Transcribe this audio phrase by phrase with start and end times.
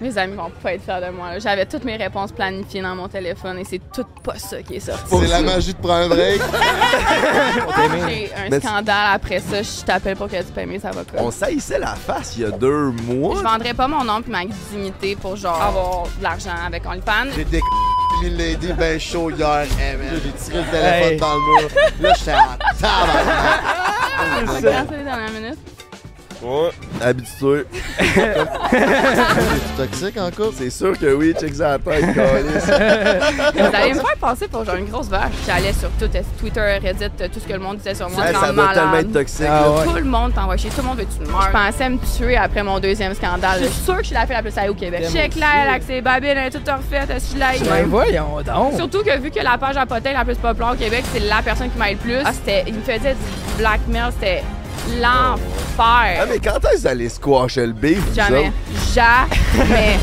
[0.00, 1.38] Mes amis vont pas être fiers de moi.
[1.38, 4.80] J'avais toutes mes réponses planifiées dans mon téléphone et c'est tout pas ça qui est
[4.80, 5.02] sorti.
[5.10, 6.40] C'est la magie de prendre un break.
[8.08, 11.18] J'ai un Mais scandale après ça, je t'appelle pour que tu payes mes avocats.
[11.18, 13.36] On saillissait la face il y a deux mois.
[13.36, 17.30] Je vendrais pas mon nom et ma dignité pour genre avoir de l'argent avec OnlyFans.
[17.34, 17.60] J'ai des
[18.22, 19.66] Milady ben chaud hier.
[19.80, 21.16] Eh, man, J'ai tiré le téléphone Hey.
[21.16, 21.68] dans le mur.
[22.00, 24.92] Là, j'étais en tabarnak.
[24.92, 25.58] Les dernières minutes.
[26.42, 26.70] Ouais,
[27.00, 27.64] habitué.
[28.00, 30.54] C'est toxique en couple?
[30.58, 32.04] C'est sûr que oui, check ça à la tête.
[33.54, 35.32] Vous allez me faire passer pour genre une grosse vache.
[35.46, 36.08] J'allais sur tout,
[36.40, 38.32] Twitter, Reddit, tout ce que le monde disait sur moi.
[38.32, 39.46] Genre ça doit tellement être toxique.
[39.48, 39.70] Ah là.
[39.70, 39.84] ouais.
[39.84, 41.42] Tout le monde t'envoie chier, tout le monde veut que tu meurs.
[41.46, 43.60] Je pensais me tuer après mon deuxième scandale.
[43.62, 45.06] Je suis sûre que je suis la fille la plus salée au Québec.
[45.12, 47.86] Check là, avec ses babines, elle est toute refaite, elle se Ben like.
[47.86, 48.74] voyons donc.
[48.76, 51.40] Surtout que vu que la page à potin la plus populaire au Québec, c'est la
[51.42, 52.18] personne qui m'aide le plus.
[52.24, 54.42] Ah, c'était, il me faisait du blackmail, c'était
[55.04, 56.26] Ah, l'enfer.
[56.28, 57.98] mais quand est-ce que vous allez squasher le beef?
[57.98, 58.38] vous Jamais.
[58.48, 58.52] autres?
[58.94, 59.98] Jamais.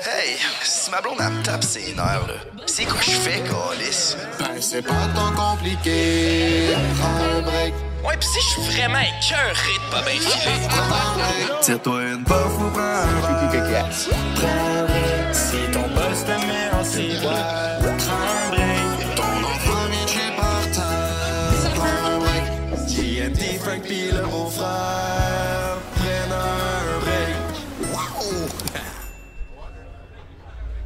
[0.00, 2.34] Hey, si ma blonde elle me tape ses nerfs, là,
[2.66, 4.16] c'est quoi je fais, Calis?
[4.38, 6.74] Ben, c'est pas tant compliqué.
[7.00, 7.74] Prends un break.
[8.04, 10.68] Ouais, pis si je suis vraiment écœuré de pas bien filer.
[11.60, 13.58] Tire-toi une puff ou prends un pipi
[15.32, 17.78] Si ton boss te met en ciboire,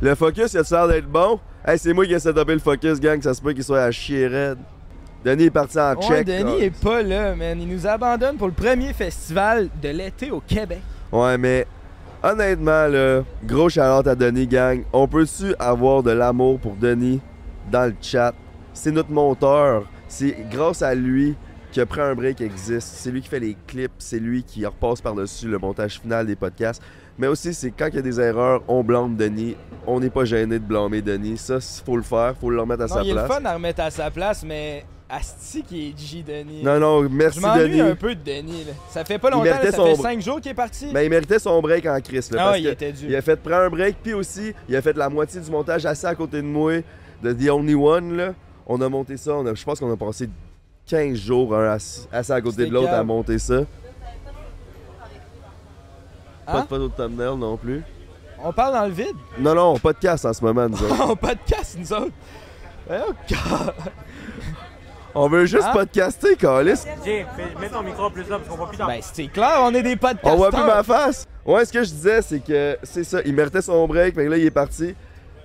[0.02, 1.38] Le focus, il a l'air d'être bon?
[1.64, 3.92] Hey, c'est moi qui ai setupé le focus, gang, ça se peut qu'il soit à
[3.92, 4.58] chier raide.
[5.24, 6.26] Denis est parti en Ouais, check.
[6.26, 6.64] Denis là.
[6.64, 7.56] est pas là, man.
[7.60, 10.80] Il nous abandonne pour le premier festival de l'été au Québec.
[11.12, 11.68] Ouais, mais
[12.20, 14.82] honnêtement, là, gros shout à Denis, gang.
[14.92, 17.20] On peut-tu avoir de l'amour pour Denis
[17.70, 18.34] dans le chat?
[18.74, 19.84] C'est notre monteur.
[20.08, 21.36] C'est grâce à lui
[21.72, 22.88] que Prends un break existe.
[22.88, 23.92] C'est lui qui fait les clips.
[23.98, 26.82] C'est lui qui repasse par-dessus le montage final des podcasts.
[27.22, 29.54] Mais aussi, c'est quand il y a des erreurs, on blâme Denis.
[29.86, 31.36] On n'est pas gêné de blâmer Denis.
[31.38, 32.34] Ça, il faut le faire.
[32.40, 33.38] faut le remettre à Non, sa il est le place.
[33.38, 36.64] fun à remettre à sa place, mais Asti qui est G Denis.
[36.64, 37.80] Non, non, Je merci m'ennuie Denis.
[37.80, 38.64] un peu de Denis.
[38.66, 38.72] Là.
[38.90, 40.86] Ça fait pas Il longtemps, là, ça son fait br- 5 jours qu'il est parti.
[40.92, 42.28] Mais il méritait son break en crise.
[42.32, 43.06] Là, ah parce il que était dû.
[43.08, 45.86] Il a fait prendre un break, puis aussi, il a fait la moitié du montage
[45.86, 46.72] assis à côté de moi,
[47.22, 48.16] de The Only One.
[48.16, 48.34] Là.
[48.66, 50.28] On a monté ça, on a- je pense qu'on a passé
[50.86, 53.60] 15 jours assis à côté de l'autre à monter ça.
[56.46, 56.62] Pas Hein?
[56.62, 57.82] de photo de thumbnail non plus.
[58.44, 59.16] On parle dans le vide?
[59.38, 60.96] Non, non, pas de casse en ce moment, nous autres.
[61.10, 62.10] On podcast, nous autres.
[62.88, 63.74] Voyons, gars.
[65.14, 65.72] On veut juste Hein?
[65.72, 66.82] podcaster, Calis.
[67.04, 69.58] Jay, fais- mets ton micro plus là parce qu'on voit plus dans Ben, c'est clair,
[69.60, 70.32] on est des podcasters.
[70.32, 71.26] On voit plus ma face.
[71.44, 74.36] Ouais, ce que je disais, c'est que c'est ça, il méritait son break, mais là,
[74.38, 74.94] il est parti.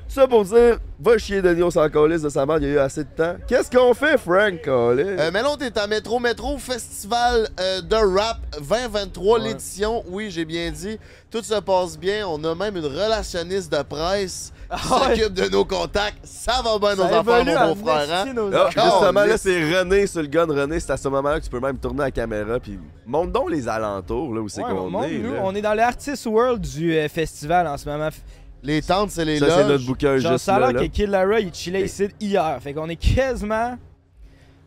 [0.07, 2.71] Tout ça pour dire, va chier Denis, on s'en calisse de sa merde, il y
[2.71, 3.35] a eu assez de temps.
[3.45, 4.65] Qu'est-ce qu'on fait, Frank?
[4.67, 9.47] Euh, mais là, t'es à Métro Métro Festival euh, de rap 2023, Ouais.
[9.49, 10.03] l'édition.
[10.07, 10.97] Oui, j'ai bien dit.
[11.29, 12.25] Tout se passe bien.
[12.27, 15.15] On a même une relationniste de presse qui Ah ouais.
[15.17, 16.19] s'occupe de nos contacts.
[16.23, 18.25] Ça va bien, nos enfants, mon beau-frère.
[18.25, 18.49] Hein?
[18.53, 20.45] Ah, justement, là, c'est René sur le gun.
[20.47, 22.59] René, c'est à ce moment-là que tu peux même tourner la caméra.
[22.61, 25.17] Puis montre donc les alentours, là, où c'est Ouais, qu'on est.
[25.17, 25.39] nous, là.
[25.43, 28.09] on est dans l'artist world du euh, festival en ce moment.
[28.67, 30.71] Les tentes, c'est les Ça, c'est notre bouquin Genre, juste ça a là.
[30.73, 30.87] l'air là.
[30.87, 32.57] que Kid Laroi, il chillait ici hier.
[32.61, 33.77] Fait qu'on est quasiment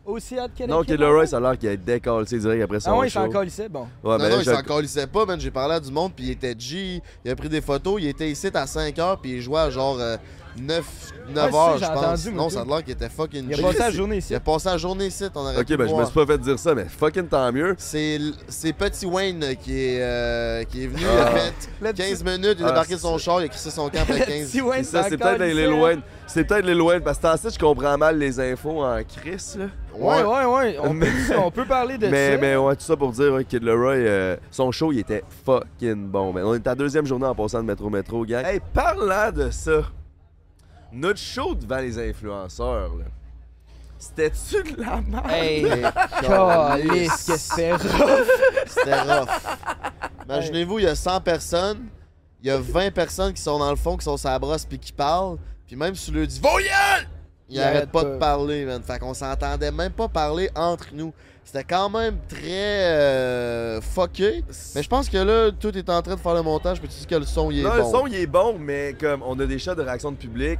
[0.03, 2.91] aussi hot que Non, Kid Laroi, ça a l'air qu'il a décalé direct après son
[2.91, 3.19] Ah ouais, il show.
[3.19, 3.61] s'en encore ici.
[3.69, 3.81] Bon.
[4.03, 5.39] Ouais, non, ben, non, il je- s'en calissait pas, man.
[5.39, 6.99] J'ai parlé à du monde, puis il était G.
[7.23, 8.01] Il a pris des photos.
[8.01, 10.17] Il était ici à 5 heures, puis il jouait à genre euh,
[10.57, 10.83] 9,
[11.33, 12.37] 9 Ouais, heures, c'est ça, je j'ai pense.
[12.37, 14.33] non, ça a l'air qu'il était fucking Il a passé la journée ici.
[14.33, 16.25] Il a passé la journée ici, on aurait Ok, pu ben, je me suis pas
[16.25, 17.75] fait dire ça, mais fucking tant mieux.
[17.77, 18.19] C'est
[18.77, 21.13] Petit Wayne qui est, euh, qui est venu, Ah.
[21.15, 23.47] il a fait Le 15 minutes, il a Ah, débarqué de son char, il a
[23.47, 25.67] crissé son camp après 15 Si Wayne Ça, c'est peut-être les calissait.
[25.67, 25.95] loin.
[26.27, 29.65] C'est peut-être les loin, parce que ensuite, je comprends mal les infos en crise, là.
[29.93, 30.77] Ouais, ouais, ouais.
[30.81, 31.05] On, peut,
[31.45, 32.37] on peut parler de Mais, ça.
[32.41, 36.07] mais ouais, tout ça pour dire, ouais, Kid Leroy, euh, son show, il était fucking
[36.07, 36.31] bon.
[36.31, 36.43] man.
[36.45, 38.45] On est à la deuxième journée en passant de métro métro, gang.
[38.45, 39.81] Hey, parlant de ça,
[40.91, 43.05] notre show devant les influenceurs, là,
[43.97, 45.29] c'était-tu de la merde?
[45.29, 45.63] Hey,
[46.21, 48.27] calice, que c'était rough?
[48.65, 49.29] C'était rough.
[50.25, 51.85] Imaginez-vous, il y a 100 personnes,
[52.41, 54.65] il y a 20 personnes qui sont dans le fond, qui sont sur la brosse
[54.65, 55.37] puis qui parlent,
[55.67, 57.07] puis même si tu leur dis «Voyelle!»
[57.49, 58.09] Ils Il arrêtent arrête pas, pas.
[58.11, 58.81] de parler, man.
[58.81, 61.13] Fait qu'on s'entendait même pas parler entre nous.
[61.43, 64.45] C'était quand même très euh, fucké.
[64.73, 66.99] Mais je pense que là, tout est en train de faire le montage, puis tu
[67.01, 67.75] dis que le son, il est Non, bon.
[67.75, 70.59] le son, il est bon, mais comme on a des shots de réaction de public,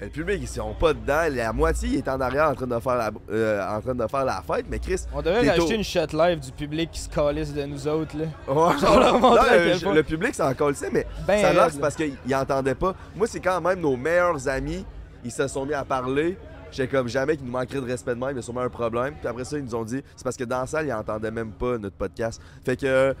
[0.00, 1.22] le public, ils sont pas dedans.
[1.30, 4.06] La moitié, il est en arrière en train de faire la, euh, en train de
[4.06, 5.02] faire la fête, mais Chris...
[5.14, 8.16] On devrait rajouter une shot live du public qui se calisse de nous autres.
[8.16, 8.24] Là.
[8.52, 11.68] Ouais, Genre non, à le, le public s'en colle, mais Ben ça là.
[11.80, 12.94] parce qu'ils n'entendaient pas.
[13.14, 14.84] Moi, c'est quand même nos meilleurs amis,
[15.24, 16.36] ils se sont mis à parler.
[16.72, 18.68] J'étais comme jamais qu'il nous manquerait de respect de même, il y a sûrement un
[18.68, 19.14] problème.
[19.20, 21.30] Puis après ça, ils nous ont dit, c'est parce que dans la salle, ils entendaient
[21.30, 22.42] même pas notre podcast.
[22.64, 23.14] Fait que euh,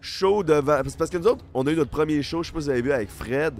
[0.00, 0.80] show devant.
[0.84, 2.64] C'est parce que nous autres, on a eu notre premier show, je sais pas si
[2.64, 3.54] vous avez vu avec Fred,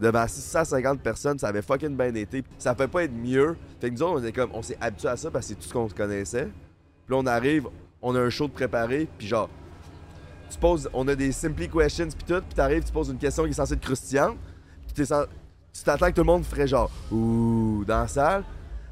[0.00, 2.42] devant 650 personnes, ça avait fucking bien été.
[2.58, 3.56] Ça peut pas être mieux.
[3.80, 5.60] Fait que nous autres, on était comme, on s'est habitué à ça parce que c'est
[5.60, 6.44] tout ce qu'on connaissait.
[7.06, 7.68] Puis là, on arrive,
[8.00, 9.48] on a un show de préparé, puis genre,
[10.50, 13.44] tu poses, on a des simply questions puis tout, puis t'arrives, tu poses une question
[13.44, 14.36] qui est censée être croustillante,
[14.94, 18.44] puis tu t'attends que tout le monde ferait genre ouh dans la salle,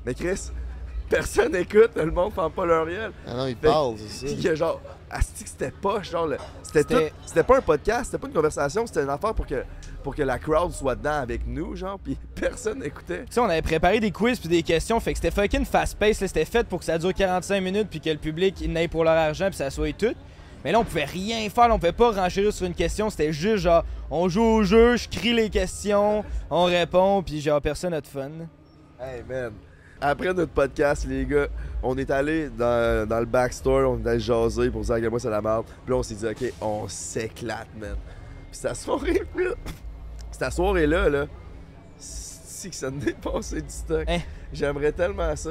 [0.06, 0.50] mais Chris,
[1.10, 3.12] personne écoute, le monde fait pas leur gueule.
[3.26, 4.50] Ah non, il Fait- parle, c'est Puis ça.
[4.50, 4.80] a genre,
[5.10, 6.28] asti que c'était pas, genre,
[6.62, 9.62] c'était pas un podcast, c'était pas une conversation, c'était une affaire pour que,
[10.02, 13.24] pour que la crowd soit dedans avec nous, genre, puis personne n'écoutait.
[13.26, 16.22] Tu sais, on avait préparé des quiz puis des questions, fait que c'était fucking fast-paced,
[16.22, 18.88] là, c'était fait pour que ça dure 45 minutes puis que le public il n'aille
[18.88, 20.14] pour leur argent puis ça soit tout.
[20.64, 23.32] Mais là, on pouvait rien faire, là, on pouvait pas renchérir sur une question, c'était
[23.32, 27.94] juste genre, on joue au jeu, je crie les questions, on répond, puis genre, personne
[27.94, 28.30] a de fun.
[29.00, 29.52] Hey man.
[30.02, 31.48] Après notre podcast, les gars,
[31.82, 35.10] on est allé dans, dans le backstore, on est allé jaser pour dire à quel
[35.10, 35.64] point c'est la merde.
[35.84, 37.96] Puis là, on s'est dit, ok, on s'éclate, man.
[38.50, 39.50] Puis cette soirée, là,
[40.40, 41.26] cette soirée-là, là,
[41.98, 44.04] si que ça nous dépassait du stock.
[44.08, 44.20] Hein?
[44.52, 45.50] J'aimerais tellement ça,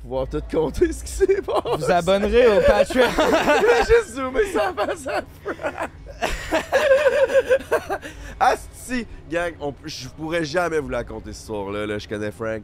[0.00, 1.76] pouvoir tout compter ce qui s'est passé.
[1.76, 3.10] Vous abonnerez au Patreon.
[3.16, 5.90] J'ai juste zoomé ça face à Frank.
[8.40, 12.62] Asti, gang, on, je pourrais jamais vous la compter ce soir-là, là, je connais Frank.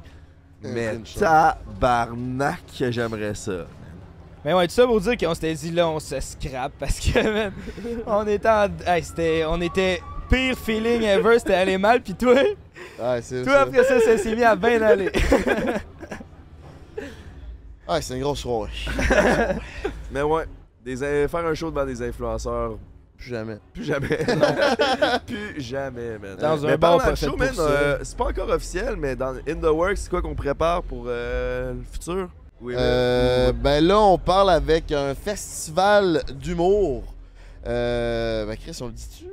[0.62, 1.20] Mais une chance.
[1.20, 3.66] tabarnak j'aimerais ça.
[4.44, 7.22] Mais ouais, tout ça pour dire qu'on s'était dit là, on se scrape parce que,
[7.22, 7.52] man,
[8.06, 8.68] on était en.
[8.86, 9.44] Hey, c'était.
[9.46, 12.34] On était pire feeling ever, c'était allé mal, puis toi,
[12.98, 13.60] Ouais, c'est toi ça.
[13.62, 15.10] après ça, ça s'est mis à bien aller.
[17.88, 18.70] Ouais, c'est une grosse soirée.
[20.10, 20.44] Mais ouais,
[20.84, 22.78] des, faire un show devant des influenceurs,
[23.16, 23.58] Plus jamais.
[23.72, 24.08] plus jamais.
[25.26, 26.36] plus jamais, man.
[26.36, 29.66] Dans un bar pas show, man, euh, c'est pas encore officiel, mais dans In the
[29.66, 32.28] Works, c'est quoi qu'on prépare pour euh, le futur?
[32.60, 37.04] Oui, Euh, ben là, on parle avec un festival d'humour.
[37.68, 39.26] Euh, ben Chris, on le dit-tu?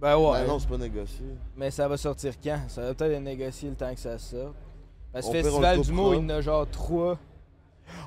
[0.00, 0.40] Ben ouais.
[0.40, 1.24] Ben non, c'est pas négocié.
[1.56, 2.60] Mais ça va sortir quand?
[2.68, 4.54] Ça va peut-être être négocié le temps que ça sorte.
[5.12, 7.18] Parce que Festival d'humour, il y en a genre trois.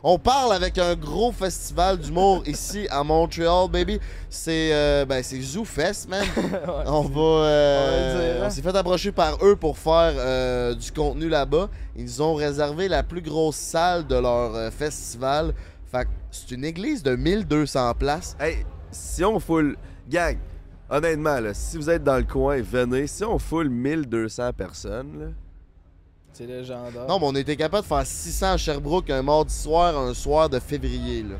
[0.03, 3.99] On parle avec un gros festival d'humour ici à Montréal, baby.
[4.29, 6.23] C'est euh, ben c'est ZooFest, man.
[6.85, 7.21] On va.
[7.21, 8.47] euh, On hein.
[8.47, 11.69] on s'est fait approcher par eux pour faire euh, du contenu là-bas.
[11.95, 15.53] Ils ont réservé la plus grosse salle de leur euh, festival.
[15.91, 18.35] Fait que c'est une église de 1200 places.
[18.39, 19.77] Hey, si on full.
[20.09, 20.37] Gang,
[20.89, 23.07] honnêtement, là, si vous êtes dans le coin, venez.
[23.07, 25.25] Si on full 1200 personnes, là.
[26.33, 27.07] C'est légendaire.
[27.07, 30.47] Non, mais on était capable de faire 600 à Sherbrooke un mardi soir, un soir
[30.49, 31.23] de février.
[31.23, 31.35] Là.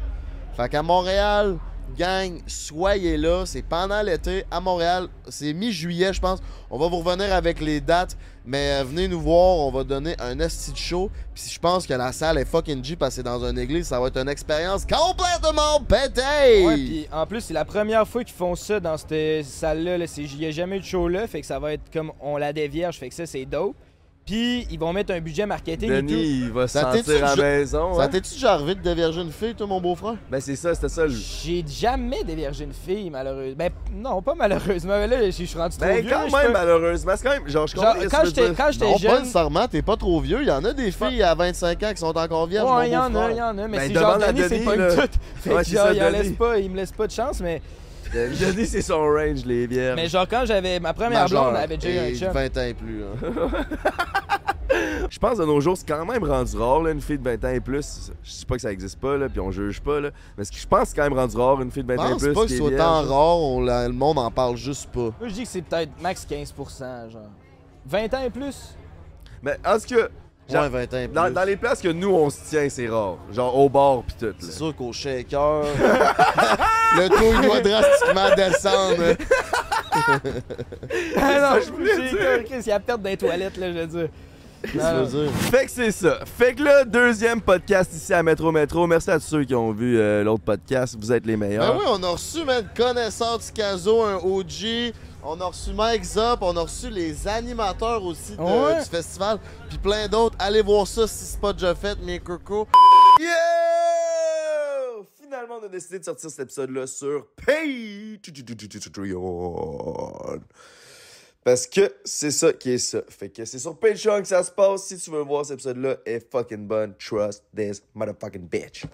[0.58, 1.58] Fait qu'à Montréal,
[1.98, 3.46] gang, soyez là.
[3.46, 4.44] C'est pendant l'été.
[4.50, 6.40] À Montréal, c'est mi-juillet, je pense.
[6.70, 8.18] On va vous revenir avec les dates.
[8.46, 9.58] Mais euh, venez nous voir.
[9.58, 11.12] On va donner un esti de show.
[11.34, 13.88] Puis je pense que la salle est fucking G parce que dans une église.
[13.88, 16.66] Ça va être une expérience complètement pétée.
[16.66, 19.98] Ouais, puis en plus, c'est la première fois qu'ils font ça dans cette salle-là.
[20.18, 22.38] Il n'y a jamais eu de show là, fait que ça va être comme on
[22.38, 23.76] la dévierge, fait que ça, c'est dope.
[24.30, 26.06] Puis ils vont mettre un budget marketing et tout.
[26.08, 27.96] Denis, il va se Ça sentir à la maison.
[27.96, 28.08] Ça hein?
[28.10, 30.16] t'es-tu déjà arrivé de déverger une fille, toi, mon beau-frère?
[30.30, 31.06] Ben, c'est ça, c'était ça.
[31.06, 31.10] le-
[31.44, 33.56] J'ai jamais déviergé une fille, malheureusement.
[33.58, 36.12] Ben, non, pas malheureusement, mais là, je suis rendu trop Ben, vieux.
[36.12, 37.14] quand même, peux- malheureusement.
[37.18, 37.48] C'est quand même.
[37.50, 38.42] Genre, je Genre, comprends que quand j'étais
[38.72, 39.20] j'étais Non, pas jeune.
[39.22, 39.68] nécessairement.
[39.68, 40.40] T'es pas trop vieux.
[40.44, 42.94] Il y en a des filles à 25 ans qui sont encore vierges, Ouais, il
[42.94, 44.88] y en a, il y en a, mais Ben, c'est genre Denis, c'est pas une
[44.96, 45.12] toute.
[45.38, 45.94] Fait que genre, ça,
[46.60, 47.62] il me laisse pas de chance, mais,
[48.14, 49.96] Denis, c'est son range, les bières.
[49.96, 52.32] mais genre quand j'avais ma première Majeur blonde, elle avait déjà eu et un chum.
[52.34, 53.04] 20 ans et plus.
[53.04, 53.50] hein.
[55.10, 57.44] Je pense de nos jours, c'est quand même rendu rare, là, une fille de 20
[57.44, 58.12] ans et plus.
[58.24, 60.12] Je sais pas que ça existe pas, là, puis on juge pas, là.
[60.38, 61.98] Mais ce que je pense que c'est quand même rendu rare, une fille de Je
[61.98, 62.34] 20 ans et pense plus.
[62.34, 62.84] pas que qui ce est soit vierge.
[62.84, 65.00] tant rare, on la- le monde en parle juste pas.
[65.20, 67.22] Moi, je dis que c'est peut-être max 15%, genre.
[67.88, 68.76] 20 ans et plus?
[69.42, 70.08] Mais en tout cas,
[70.52, 71.14] genre, Ouais, 20 ans et plus.
[71.16, 73.18] dans, dans les places que nous on se tient, c'est rare.
[73.34, 74.34] Genre au bar pis tout.
[74.40, 75.64] C'est sûr qu'au shaker,
[76.98, 79.16] le taux il doit drastiquement descendre.
[81.18, 82.60] Ah non, je voulais dire.
[82.62, 84.08] Il y a perte des toilettes, là, je veux dire.
[84.62, 85.32] Qu'est-ce que Non, tu veux dire?
[85.34, 86.20] Fait que c'est ça.
[86.26, 88.86] Fait que là, deuxième podcast ici à Métro Métro.
[88.88, 90.96] Merci à tous ceux qui ont vu euh, l'autre podcast.
[91.00, 91.74] Vous êtes les meilleurs.
[91.74, 94.94] Ben oui, on a reçu même connaisseur du caso, un OG.
[95.24, 98.82] On a reçu Mike Zop, on a reçu les animateurs aussi de- Ouais.
[98.84, 100.36] du festival, puis plein d'autres.
[100.40, 102.68] Allez voir ça si c'est pas déjà fait, mes cocos.
[103.20, 103.28] Yo!
[105.22, 108.18] Finalement, on a décidé de sortir cet épisode-là sur Patreon.
[111.44, 113.02] Parce que c'est ça qui est ça.
[113.10, 114.86] Fait que c'est sur Patreon que ça se passe.
[114.86, 116.96] Si tu veux voir cet épisode-là, est fucking bonne.
[116.98, 118.86] Trust this motherfucking bitch.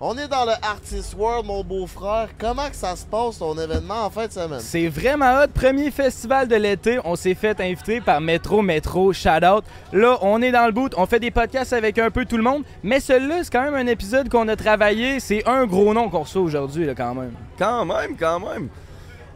[0.00, 2.28] On est dans le Artist World, mon beau-frère.
[2.36, 4.58] Comment que ça se passe, ton événement en fin de semaine?
[4.58, 5.48] C'est vraiment hot.
[5.54, 6.98] Premier festival de l'été.
[7.04, 9.12] On s'est fait inviter par Metro Metro.
[9.12, 9.64] Shout out.
[9.92, 10.94] Là, on est dans le boot.
[10.96, 12.64] On fait des podcasts avec un peu tout le monde.
[12.82, 15.20] Mais celui-là, c'est quand même un épisode qu'on a travaillé.
[15.20, 17.32] C'est un gros nom qu'on reçoit aujourd'hui, là, quand même.
[17.56, 18.68] Quand même, quand même.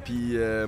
[0.05, 0.67] Puis, euh,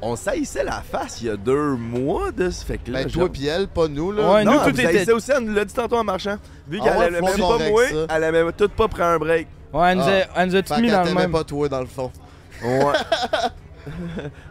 [0.00, 3.02] on saillissait la face il y a deux mois de ce fait que là.
[3.04, 4.32] Ben, toi pis elle, pas nous, là.
[4.32, 6.36] Ouais, non, nous, tout vous était- aussi, elle nous l'a dit tantôt en marchant.
[6.68, 8.06] Vu Ah qu'elle ouais, avait même pas ça.
[8.16, 9.46] elle avait tout pas pris un break.
[9.72, 10.10] Ouais, elle nous, Ah.
[10.36, 11.32] a, elle nous a tout Fait mis dans le même.
[11.32, 12.10] pas toi, dans le fond.
[12.64, 12.84] Ouais.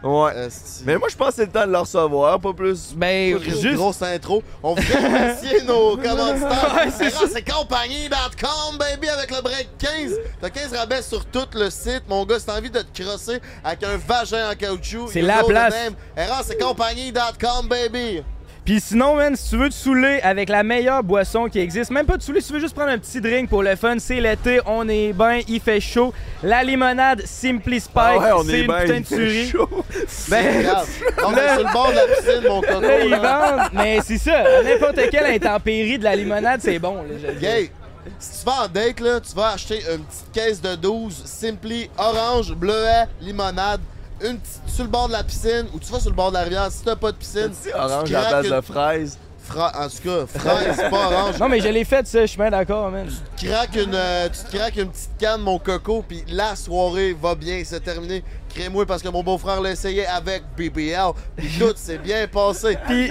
[0.02, 0.46] ouais.
[0.46, 0.82] Esti.
[0.86, 2.92] Mais moi, je pense que c'est le temps de le recevoir, pas plus.
[2.94, 3.74] Ben, Grosse- juste.
[3.76, 4.42] Grosse intro.
[4.62, 6.74] On voudrait remercier nos commanditaires.
[6.76, 10.18] Ouais, c'est c'est compagnie.com, baby, avec le break 15.
[10.40, 12.02] T'as 15 rabais sur tout le site.
[12.08, 15.26] Mon gars, si t'as envie de te crosser avec un vagin en caoutchouc, C'est you
[15.26, 15.74] la know the place.
[15.74, 15.94] name.
[16.16, 18.22] Errant, c'est compagnie.com, baby.
[18.68, 22.04] Puis sinon, man, si tu veux te saouler avec la meilleure boisson qui existe, même
[22.04, 24.20] pas te saouler, si tu veux juste prendre un petit drink pour le fun, c'est
[24.20, 26.12] l'été, on est bien, il fait chaud.
[26.42, 28.80] La limonade Simply Spike, Ah ouais, on c'est est une bien.
[28.80, 29.48] putain de il fait tuerie.
[29.48, 29.68] chaud.
[30.28, 30.86] Ben, Regarde.
[31.24, 32.80] On est sur le bord de la piscine, mon coco.
[32.82, 33.18] là, ils là.
[33.56, 36.96] vendent, mais c'est ça, n'importe quelle intempérie de la limonade, c'est bon.
[37.04, 37.32] Là.
[37.40, 37.70] Gay,
[38.18, 41.88] si tu vas en date, là, tu vas acheter une petite caisse de 12 Simply
[41.96, 43.80] orange, bleuet, limonade,
[44.22, 46.34] une petite sur le bord de la piscine ou tu vas sur le bord de
[46.34, 46.68] la rivière.
[46.70, 49.18] Si t'as pas de piscine, C'est orange tu à la craques place une- de fraise.
[49.44, 51.34] fra- en tout cas, fraise, pas orange.
[51.40, 53.08] Non, mais je l'ai fait, ça, je suis bien d'accord, man.
[53.36, 57.16] Tu craques une, euh, tu te craques une petite canne, mon coco, puis la soirée
[57.20, 58.22] va bien, c'est terminé.
[58.54, 62.76] Crée-moi parce que mon beau-frère l'a essayé avec BBL, puis tout s'est bien passé.
[62.86, 63.10] Puis,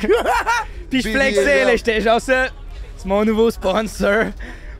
[0.90, 2.46] puis je flexais, là, j'étais genre ça,
[2.96, 4.24] c'est mon nouveau sponsor.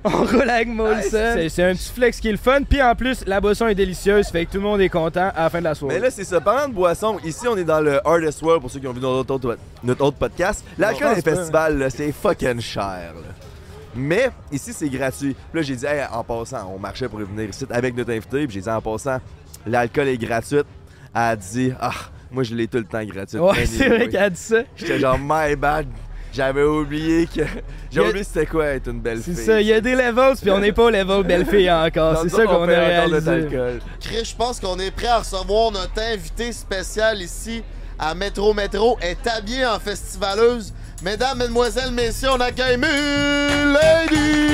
[0.15, 1.09] On roule avec Molson.
[1.11, 2.63] C'est c'est un petit flex qui est le fun.
[2.69, 5.45] Puis en plus, la boisson est délicieuse, fait que tout le monde est content à
[5.45, 5.95] la fin de la soirée.
[5.97, 6.41] Mais là, c'est ça.
[6.41, 9.01] Parlant de boisson, ici, on est dans le Artist World pour ceux qui ont vu
[9.01, 10.65] notre autre, notre autre podcast.
[10.79, 12.83] L'alcool des festivals, c'est fucking cher.
[13.15, 13.35] là.
[13.95, 15.35] Mais ici, c'est gratuit.
[15.51, 18.47] Puis là, j'ai dit, hey, en passant, on marchait pour venir ici avec notre invité.
[18.47, 19.19] Puis j'ai dit, en passant,
[19.67, 20.59] l'alcool est gratuit.
[20.59, 20.65] Elle
[21.21, 21.91] a dit, ah,
[22.31, 23.39] moi, je l'ai tout le temps gratuit.
[23.39, 23.67] ouais, Anyway.
[23.67, 24.59] c'est vrai qu'elle a dit ça.
[24.77, 25.87] J'étais genre, my bad.
[26.39, 27.41] J'avais oublié que.
[27.91, 29.45] J'ai a- oublié c'était quoi être une belle C'est fille.
[29.45, 32.17] ça, il y a des levels, puis on n'est pas au level belle fille encore.
[32.23, 33.29] C'est ça qu'on on a réalisé.
[33.29, 33.81] alcool.
[34.01, 37.65] Chris, je pense qu'on est prêt à recevoir notre invité spécial ici
[37.99, 38.97] à Métro Métro.
[39.01, 40.73] Elle est habillée en festivaleuse.
[41.03, 44.47] Mesdames, mesdemoiselles, messieurs, on accueille Lady!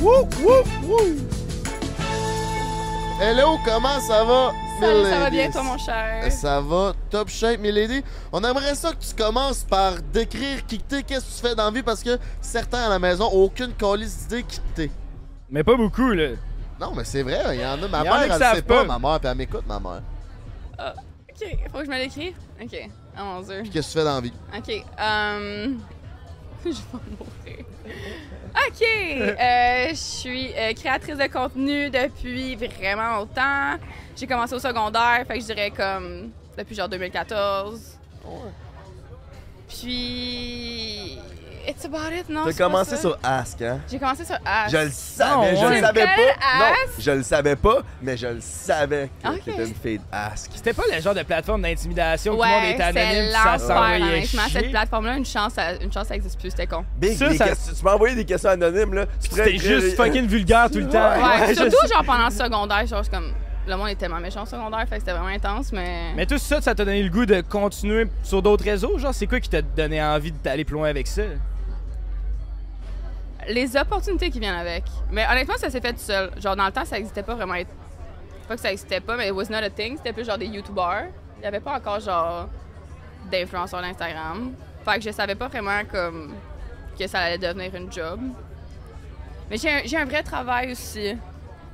[0.00, 1.16] Wouh, wouh, wouh!
[3.20, 4.52] Hello, comment ça va?
[4.80, 6.32] Salut, ça va bien, toi, mon cher?
[6.32, 8.02] Ça va, top shape, Milady.
[8.32, 11.54] On aimerait ça que tu commences par décrire qui que t'es, qu'est-ce que tu fais
[11.54, 14.62] dans la vie, parce que certains à la maison ont aucune calice d'idée qui que
[14.74, 14.90] t'es.
[15.50, 16.30] Mais pas beaucoup, là.
[16.80, 17.88] Non, mais c'est vrai, il y en a.
[17.88, 18.98] Ma Il y en a mère, qui elle savent sait pas, pas.
[18.98, 20.02] ma mère, puis elle m'écoute, ma mère.
[20.78, 22.34] Ok, faut que je me l'écrive?
[22.60, 22.88] Ok.
[23.18, 23.60] Oh mon dieu.
[23.62, 24.32] Puis qu'est-ce que tu fais dans la vie?
[24.56, 24.84] Ok.
[25.00, 25.68] Euh...
[26.64, 27.64] je vais mourir.
[28.66, 28.82] Ok.
[28.82, 33.76] euh, je suis euh, créatrice de contenu depuis vraiment longtemps.
[34.16, 37.98] J'ai commencé au secondaire, fait que je dirais comme depuis genre 2014.
[39.68, 41.18] Puis.
[41.68, 42.44] It's about it, non?
[42.46, 42.96] T'as pas commencé ça?
[42.96, 43.78] sur Ask, hein?
[43.90, 44.70] J'ai commencé sur Ask.
[44.74, 45.74] Je le savais, je ouais.
[45.76, 46.58] le savais pas.
[46.58, 49.44] Non, je le savais pas, mais je le savais que Ok.
[49.44, 50.50] t'étais une fille de Ask.
[50.54, 53.58] C'était pas le genre de plateforme d'intimidation où tout le monde Ouais, était anonyme, ça
[53.58, 54.42] s'envoyait honnêtement.
[54.50, 56.84] Cette plateforme-là, une chance, ça, une chance, ça existe plus, c'était con.
[56.96, 59.04] Big, Ça, ça- questions- tu m'as envoyé des questions anonymes, là.
[59.20, 60.98] C'était juste fucking vulgaire tout le temps.
[61.10, 63.30] Ouais, je surtout genre pendant le secondaire, genre c'est comme
[63.66, 66.14] le monde est tellement méchant au secondaire, fait que c'était vraiment intense, mais.
[66.16, 68.96] Mais tout ça, ça t'a donné le goût de continuer sur d'autres réseaux?
[68.96, 71.20] Genre, c'est quoi qui t'a donné envie d'aller plus loin avec ça?
[73.48, 74.84] Les opportunités qui viennent avec.
[75.10, 76.30] Mais honnêtement, ça s'est fait tout seul.
[76.38, 77.54] Genre dans le temps, ça existait pas vraiment.
[78.46, 79.96] Pas que ça existait pas, mais it was not a thing.
[79.96, 81.06] C'était plus genre des YouTubers.
[81.38, 82.48] Il y avait pas encore genre
[83.30, 84.52] d'influenceurs d'Instagram.
[84.84, 86.34] Fait que je savais pas vraiment comme
[86.98, 88.20] que ça allait devenir une job.
[89.50, 91.16] Mais j'ai un, j'ai un vrai travail aussi.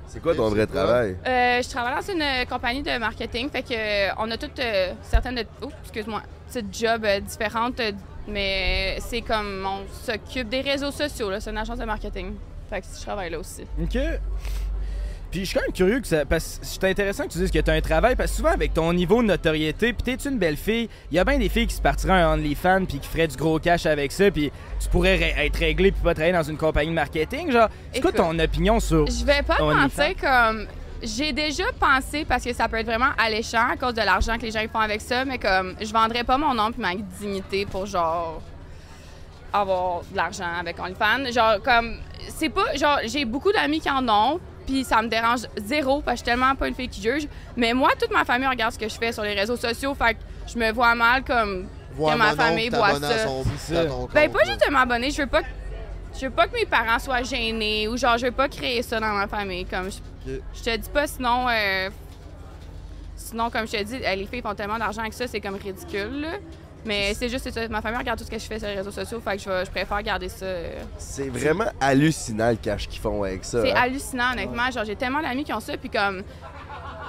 [0.06, 1.16] C'est quoi ton vrai travail?
[1.26, 4.58] Euh, je travaille dans une euh, compagnie de marketing, fait que euh, on a toutes
[4.58, 7.92] euh, certaines de, oh, excuse-moi, petites jobs euh, différentes, euh,
[8.28, 12.34] mais c'est comme on s'occupe des réseaux sociaux là, c'est une agence de marketing.
[12.70, 13.62] Fait que je travaille là aussi.
[13.82, 13.98] OK.
[15.30, 16.24] Puis je suis quand même curieux que ça.
[16.24, 18.50] Parce que c'est intéressant que tu dises que tu as un travail, parce que souvent
[18.50, 21.48] avec ton niveau de notoriété, puis t'es une belle fille, il y a bien des
[21.48, 24.52] filles qui se partiraient un OnlyFans puis qui feraient du gros cash avec ça, puis
[24.80, 27.50] tu pourrais ré- être réglé puis pas travailler dans une compagnie de marketing.
[27.50, 29.06] Genre, c'est quoi ton opinion sur.
[29.08, 30.66] Je vais pas mentir comme
[31.04, 34.42] j'ai déjà pensé parce que ça peut être vraiment alléchant à cause de l'argent que
[34.42, 36.94] les gens ils font avec ça, mais comme je vendrais pas mon nom puis ma
[36.94, 38.40] dignité pour genre
[39.52, 41.30] avoir de l'argent avec OnlyFans.
[41.32, 45.40] Genre comme c'est pas genre j'ai beaucoup d'amis qui en ont puis ça me dérange
[45.58, 47.28] zéro parce que je suis tellement pas une fille qui juge.
[47.56, 50.14] Mais moi toute ma famille regarde ce que je fais sur les réseaux sociaux, fait
[50.14, 50.20] que
[50.52, 53.26] je me vois mal comme Voir Que ma famille voit ça.
[54.12, 55.42] ben pas juste de m'abonner, je veux pas
[56.18, 59.00] je veux pas que mes parents soient gênés ou genre, je veux pas créer ça
[59.00, 59.64] dans ma famille.
[59.64, 61.90] Comme je, te dis pas, sinon, euh,
[63.16, 65.56] sinon, comme je te dis, euh, les filles font tellement d'argent que ça, c'est comme
[65.56, 66.20] ridicule.
[66.20, 66.32] là.
[66.86, 67.66] Mais c'est juste c'est ça.
[67.68, 69.48] Ma famille regarde tout ce que je fais sur les réseaux sociaux, fait que je,
[69.48, 70.44] vais- je préfère garder ça.
[70.44, 70.82] euh.
[70.98, 73.62] C'est vraiment hallucinant le cash qu'ils font avec ça.
[73.62, 73.80] C'est hein.
[73.82, 74.70] hallucinant, honnêtement.
[74.70, 76.22] Genre, j'ai tellement d'amis qui ont ça, puis comme,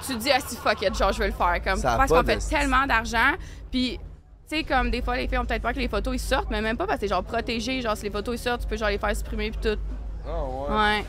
[0.06, 1.60] tu te dis, ah, si fuck it, genre, je veux le faire.
[1.62, 3.32] Comme, Ça parce qu'on fait tellement d'argent,
[3.70, 4.00] puis.
[4.48, 6.50] Tu sais, comme des fois, les filles ont peut-être peur que les photos ils sortent,
[6.50, 7.80] mais même pas parce que c'est genre protégé.
[7.80, 9.78] Genre, si les photos ils sortent, tu peux genre les faire supprimer puis tout.
[10.24, 10.76] Ah, ouais.
[10.76, 11.04] Ouais.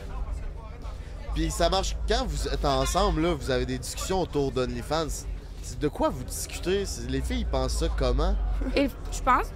[1.34, 5.24] Puis ça marche quand vous êtes ensemble, là, vous avez des discussions autour d'OnlyFans.
[5.80, 6.84] De quoi vous discutez?
[7.08, 8.34] Les filles ils pensent ça comment?
[8.74, 9.52] Et je pense,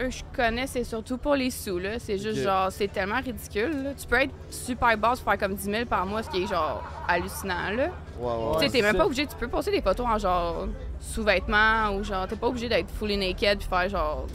[0.00, 1.98] eux, je connais, c'est surtout pour les sous, là.
[1.98, 3.94] C'est juste genre, c'est tellement ridicule, là.
[3.94, 6.46] Tu peux être super basse pour faire comme 10 000 par mois, ce qui est
[6.46, 7.88] genre hallucinant, là.
[8.20, 8.98] Ouais, ouais, tu sais, t'es même ça.
[8.98, 10.68] pas obligé, tu peux poster des photos en genre
[11.00, 14.26] sous-vêtements ou genre, t'es pas obligé d'être fully naked puis faire genre.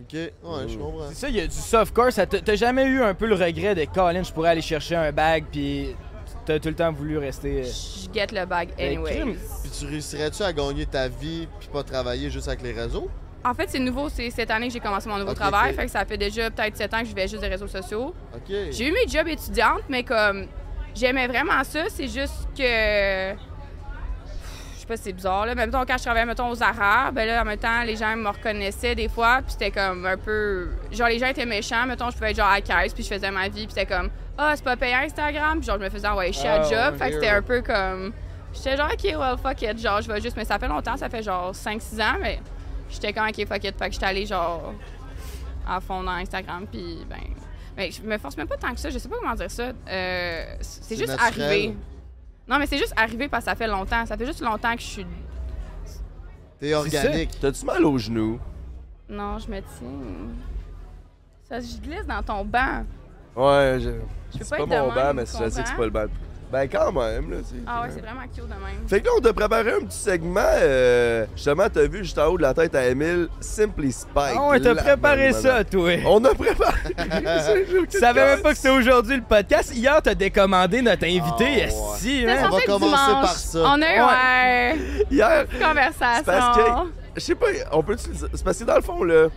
[0.00, 0.30] Ok, ouais,
[0.68, 1.08] je comprends.
[1.10, 2.12] C'est ça, il y a du softcore.
[2.12, 4.96] Ça t'a- T'as jamais eu un peu le regret de Colin, je pourrais aller chercher
[4.96, 5.94] un bag, puis
[6.46, 7.62] t'as tout le temps voulu rester.
[7.62, 9.36] euh, Je get le bag crime.
[9.62, 13.08] Puis tu réussirais-tu à gagner ta vie puis pas travailler juste avec les réseaux?
[13.44, 15.90] En fait, c'est nouveau, c'est cette année que j'ai commencé mon nouveau travail, fait que
[15.90, 18.14] ça fait déjà peut-être 7 ans que je vais juste des réseaux sociaux.
[18.34, 18.54] Ok.
[18.70, 20.46] J'ai eu mes jobs étudiantes, mais comme
[20.94, 23.32] j'aimais vraiment ça, c'est juste que
[24.90, 27.44] pas c'est bizarre là, mais mettons quand je travaillais mettons aux Arabes, ben là en
[27.44, 31.18] même temps les gens me reconnaissaient des fois, puis c'était comme un peu genre les
[31.18, 33.48] gens étaient méchants, mettons je pouvais être genre à la caisse, puis je faisais ma
[33.48, 36.32] vie, puis c'était comme ah, c'est pas payant Instagram, puis genre je me faisais envoyer
[36.32, 38.12] chier à Ah, job, fait que c'était un peu comme
[38.52, 41.08] j'étais genre OK, well fuck it, genre je vais juste mais ça fait longtemps, ça
[41.08, 42.40] fait genre 5 6 ans mais
[42.90, 44.74] j'étais comme OK, fuck it, fait que j'étais allée genre
[45.68, 47.16] à fond dans Instagram, puis ben.
[47.76, 49.70] Mais je me force même pas tant que ça, je sais pas comment dire ça.
[49.88, 51.42] Euh, c'est C'est juste naturel.
[51.44, 51.76] arrivé.
[52.50, 54.04] Non, mais c'est juste arrivé parce que ça fait longtemps.
[54.04, 55.06] Ça fait juste longtemps que je suis.
[56.58, 57.38] T'es organique.
[57.40, 58.40] T'as-tu mal aux genoux?
[59.08, 59.88] Non, je me tiens.
[61.48, 62.84] Ça, je glisse dans ton banc.
[63.36, 63.90] Ouais, je...
[64.32, 65.90] Je peux c'est pas pas être mon banc, mais je sais que c'est pas le
[65.90, 66.06] banc.
[66.50, 67.36] Ben quand même, là.
[67.38, 67.62] tu sais.
[67.66, 68.88] Ah ouais, c'est vraiment cute de même.
[68.88, 70.40] Fait que là, on t'a préparé un petit segment.
[70.44, 74.36] euh, justement, t'as vu juste en haut de la tête à Emile, Simply Spike.
[74.36, 75.92] Ah ouais, t'as préparé ça, toi.
[76.06, 76.78] On a préparé.
[77.90, 79.72] Tu savais même pas que c'était aujourd'hui le podcast.
[79.74, 81.66] Hier, t'as décommandé notre invité.
[81.68, 81.96] Ah, ouais.
[81.98, 82.50] C'est man.
[82.50, 83.20] va commencer dimanche.
[83.22, 83.58] par ça.
[83.64, 85.04] On a eu ouais.
[85.10, 86.24] Hier, une conversation.
[86.24, 86.62] parce que.
[87.16, 87.96] Je sais pas, on peut.
[87.96, 89.28] C'est parce que dans le fond, là.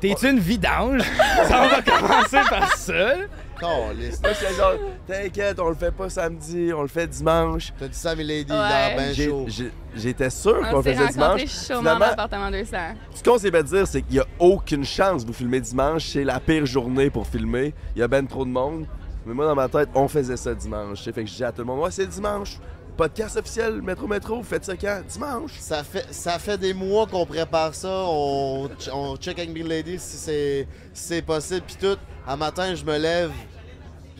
[0.00, 1.02] T'es une vidange?
[1.48, 3.14] ça, on va commencer par ça.
[3.60, 4.22] Caliste.
[4.22, 4.72] Moi, j'étais genre,
[5.06, 7.72] t'inquiète, on le fait pas samedi, on le fait dimanche.
[7.78, 8.58] T'as dit ça, Milady, Ouais.
[8.58, 9.44] hier, ben J'ai- chaud.
[9.48, 11.44] j'ai- J'étais sûr qu'on On s'est le faisait dimanche.
[11.46, 12.76] Finalement, l'appartement 200.
[13.14, 16.06] Ce qu'on s'est fait dire, c'est qu'il n'y a aucune chance de vous filmer dimanche.
[16.06, 17.74] C'est la pire journée pour filmer.
[17.96, 18.86] Il y a ben trop de monde.
[19.26, 21.02] Mais moi, dans ma tête, on faisait ça dimanche.
[21.02, 22.58] Fait que je dis à tout le monde, ouais, c'est dimanche.
[22.96, 25.02] Podcast officiel, Métro Métro, vous faites ça quand?
[25.08, 25.52] Dimanche.
[25.58, 27.88] Ça fait, ça fait des mois qu'on prépare ça.
[28.06, 31.62] On, ch- on check avec Milady si c'est si c'est possible.
[31.66, 31.96] Puis tout,
[32.28, 33.30] un matin, je me lève.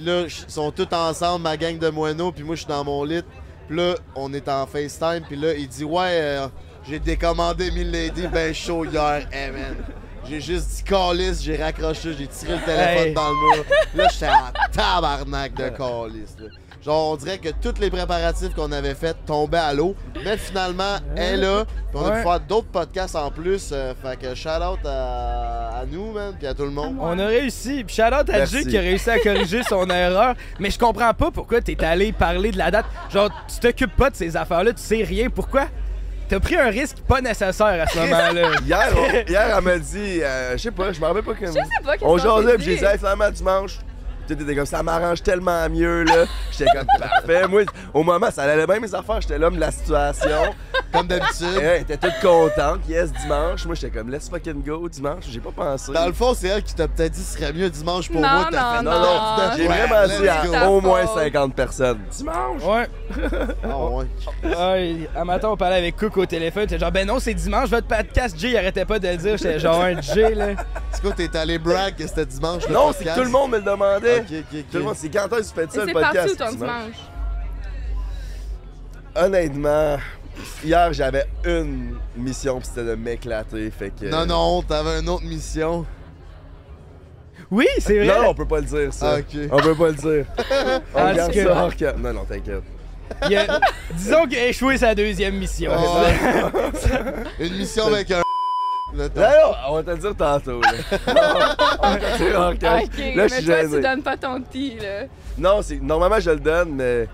[0.00, 2.32] Là, ils sont tous ensemble, ma gang de moineaux.
[2.32, 3.22] Puis moi, je suis dans mon lit.
[3.68, 5.22] Puis là, on est en FaceTime.
[5.26, 6.48] Puis là, il dit Ouais, euh,
[6.88, 9.26] j'ai décommandé Milady ben chaud hier.
[9.32, 9.76] Hey, man.
[10.28, 13.14] J'ai juste dit calice, j'ai raccroché, j'ai tiré le téléphone Hey.
[13.14, 13.64] dans le mur.
[13.94, 16.36] Là, j'étais en tabarnak de calice.
[16.38, 16.48] là.
[16.88, 19.94] Genre, on dirait que tous les préparatifs qu'on avait faits tombaient à l'eau.
[20.24, 21.64] Mais finalement, elle est là.
[21.66, 22.16] Puis on a Ouais.
[22.16, 23.68] pu faire d'autres podcasts en plus.
[23.72, 26.96] euh, fait que shout out à, à nous, man, puis à tout le monde.
[26.98, 27.84] On a réussi.
[27.84, 28.62] Puis shout out à Merci.
[28.62, 30.34] Jay qui a réussi à corriger son erreur.
[30.58, 32.86] Mais je comprends pas pourquoi t'es allé parler de la date.
[33.10, 35.28] Genre, tu t'occupes pas de ces affaires-là, tu sais rien.
[35.28, 35.66] Pourquoi?
[36.30, 38.50] T'as pris un risque pas nécessaire à ce moment-là.
[38.64, 41.32] Hier, on- hier elle m'a dit, euh, je sais pas, je m'en rappelle pas.
[41.38, 42.78] Je sais pas qu'est-ce On qu'on jasait, s'est puis j'ai dit.
[42.80, 43.78] dit, hey, finalement, dimanche.
[44.28, 46.26] Tout était comme ça, m'arrange tellement mieux, là.
[46.52, 47.48] J'étais comme parfait.
[47.48, 47.62] Moi,
[47.94, 49.20] au moment, ça allait bien mes affaires.
[49.22, 50.54] J'étais l'homme de la situation.
[50.92, 51.46] Comme d'habitude.
[51.60, 52.80] elle était toute contente.
[52.88, 53.64] Yes, dimanche.
[53.66, 55.24] Moi, j'étais comme, let's fucking go, dimanche.
[55.30, 55.92] J'ai pas pensé.
[55.92, 58.28] Dans le fond, c'est elle qui t'a peut-être dit ce serait mieux dimanche pour Non,
[58.28, 58.48] moi.
[58.50, 59.52] T'as fait non, non, non, non.
[59.56, 61.18] j'ai Ouais, vraiment dit à au moins faute.
[61.22, 61.98] 50 personnes.
[62.10, 62.62] Dimanche!
[62.62, 62.86] Ouais.
[63.64, 64.06] Ah ouais.
[64.44, 66.66] Ouais, un matin, on parlait avec Cook au téléphone.
[66.66, 68.36] T'es genre, ben non, c'est dimanche, votre podcast.
[68.38, 69.36] Jay, il arrêtait pas de le dire.
[69.36, 70.46] J'étais genre un Jay, là.
[70.92, 72.66] C'est quoi, t'es allé brag que c'était dimanche?
[72.68, 74.17] le Non, c'est que tout le monde me le demandait.
[74.70, 76.28] Tout le monde, c'est quand est-ce que tu fais ça, le c'est podcast?
[76.32, 76.58] où ton Dimanche.
[76.68, 76.96] dimanche?
[79.16, 79.96] Honnêtement,
[80.64, 83.70] hier, j'avais une mission, puis c'était de m'éclater.
[83.70, 84.06] Fait que.
[84.06, 85.84] Non, non, t'avais une autre mission.
[87.50, 88.06] Oui, c'est vrai.
[88.20, 89.14] Non, on peut pas le dire, ça.
[89.16, 89.40] Ah, ok.
[89.50, 90.26] On peut pas le dire.
[90.94, 92.62] on Ah, garde c'est ça hors Non, non, t'inquiète.
[93.22, 93.60] A-
[93.94, 95.72] disons qu'il a échoué sa deuxième mission.
[95.74, 96.50] Ah.
[97.40, 98.20] Une mission avec un.
[98.92, 100.60] On va te le dire tantôt.
[100.60, 101.56] Là.
[101.82, 102.52] on va te dire.
[102.52, 103.76] Ok, Là, je mais suis toi, gêné.
[103.76, 105.06] tu donnes pas ton petit, là.
[105.36, 107.08] Non, c'est normalement je le donne, mais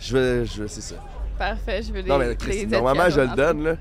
[0.00, 0.94] je vais, je c'est ça.
[1.38, 3.74] Parfait, je veux des Non mais Christy, normalement je le donne là.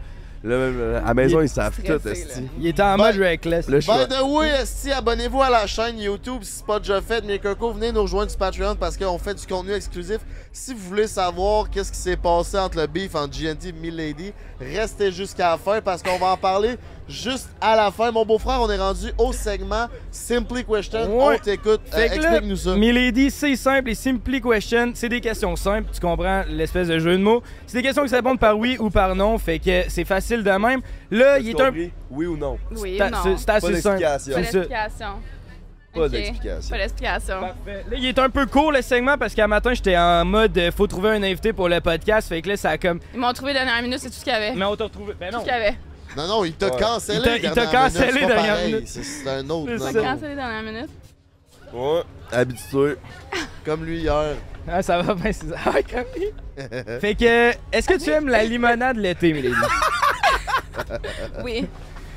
[0.44, 2.48] À la maison, Il- ils savent stressé, tout, esti.
[2.60, 3.68] Il était en mode reckless.
[3.68, 6.78] Là, je suis By the way, esti, abonnez-vous à la chaîne YouTube si c'est pas
[6.80, 7.24] déjà fait.
[7.26, 10.20] Mais Coco, venez nous rejoindre sur Patreon parce qu'on fait du contenu exclusif.
[10.54, 14.32] Si vous voulez savoir qu'est-ce qui s'est passé entre le beef entre GNT et Milady,
[14.62, 16.76] restez jusqu'à la fin parce qu'on va en parler
[17.08, 18.12] juste à la fin.
[18.12, 21.18] Mon beau-frère, on est rendu au segment Simply Question.
[21.28, 21.36] Ouais.
[21.36, 21.82] On t'écoute.
[21.94, 22.76] Euh, là, Explique-nous ça.
[22.76, 24.92] Milady, c'est simple et simply question.
[24.94, 25.90] C'est des questions simples.
[25.94, 27.42] Tu comprends l'espèce de jeu de mots?
[27.66, 29.38] C'est des questions qui se répondent par oui ou par non.
[29.38, 30.82] Fait que c'est facile de même.
[31.12, 31.72] Là, il est un.
[32.10, 32.58] Oui ou non?
[32.76, 33.18] Oui, C'est non.
[33.24, 34.00] c'est- c'est Pas assez simple.
[34.00, 34.36] d'explication.
[34.36, 35.08] Pas d'explication.
[35.94, 36.70] Pas d'explication.
[36.70, 37.40] Pas d'explication.
[37.40, 37.86] Parfait.
[37.90, 40.72] Là, il est un peu court le segment parce qu'à matin, j'étais en mode euh,
[40.72, 42.30] faut trouver un invité pour le podcast.
[42.30, 43.00] Fait que là, ça a comme.
[43.14, 44.54] Ils m'ont trouvé dernière minute, c'est tout ce qu'il y avait.
[44.54, 45.14] Mais on t'a retrouvé.
[45.20, 45.40] Ben Tout non.
[45.40, 45.76] ce qu'il y avait.
[46.18, 46.80] Non, non, il t'a Ouais.
[46.82, 47.20] cancellé.
[47.20, 48.88] Il t'a- il t'a dernière minute, cancellé dernière minute.
[48.88, 49.72] C'est un autre.
[49.78, 50.04] T'as non.
[50.04, 50.90] cancellé dernière minute?
[51.74, 52.02] Ouais,
[52.32, 52.96] habitué.
[53.66, 54.36] Comme lui hier.
[54.68, 55.56] Ah, ça va bien, c'est ça.
[55.66, 56.28] Ah, comme lui.
[57.00, 59.56] Fait que, est-ce que tu aimes la limonade l'été, Milady?
[61.44, 61.66] Oui.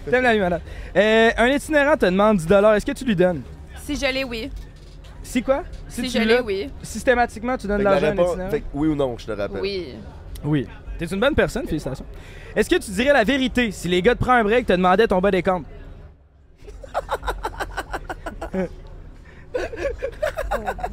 [0.08, 0.60] T'aimes la limonade?
[0.96, 3.42] Euh, un itinérant te demande 10 est-ce que tu lui donnes?
[3.82, 4.50] Si je l'ai, oui.
[5.22, 5.62] Si quoi?
[5.88, 6.70] Si, tu je l'ai, oui.
[6.82, 8.50] Systématiquement, tu donnes de l'argent à un itinérant?
[8.50, 9.60] fait que oui ou non, je te rappelle.
[9.60, 9.94] Oui.
[10.44, 10.66] Oui.
[10.98, 12.06] T'es une bonne personne, félicitations.
[12.56, 15.08] Est-ce que tu dirais la vérité si les gars te prennent un break te demandaient
[15.08, 15.66] ton bas des comptes?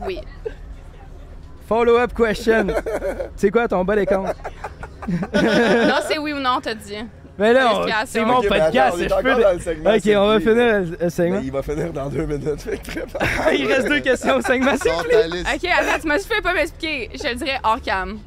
[0.05, 0.19] Oui.
[1.67, 2.67] Follow-up question.
[3.35, 4.35] c'est quoi ton bas des comptes?
[5.07, 6.97] non, c'est oui ou non, t'as dit.
[7.37, 9.15] Mais là, c'est mon podcast, attends, on est je peux...
[9.31, 11.39] encore dans le segment, Ok, on va finir le, le segment.
[11.39, 12.61] Mais il va finir dans deux minutes.
[12.61, 13.21] Fait que prépare.
[13.53, 14.73] Il reste deux questions au segment.
[14.73, 17.09] Ok, attends, tu m'as fait pas m'expliquer.
[17.13, 18.17] Je le dirais hors cam.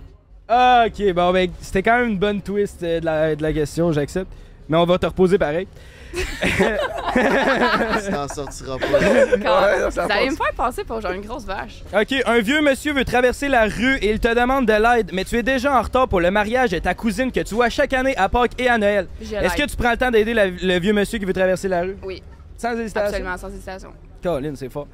[0.53, 3.53] Ah, ok, bon, ben, c'était quand même une bonne twist euh, de, la, de la
[3.53, 4.31] question, j'accepte.
[4.69, 5.69] Mais on va te reposer pareil.
[6.15, 9.37] Tu t'en sortiras pas.
[9.39, 10.31] Non, ça Vous allez passe.
[10.33, 11.83] me faire passer pour genre une grosse vache.
[11.93, 15.25] Ok, un vieux monsieur veut traverser la rue et il te demande de l'aide, mais
[15.25, 17.93] tu es déjà en retard pour le mariage de ta cousine que tu vois chaque
[17.93, 19.07] année à Pâques et à Noël.
[19.21, 19.71] Je Est-ce que l'aide.
[19.71, 21.97] tu prends le temps d'aider la- le vieux monsieur qui veut traverser la rue?
[22.05, 22.23] Oui,
[22.57, 23.09] Sans hésitation.
[23.09, 23.91] absolument, sans hésitation.
[24.23, 24.87] Colin, c'est fort.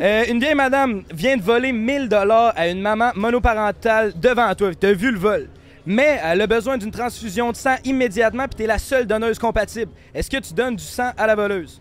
[0.00, 4.70] Euh, une vieille madame vient de voler 1000 dollars à une maman monoparentale devant toi.
[4.78, 5.48] T'as vu le vol?
[5.84, 9.92] Mais elle a besoin d'une transfusion de sang immédiatement, puis t'es la seule donneuse compatible.
[10.12, 11.80] Est-ce que tu donnes du sang à la voleuse?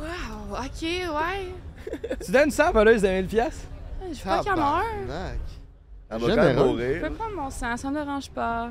[0.00, 1.98] Wow, ok, ouais.
[2.24, 3.64] tu donnes du sang à la voleuse de 1000 piastres?
[4.12, 4.84] Je veux pas qu'elle meure.
[6.12, 6.56] Elle va quand même Généreux.
[6.56, 7.02] Je mourir.
[7.02, 8.70] peux prendre mon sang, ça me dérange pas.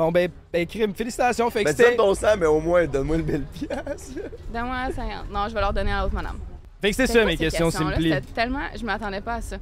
[0.00, 1.50] Bon, ben, ben crime, félicitations.
[1.50, 4.12] Fait que Ben, c'était ton sang, mais au moins, donne-moi le 1000 piastres.
[4.50, 5.30] Donne-moi 50.
[5.30, 6.38] Non, je vais leur donner à l'autre madame.
[6.80, 7.70] fait que c'était C'était ça, mes questions.
[7.70, 8.60] C'était tellement.
[8.78, 9.56] Je m'attendais pas à ça.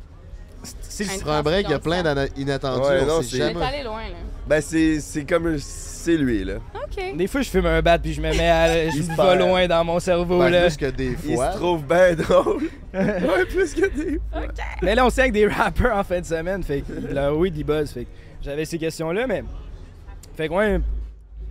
[0.83, 2.03] C'est Sur un break, il y a plein
[2.37, 2.83] d'inattendus.
[2.88, 3.64] Ouais, on non, c'est- Je jamais.
[3.64, 4.16] aller loin, là.
[4.46, 5.57] Ben, c'est c'est comme.
[5.59, 6.55] C'est lui, là.
[6.74, 7.16] Ok.
[7.16, 8.90] Des fois, je fume un bat puis je me mets à.
[8.90, 9.38] Je Il perd.
[9.40, 10.62] loin dans mon cerveau, Ben, là.
[10.62, 11.51] plus que des Il fois.
[11.53, 12.62] se trouve bien drôle.
[12.94, 14.20] ouais, plus que des.
[14.83, 16.62] Mais là, on sait avec des rappers en fin de semaine.
[16.62, 17.90] Fait que là, oui, il buzz.
[17.92, 18.09] Fait que
[18.42, 19.42] j'avais ces questions-là, mais.
[20.38, 20.81] Fait que, ouais.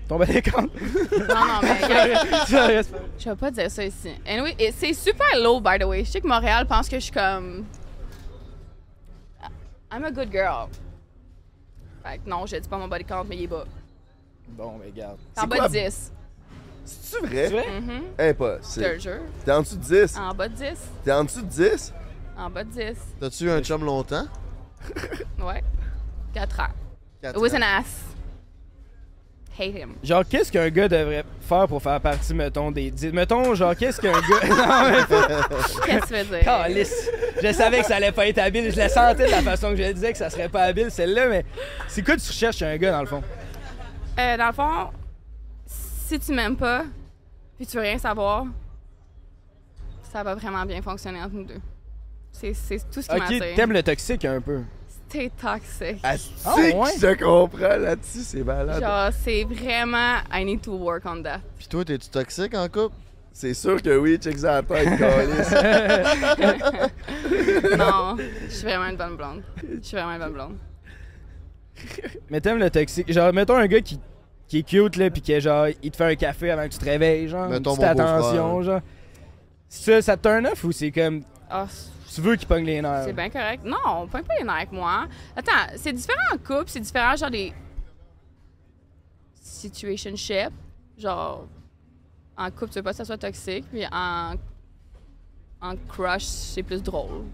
[0.08, 0.72] Ton des comptes.
[1.12, 2.46] Non, non, mais pas-
[3.20, 4.12] je vais pas dire ça ici.
[4.26, 6.06] Anyway, et c'est super low, by the way.
[6.06, 7.66] Je sais que Montréal pense que je suis comme.
[9.92, 10.70] I'm a good girl.
[12.02, 13.66] Fait que non, je dis pas mon body count, mais il est bas.
[14.48, 15.18] Bon, mais regarde.
[15.34, 16.12] C'est en C'est bas de 10.
[16.86, 17.48] C'est-tu vrai?
[17.50, 17.82] C'est vrai?
[17.82, 18.02] Mhm.
[18.18, 18.86] Eh, Je Impossible.
[18.86, 19.20] te le jure.
[19.44, 20.18] T'es en dessous de 10?
[20.18, 20.66] En bas de 10.
[21.04, 21.94] T'es en dessous de 10?
[22.38, 22.98] En bas de 10.
[23.20, 24.28] T'as-tu eu un chum longtemps?
[25.40, 25.62] Ouais.
[26.34, 26.64] 4 ans.
[27.22, 28.07] Quatre It was an ass.
[29.60, 29.96] Hate him.
[30.04, 32.92] Genre, qu'est-ce qu'un gars devrait faire pour faire partie, mettons, des.
[32.92, 34.20] dix- Mettons, genre, qu'est-ce qu'un gars.
[34.50, 35.18] non, mais.
[35.86, 36.46] Qu'est-ce que tu veux dire?
[36.46, 37.10] Calisse.
[37.42, 38.72] Je savais que ça allait pas être habile.
[38.72, 40.92] Je le sentais de la façon que je le disais que ça serait pas habile,
[40.92, 41.46] celle-là, mais.
[41.88, 43.24] C'est quoi tu recherches chez un gars, dans le fond?
[44.20, 44.90] Euh, dans le fond,
[45.66, 46.84] si tu m'aimes pas,
[47.58, 48.46] puis tu veux rien savoir,
[50.12, 51.62] ça va vraiment bien fonctionner entre nous deux.
[52.32, 52.54] C'est
[52.92, 53.44] tout ce qui Ok, m'attire.
[53.56, 54.62] t'aimes le toxique un peu.
[55.10, 56.02] T'es toxique.
[56.04, 56.90] Ah, que ouais?
[56.96, 58.82] je te comprends là-dessus, c'est malade.
[58.82, 60.18] Genre, c'est vraiment.
[60.34, 61.40] I need to work on that.
[61.58, 62.96] Puis toi, t'es-tu toxique en couple?
[63.32, 65.00] C'est sûr que oui, check ça à la tête,
[67.78, 68.18] non,
[68.50, 69.44] je suis vraiment une bonne blonde.
[69.62, 70.58] Je suis vraiment une bonne blonde.
[72.30, 73.12] Mais t'aimes le toxique.
[73.12, 74.00] Genre, mettons un gars qui,
[74.48, 76.80] qui est cute, là, pis que, genre, il te fait un café avant que tu
[76.80, 77.48] te réveilles, genre.
[77.48, 78.16] Mettons une petite mon beau-frère.
[78.16, 78.82] attention, genre.
[79.70, 81.22] Ça, ça te turn off ou c'est comme.
[81.50, 81.68] Ah,
[82.14, 83.04] Tu veux qu'il pogne les nerfs?
[83.06, 83.64] c'est bien correct.
[83.66, 85.08] Non, on pogne pas les nerfs avec moi.
[85.36, 87.54] Attends, c'est différent en couple, c'est différent, genre des.
[89.42, 90.52] Situationship.
[90.98, 91.48] Genre,
[92.38, 94.36] en couple, tu veux pas que ça soit toxique, puis en.
[95.60, 97.26] En crush, c'est plus drôle.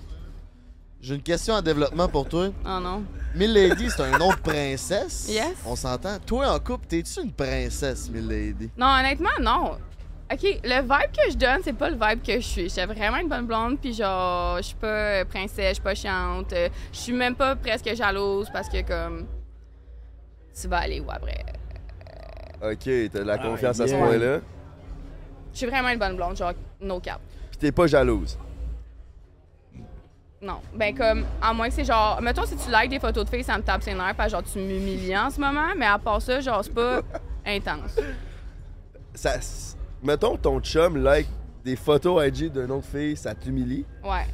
[1.01, 2.47] J'ai une question en développement pour toi.
[2.65, 3.03] Oh non.
[3.35, 5.27] Milady, c'est un nom de princesse.
[5.29, 5.57] Yes.
[5.65, 6.17] On s'entend.
[6.25, 8.69] Toi, en couple, t'es-tu une princesse, Milady?
[8.77, 9.77] Non, honnêtement, non.
[10.31, 12.69] OK, le vibe que je donne, c'est pas le vibe que je suis.
[12.69, 16.53] J'étais vraiment une bonne blonde, puis genre, je suis pas princesse, je suis pas chiante.
[16.53, 19.27] euh, Je suis même pas presque jalouse parce que, comme.
[20.59, 21.43] tu vas aller où après?
[22.63, 22.79] Ok,
[23.11, 24.39] t'as de la Ah, confiance à ce point-là.
[25.51, 27.19] Je suis vraiment une bonne blonde, genre, no cap.
[27.51, 28.37] Puis t'es pas jalouse.
[30.41, 30.61] Non.
[30.73, 33.43] Ben, comme, à moins que c'est genre, mettons, si tu likes des photos de filles,
[33.43, 35.99] ça me tape ses nerfs, parce que genre, tu m'humilies en ce moment, mais à
[35.99, 37.01] part ça, genre, c'est pas
[37.45, 37.97] intense.
[39.13, 39.35] Ça,
[40.03, 41.27] mettons que ton chum like
[41.63, 43.85] des photos IG d'une autre fille, ça t'humilie?
[44.03, 44.25] Ouais.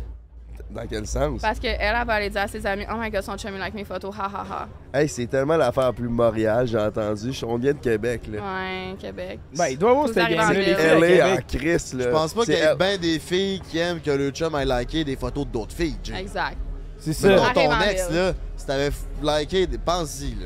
[0.71, 1.41] Dans quel sens?
[1.41, 3.59] Parce qu'elle, elle va aller dire à ses amis, oh my god, son chum, il
[3.59, 4.67] like mes photos, ha ha ha.
[4.93, 7.31] Hey, c'est tellement l'affaire la plus Montréal, j'ai entendu.
[7.43, 8.39] On vient de Québec, là.
[8.39, 9.39] Ouais, Québec.
[9.57, 10.47] Ben, il doit avoir cette gang-là.
[10.47, 10.53] À
[10.99, 11.37] LA en.
[11.47, 12.03] Chris, là.
[12.03, 14.53] Je pense pas qu'il y ait elle- bien des filles qui aiment que le chum
[14.53, 16.19] aille liker des photos d'autres filles, Jay.
[16.19, 16.57] Exact.
[16.99, 17.43] C'est Mais ça.
[17.45, 18.89] Arrive ton ex, là, si t'avais
[19.23, 20.45] liké, des- pense-y, là.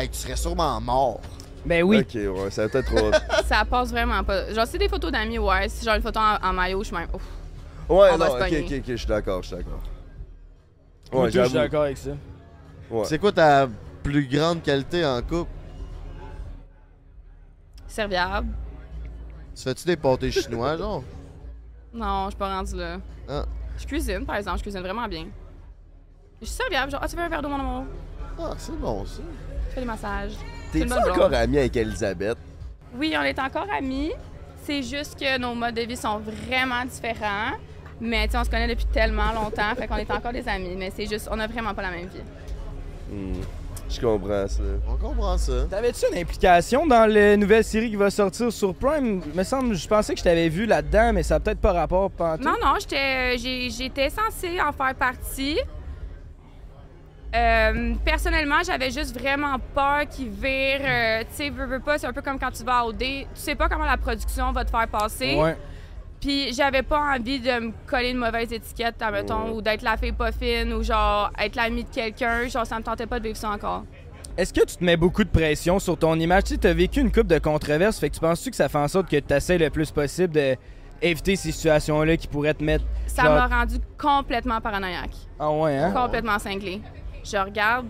[0.00, 1.20] Hey, tu serais sûrement mort.
[1.66, 1.98] Ben oui.
[1.98, 3.10] Ok, ouais, ça va peut-être trop.
[3.44, 4.52] Ça passe vraiment pas.
[4.54, 5.68] Genre, c'est des photos d'amis, ouais.
[5.68, 7.22] Si genre une photo en, en maillot, je suis même, ouf.
[7.88, 8.60] Ouais, On va non, se ok, pogner.
[8.60, 9.80] ok, ok, je suis d'accord, je suis d'accord.
[11.12, 11.54] Moi, Ouais, tout, je suis j'avoue.
[11.54, 12.10] d'accord avec ça.
[12.90, 13.04] Ouais.
[13.04, 13.68] C'est quoi ta
[14.02, 15.50] plus grande qualité en couple?
[17.86, 18.48] Serviable.
[19.54, 21.02] Tu fais-tu des pâtés chinois, genre?
[21.92, 22.98] Non, je suis pas rendue là.
[23.28, 23.44] Ah.
[23.78, 25.26] Je cuisine, par exemple, je cuisine vraiment bien.
[26.40, 27.84] Je suis serviable, genre, ah, tu veux un verre d'eau, mon amour?
[28.38, 29.22] Ah, c'est bon, ça.
[29.68, 30.32] Je fais des massages.
[30.72, 31.08] T'es-tu blonde.
[31.10, 32.38] encore ami avec Elisabeth?
[32.94, 34.12] Oui, on est encore amis.
[34.64, 37.52] C'est juste que nos modes de vie sont vraiment différents.
[38.00, 40.74] Mais tu sais, on se connaît depuis tellement longtemps, fait qu'on est encore des amis.
[40.76, 42.20] Mais c'est juste, on a vraiment pas la même vie.
[43.10, 43.40] Hmm,
[43.88, 44.62] Je comprends ça.
[44.88, 45.64] On comprend ça.
[45.70, 49.22] T'avais-tu une implication dans la nouvelle série qui va sortir sur Prime?
[49.34, 52.10] Me semble, je pensais que je t'avais vu là-dedans, mais ça a peut-être pas rapport
[52.10, 52.44] pantoute.
[52.44, 53.36] Non, non, j'étais,
[53.70, 55.58] j'étais censée en faire partie.
[57.34, 60.80] Euh, personnellement, j'avais juste vraiment peur qu'il vire.
[60.82, 62.98] euh, tu sais, veux, veux pas, c'est un peu comme quand tu vas à OD.
[62.98, 65.34] Tu sais pas comment la production va te faire passer.
[65.34, 65.56] Ouais.
[66.20, 69.50] Puis j'avais pas envie de me coller une mauvaise étiquette, admettons, Ouais.
[69.50, 72.48] ou d'être la fille pas fine, ou genre être l'amie de quelqu'un.
[72.48, 73.84] Genre, ça me tentait pas de vivre ça encore.
[74.36, 76.44] Est-ce que tu te mets beaucoup de pression sur ton image?
[76.44, 78.78] Tu sais, t'as vécu une coupe de controverses, fait que tu penses-tu que ça fait
[78.78, 82.84] en sorte que tu essaies le plus possible d'éviter ces situations-là qui pourraient te mettre.
[83.06, 85.10] Ça Genre- m'a rendu complètement paranoïaque.
[85.38, 85.92] Ah ouais, hein?
[85.92, 86.80] complètement cinglé.
[87.30, 87.86] Je regarde.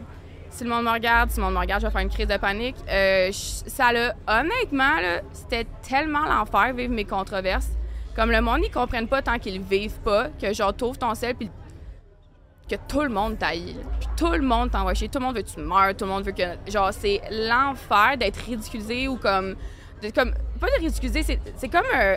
[0.51, 2.27] Si le monde me regarde, si le monde me regarde, je vais faire une crise
[2.27, 2.77] de panique.
[2.89, 4.97] Euh, ça l'a, honnêtement,
[5.33, 7.71] c'était tellement l'enfer vivre mes controverses.
[8.17, 11.35] Comme le monde, ils comprennent pas tant qu'ils vivent pas, que genre, t'ouvres ton sel,
[11.35, 11.51] puis
[12.69, 13.51] que tout le monde là.
[13.53, 15.09] Puis tout le monde t'envoie chier.
[15.09, 15.97] Tout le monde veut que tu meurs.
[15.97, 16.71] Tout le monde veut que.
[16.71, 19.57] Genre, c'est l'enfer d'être ridiculisé ou comme.
[20.15, 21.87] comme pas de ridiculiser, c'est, c'est comme.
[21.95, 22.17] euh,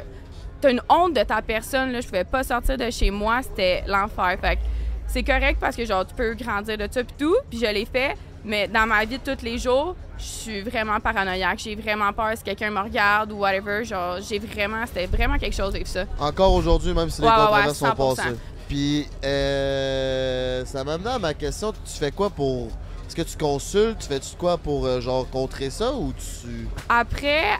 [0.60, 1.92] t'as une honte de ta personne.
[1.92, 2.02] Là.
[2.02, 3.42] Je pouvais pas sortir de chez moi.
[3.42, 4.38] C'était l'enfer.
[4.42, 4.62] Fait que
[5.12, 7.86] c'est correct parce que genre tu peux grandir de ça puis tout, puis je l'ai
[7.86, 12.14] fait, mais dans ma vie de tous les jours, je suis vraiment paranoïaque, j'ai vraiment
[12.14, 15.88] peur si quelqu'un me regarde ou whatever, genre j'ai vraiment c'était vraiment quelque chose avec
[15.88, 16.06] ça.
[16.20, 18.16] Encore aujourd'hui, même si les Ouais, ouais, ouais, controverses sont 100%.
[18.16, 18.36] passées.
[18.68, 21.74] Puis, euh, ça m'amène à ma question.
[21.74, 22.68] Tu fais quoi pour.
[23.06, 24.00] Est-ce que tu consultes?
[24.00, 26.68] Tu fais-tu quoi pour, euh, genre, contrer ça ou tu.
[26.88, 27.60] Après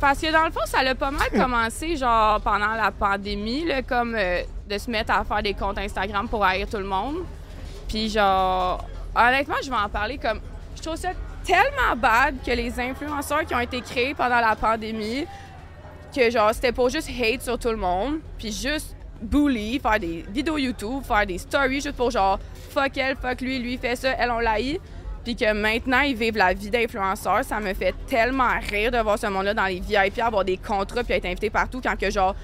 [0.00, 3.82] parce que dans le fond, ça a pas mal commencé genre pendant la pandémie là,
[3.82, 7.16] comme euh, de se mettre à faire des comptes Instagram pour haïr tout le monde.
[7.88, 8.84] Puis genre
[9.14, 10.40] honnêtement, je vais en parler comme
[10.76, 11.10] je trouve ça
[11.44, 15.26] tellement bad que les influenceurs qui ont été créés pendant la pandémie
[16.14, 20.24] que genre c'était pour juste hate sur tout le monde, puis juste bully, faire des
[20.28, 22.38] vidéos YouTube, faire des stories juste pour genre
[22.70, 24.80] fuck elle, fuck lui, lui fait ça, elle on l'haït.
[25.24, 29.18] Puis que maintenant ils vivent la vie d'influenceurs, ça me fait tellement rire de voir
[29.18, 32.34] ce monde-là dans les VIP, avoir des contrats puis être invité partout quand que genre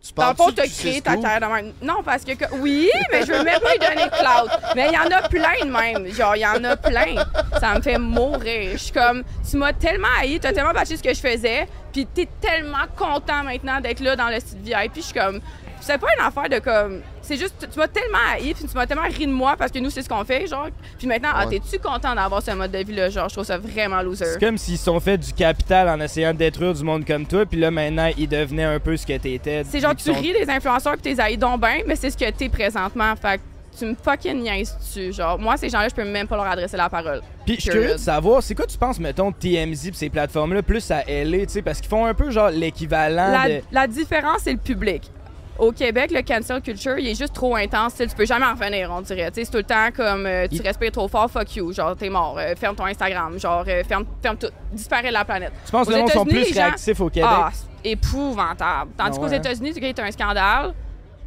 [0.00, 1.72] Tu dans le fond, t'as créé ta carrière de même.
[1.82, 4.50] Non, parce que, que- oui, mais je veux même pas lui donner de clout.
[4.76, 6.12] Mais il y en a plein de même.
[6.14, 7.16] Genre, il y en a plein.
[7.60, 8.70] Ça me fait mourir.
[8.72, 12.06] Je suis comme, tu m'as tellement haï, t'as tellement bâché ce que je faisais, puis
[12.06, 14.92] t'es tellement content maintenant d'être là dans le site VIP.
[14.92, 15.40] Puis je suis comme,
[15.80, 18.86] c'est pas une affaire de comme, c'est juste, tu m'as tellement haï, puis tu m'as
[18.86, 20.68] tellement ri de moi parce que nous, c'est ce qu'on fait, genre.
[20.98, 23.10] Puis maintenant, ah, t'es-tu content d'avoir ce mode de vie-là?
[23.10, 24.24] Genre, je trouve ça vraiment loser.
[24.24, 27.26] C'est comme s'ils se sont fait du capital en essayant de détruire du monde comme
[27.26, 29.62] toi, puis là maintenant ils devenaient un peu ce que t'étais.
[29.68, 32.16] C'est genre, tu sont- ris des influenceurs pis t'es haïs donc ben, mais c'est ce
[32.16, 33.14] que t'es présentement.
[33.20, 33.40] Fait
[33.78, 35.12] tu me fucking niaises dessus.
[35.12, 37.20] Genre, moi, ces gens-là, je peux même pas leur adresser la parole.
[37.46, 40.62] Puis je suis curieux de savoir, c'est quoi tu penses, mettons, TMZ pis ces plateformes-là,
[40.62, 43.60] plus à LA, tu sais, parce qu'ils font un peu genre l'équivalent La, de.
[43.70, 45.10] la différence, c'est le public.
[45.58, 47.94] Au Québec, le cancel culture, il est juste trop intense.
[47.96, 49.28] Tu peux jamais en revenir, on dirait.
[49.32, 51.72] C'est tout le temps comme euh, tu Il- respires trop fort, fuck you.
[51.72, 52.36] Genre, t'es mort.
[52.38, 53.36] Euh, ferme ton Instagram.
[53.40, 54.46] Genre, euh, ferme, ferme tout.
[54.72, 55.52] Disparaît de la planète.
[55.66, 57.28] Tu penses que les gens sont plus gens- réactifs au Québec?
[57.32, 57.50] Ah,
[57.82, 58.90] épouvantable.
[58.96, 59.36] Tandis Ah qu'aux ouais?
[59.36, 60.74] États-Unis, tu as un scandale,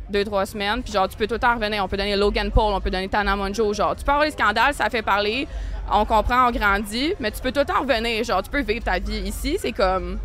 [0.09, 1.83] deux, trois semaines, puis genre, tu peux tout le temps revenir.
[1.83, 3.73] On peut donner Logan Paul, on peut donner Tana Monjo.
[3.73, 5.47] Genre, tu peux avoir les scandales, ça fait parler,
[5.91, 8.23] on comprend, on grandit, mais tu peux tout le temps revenir.
[8.23, 10.19] Genre, tu peux vivre ta vie ici, c'est comme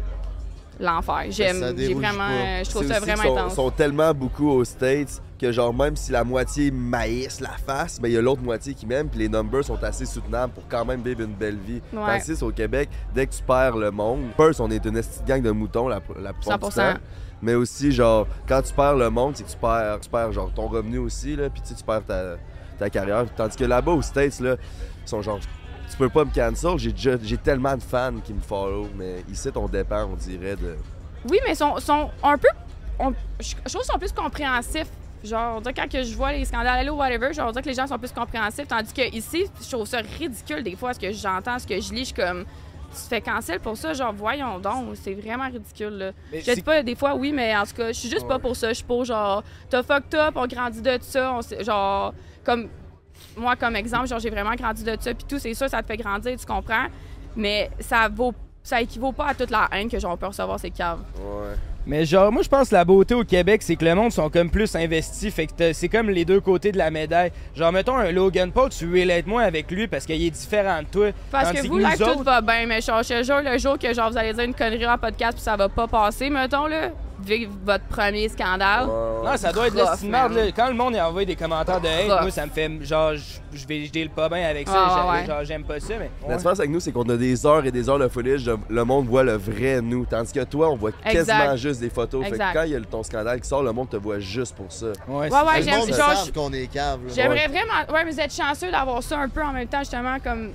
[0.78, 1.24] l'enfer.
[1.30, 2.62] J'aime, j'ai vraiment, pas.
[2.64, 3.54] je trouve ça vraiment sont, intense.
[3.54, 8.08] sont tellement beaucoup aux States que genre même si la moitié maïs la face, ben
[8.08, 10.84] il y a l'autre moitié qui m'aime, puis les numbers sont assez soutenables pour quand
[10.84, 11.80] même vivre une belle vie.
[11.92, 12.20] Ouais.
[12.20, 15.42] Tandis au Québec, dès que tu perds le monde, first on est une petite gang
[15.42, 16.74] de moutons la, la plupart du 100%.
[16.74, 16.98] temps.
[17.42, 20.52] Mais aussi genre quand tu perds le monde, c'est que tu perds, tu perds genre
[20.54, 22.36] ton revenu aussi là, puis tu sais, tu perds ta,
[22.78, 23.26] ta carrière.
[23.36, 24.56] Tandis que là-bas aux States là,
[25.04, 25.38] ils sont genre
[25.90, 29.24] tu peux pas me cancel, j'ai déjà- j'ai tellement de fans qui me follow, mais
[29.30, 30.76] ici on dépend, on dirait de
[31.30, 32.48] Oui, mais ils sont, sont un peu.
[32.98, 34.88] on- je je trouve qu'ils sont plus compréhensifs.
[35.24, 37.68] Genre, on dirait quand que je vois les scandales ou whatever, genre, on dirait que
[37.68, 38.68] les gens sont plus compréhensifs.
[38.68, 41.92] Tandis que ici, je trouve ça ridicule des fois, ce que j'entends, ce que je
[41.92, 42.00] lis.
[42.00, 42.44] Je suis comme.
[42.90, 46.10] Tu te fais cancel pour ça, genre, voyons donc, c'est vraiment ridicule, là.
[46.32, 48.38] Je sais c'est- pas, des fois, oui, mais en tout cas, je suis juste pas
[48.38, 48.68] pour ça.
[48.68, 52.68] Je suis pour, genre, t'as fucked up, on grandit de ça, on sait- genre, comme.
[53.36, 55.86] Moi, comme exemple, genre, j'ai vraiment grandi de ça, puis tout, c'est sûr, ça te
[55.86, 56.86] fait grandir, tu comprends.
[57.36, 58.32] Mais ça vaut.
[58.62, 60.98] Ça équivaut pas à toute la haine que, genre, on peut recevoir ces caves.
[61.18, 61.54] ouais.
[61.88, 64.28] Mais genre, moi, je pense que la beauté au Québec, c'est que le monde sont
[64.28, 65.32] comme plus investis.
[65.32, 67.30] Fait que c'est comme les deux côtés de la médaille.
[67.54, 70.86] Genre, mettons un Logan Paul, tu relates moins avec lui parce qu'il est différent de
[70.88, 71.10] toi.
[71.30, 73.56] Parce que vous, nous live, tout autres- va bien, mais genre, je te jure, le
[73.58, 76.28] jour que genre, vous allez dire une connerie en podcast puis ça va pas passer,
[76.28, 76.88] mettons, là,
[77.24, 78.86] vive votre premier scandale?
[78.86, 80.42] Ouais, Non, ça doit être le merde, là.
[80.54, 83.22] Quand le monde y envoie des commentaires de hate, moi, ça me fait genre, je
[83.58, 84.74] je vais deal pas bien avec ça.
[84.76, 85.24] Ah.
[85.26, 86.10] Genre, j'aime pas ça, mais.
[86.22, 86.36] La ouais.
[86.36, 88.44] différence avec nous, c'est qu'on a des heures et des heures de footage.
[88.44, 90.04] de- Le monde voit le vrai nous.
[90.04, 92.24] Tandis que toi, on voit quasiment juste des photos.
[92.24, 94.54] Fait que quand il y a ton scandale qui sort, le monde te voit juste
[94.54, 94.86] pour ça.
[95.08, 97.00] Ouais, Ouais, ouais, j'aime- qu'on est cave.
[97.14, 97.92] J'aimerais vraiment.
[97.92, 100.50] Ouais, mais vous êtes chanceux d'avoir ça un peu en même temps, justement, comme.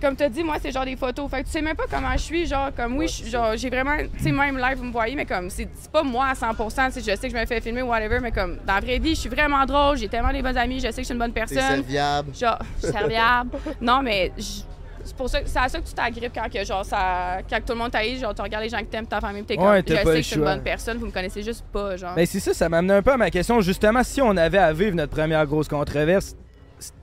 [0.00, 1.30] Comme t'as dit, moi, c'est genre des photos.
[1.30, 3.70] Fait que tu sais même pas comment je suis, genre, comme oui, je- genre, j'ai
[3.70, 3.96] vraiment.
[4.18, 6.70] Tu sais, même live, vous me voyez, mais comme, c'est pas moi à 100 tu
[6.70, 9.14] sais, je sais que je me fais filmer, whatever, mais comme, dans la vraie vie,
[9.14, 11.18] je suis vraiment drôle, j'ai tellement des bonnes amies, je sais que je suis une
[11.18, 11.58] bonne personne.
[11.58, 12.34] serviable.
[12.34, 13.50] genre serviable.
[13.80, 16.84] non, mais c'est pour ça que c'est à ça que tu t'agrippes quand que genre
[16.84, 19.20] ça quand que tout le monde t'aille, genre tu regardes les gens que t'aimes, ta
[19.20, 21.42] famille, t'es Ouais, comme je sais que je suis une bonne personne, vous me connaissez
[21.42, 22.14] juste pas genre.
[22.14, 23.60] Ben c'est ça, ça m'amenait un peu à ma question.
[23.60, 26.34] Justement, si on avait à vivre notre première grosse controverse,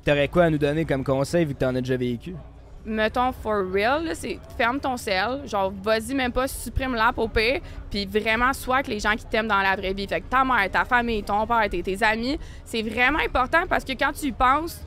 [0.03, 2.35] t'aurais quoi à nous donner comme conseil vu que t'en as déjà vécu?
[2.83, 7.61] Mettons for real, c'est ferme ton sel, genre vas-y même pas supprime l'app au pire,
[7.91, 10.07] puis vraiment sois avec les gens qui t'aiment dans la vraie vie.
[10.07, 13.83] Fait que ta mère, ta famille, ton père, tes, tes amis, c'est vraiment important parce
[13.83, 14.81] que quand tu y penses,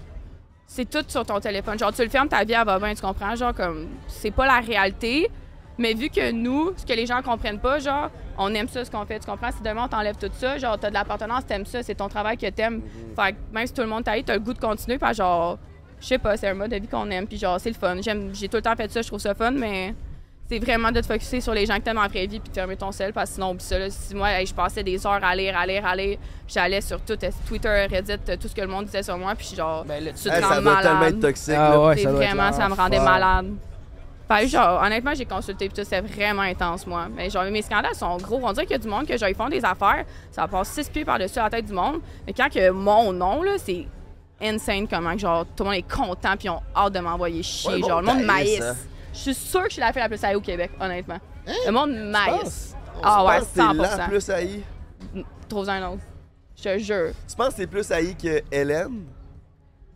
[0.67, 1.79] c'est tout sur ton téléphone.
[1.79, 3.37] Genre tu le fermes, ta vie elle va bien, tu comprends?
[3.37, 5.31] Genre comme c'est pas la réalité.
[5.79, 8.91] Mais vu que nous, ce que les gens comprennent pas, genre, on aime ça, ce
[8.91, 9.51] qu'on fait, tu comprends?
[9.51, 12.37] Si demain on t'enlève tout ça, genre, t'as de l'appartenance, t'aimes ça, c'est ton travail
[12.37, 12.81] que t'aimes.
[13.17, 15.59] Fait que même si tout le monde t'aille, t'as le goût de continuer, puis genre,
[16.05, 17.97] je sais pas, c'est un mode de vie qu'on aime, puis genre, c'est le fun.
[18.03, 19.95] J'aime, j'ai tout le temps fait ça, je trouve ça fun, mais
[20.51, 22.55] c'est vraiment de te focuser sur les gens que t'aimes en vraie vie, puis de
[22.55, 23.89] fermer ton sel, parce que sinon, oublie ça, là.
[23.89, 27.01] Si moi, hey, je passais des heures à lire, à lire, à lire, j'allais sur
[27.01, 30.05] tout, euh, Twitter, Reddit, tout ce que le monde disait sur moi, puis genre, Ben,
[30.05, 31.15] là, tu te Hey, ça rends doit tellement malade.
[31.15, 31.55] être toxique.
[31.57, 31.81] Ah là.
[31.87, 33.47] ouais, C'est ça doit être vraiment, ça me rendait malade.
[34.29, 37.09] Fait que, genre, honnêtement, j'ai consulté puis tout, c'était vraiment intense, moi.
[37.15, 38.41] Mais genre, mes scandales sont gros.
[38.43, 40.69] On dirait qu'il y a du monde que, genre, ils font des affaires, ça passe
[40.71, 42.01] six pieds par-dessus la tête du monde.
[42.27, 43.87] Mais quand que mon nom, là, c'est
[44.43, 47.75] insane comment, genre, tout le monde est content puis ils ont hâte de m'envoyer chier.
[47.75, 48.61] Ouais, genre, le monde maïs.
[48.61, 48.75] hein.
[49.13, 51.19] Je suis sûre que je suis la fille la plus haïe au Québec, honnêtement.
[51.67, 52.75] Le monde maïs.
[53.03, 54.09] Ah ouais, penses que t'es la 100%.
[54.09, 54.63] plus haï?
[55.49, 56.03] Trouve un autre.
[56.57, 57.11] Je te jure.
[57.29, 59.05] Tu penses que t'es plus haï que Hélène?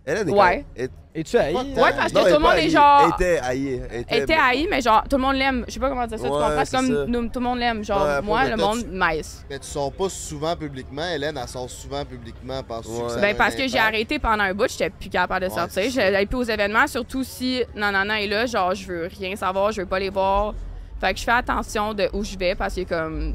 [0.07, 0.65] Hélène est Ouais.
[0.77, 0.89] quand même-
[1.21, 1.55] Es-tu haï?
[1.55, 1.65] Ouais,
[1.97, 3.15] parce que Non, tout le monde est genre.
[3.15, 3.83] Était haï.
[4.11, 5.65] Était, haï, mais genre, tout le monde l'aime.
[5.67, 6.49] Je sais pas comment dire ça, tu comprends?
[6.57, 6.81] Comme ça.
[7.07, 7.85] nous, tout le monde l'aime.
[7.85, 9.45] Genre, moi, le monde tu- maïs.
[9.51, 11.03] Mais tu sors pas souvent publiquement.
[11.15, 12.59] Hélène, elle sort souvent publiquement.
[12.59, 13.15] Ouais.
[13.17, 15.91] que Ben, parce que j'ai arrêté pendant un bout, j'étais plus capable de Ouais, sortir.
[15.97, 19.81] n'allais plus aux événements, surtout si Nanana est là, genre, je veux rien savoir, je
[19.83, 20.55] veux pas les voir.
[21.01, 23.35] Fait que je fais attention de où je vais parce que, comme,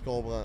[0.00, 0.42] Je comprends.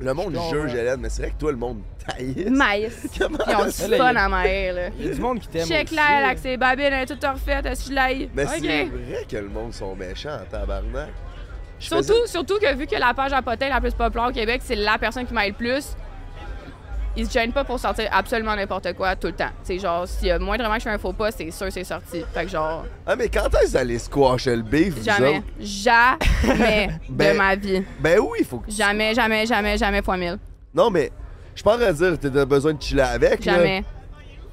[0.00, 2.50] Le monde juge Hélène, mais c'est vrai que toi, le monde taillisse.
[2.50, 3.06] maïs.
[3.18, 3.38] Comment?
[3.48, 4.88] Ils ont du Ça, là, fun il y a- à maïr, là.
[4.98, 5.66] Il y a du monde qui t'aime.
[5.66, 8.30] Check là, elle, avec ses babines, elle est toute refaite, est-ce que je l'aille?
[8.34, 8.90] Mais c'est vrai
[9.30, 11.08] que le monde sont méchants en tabarnak.
[11.78, 14.60] Surtout, faisais- surtout que vu que la page à potin la plus populaire au Québec,
[14.64, 15.94] c'est la personne qui m'aide le plus,
[17.16, 19.50] ils se gênent pas pour sortir absolument n'importe quoi tout le temps.
[19.62, 21.84] C'est genre, s'il y a moindrement que je fais un faux pas, c'est sûr c'est
[21.84, 22.22] sorti.
[22.34, 25.38] Fait que genre, Ah, mais quand est-ce que vous allez squasher le beef, vous jamais,
[25.38, 25.46] autres?
[25.60, 27.82] jamais de Ben- ma vie.
[28.00, 30.38] Ben oui, il faut que tu- Jamais, jamais, jamais, jamais fois mille.
[30.74, 31.10] Non, mais
[31.54, 33.54] je train de dire que t'as besoin de chiller avec, là.
[33.56, 33.84] Jamais.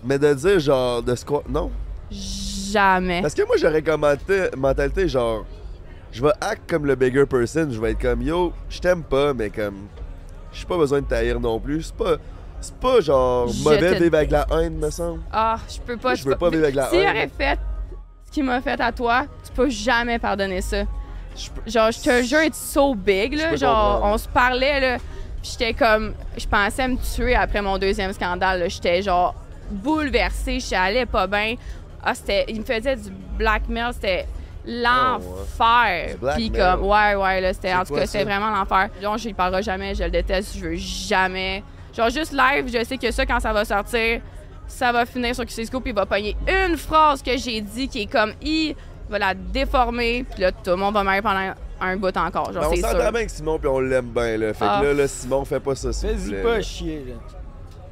[0.04, 1.44] Mais de dire, genre, de squash...
[1.50, 1.72] Non?
[2.72, 3.22] Jamais.
[3.22, 5.46] Parce que moi, j'aurais comme menta- mentalité, genre...
[6.12, 7.68] Je vais act comme le bigger person.
[7.72, 9.88] Je vais être comme, yo, je t'aime pas, mais comme...
[10.52, 11.84] J'ai pas besoin de taïr non plus.
[11.84, 12.18] C'est pas...
[12.64, 15.20] C'est pas, genre, Je mauvais te vivre avec la haine, me semble.
[15.32, 16.16] Ah, je peux pas.
[16.16, 17.10] Je veux pas vivre avec la S'il haine.
[17.10, 17.60] aurait fait
[18.26, 20.84] ce qu'il m'a fait à toi, tu peux jamais pardonner ça.
[21.36, 23.56] Je Genre, je te jure, it's so big, Je là.
[23.58, 24.14] Genre, comprendre.
[24.14, 24.98] on se parlait, là.
[25.44, 26.14] J'étais comme.
[26.38, 28.68] Je pensais me tuer après mon deuxième scandale, là.
[28.70, 29.36] J'étais, genre,
[29.70, 30.60] bouleversée.
[30.62, 31.56] J'allais pas bien.
[32.02, 32.46] Ah, c'était.
[32.48, 33.92] Il me faisait du blackmail.
[33.94, 34.26] C'était
[34.66, 36.16] l'enfer.
[36.22, 36.36] Blackmail.
[36.50, 36.84] Puis comme.
[36.84, 37.54] Ouais, ouais, là.
[37.54, 38.90] C'était, en tout quoi, cas, c'était vraiment l'enfer.
[39.02, 39.96] Donc, je lui parlerai jamais.
[39.96, 40.56] Je le déteste.
[40.58, 41.64] Je veux jamais
[41.96, 44.22] Genre, juste live, je sais que ça, quand ça va sortir,
[44.68, 48.04] ça va finir sur QC Scoop, il va pogner une phrase que j'ai dit qui
[48.04, 48.76] est comme I, il
[49.12, 52.52] va la déformer, puis là, tout le monde va m'aider pendant un bout encore.
[52.52, 54.54] Genre, Ben, on c'est s'entend bien avec Simon, puis on l'aime bien, là.
[54.54, 54.80] Fait Ah.
[54.82, 56.62] que là, là, Simon, fais pas ça, Fais-y pas là.
[56.62, 57.16] chier, là.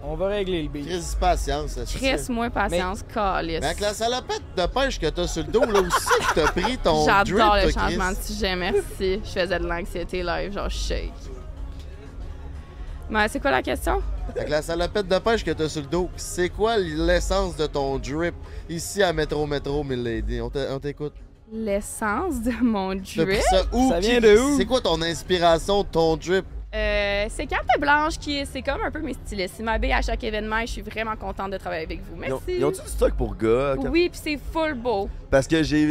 [0.03, 0.87] On va régler le beat.
[0.87, 1.73] Chris, patience.
[1.75, 1.99] c'est ça.
[1.99, 3.59] Crisse-moi patience, calice.
[3.59, 6.47] Mais avec la salopette de pêche que t'as sur le dos, là aussi, que t'as
[6.51, 9.21] pris ton J'adore le changement de sujet, merci.
[9.23, 11.11] Je faisais de l'anxiété live, genre shake.
[13.11, 14.01] Mais c'est quoi la question?
[14.35, 17.97] Avec la salopette de pêche que t'as sur le dos, c'est quoi l'essence de ton
[17.97, 18.33] drip
[18.69, 20.39] ici à Métro Métro, Milady?
[20.41, 20.49] On
[20.79, 21.13] t'écoute.
[21.51, 23.29] L'essence de mon drip?
[23.49, 23.89] ça où?
[23.89, 24.57] Ça Qui- vient de où?
[24.57, 26.45] C'est quoi ton inspiration de ton drip?
[26.73, 29.55] Euh, c'est Carte Blanche qui est, c'est comme un peu mes stylistes.
[29.59, 32.15] Ils m'habillent à chaque événement et je suis vraiment contente de travailler avec vous.
[32.23, 32.59] Ils ont- Merci.
[32.59, 33.75] Ils ont-tu du stock pour gars?
[33.75, 35.09] quand- Oui, puis c'est full beau.
[35.29, 35.85] Parce que j'ai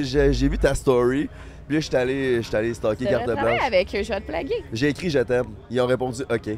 [0.48, 1.28] vu ta story,
[1.68, 3.60] puis là, je suis allé, allé stalker Je carte blanche.
[3.66, 4.64] avec eux, je vais te plaguer.
[4.72, 5.48] J'ai écrit je t'aime.
[5.70, 6.56] Ils ont répondu OK.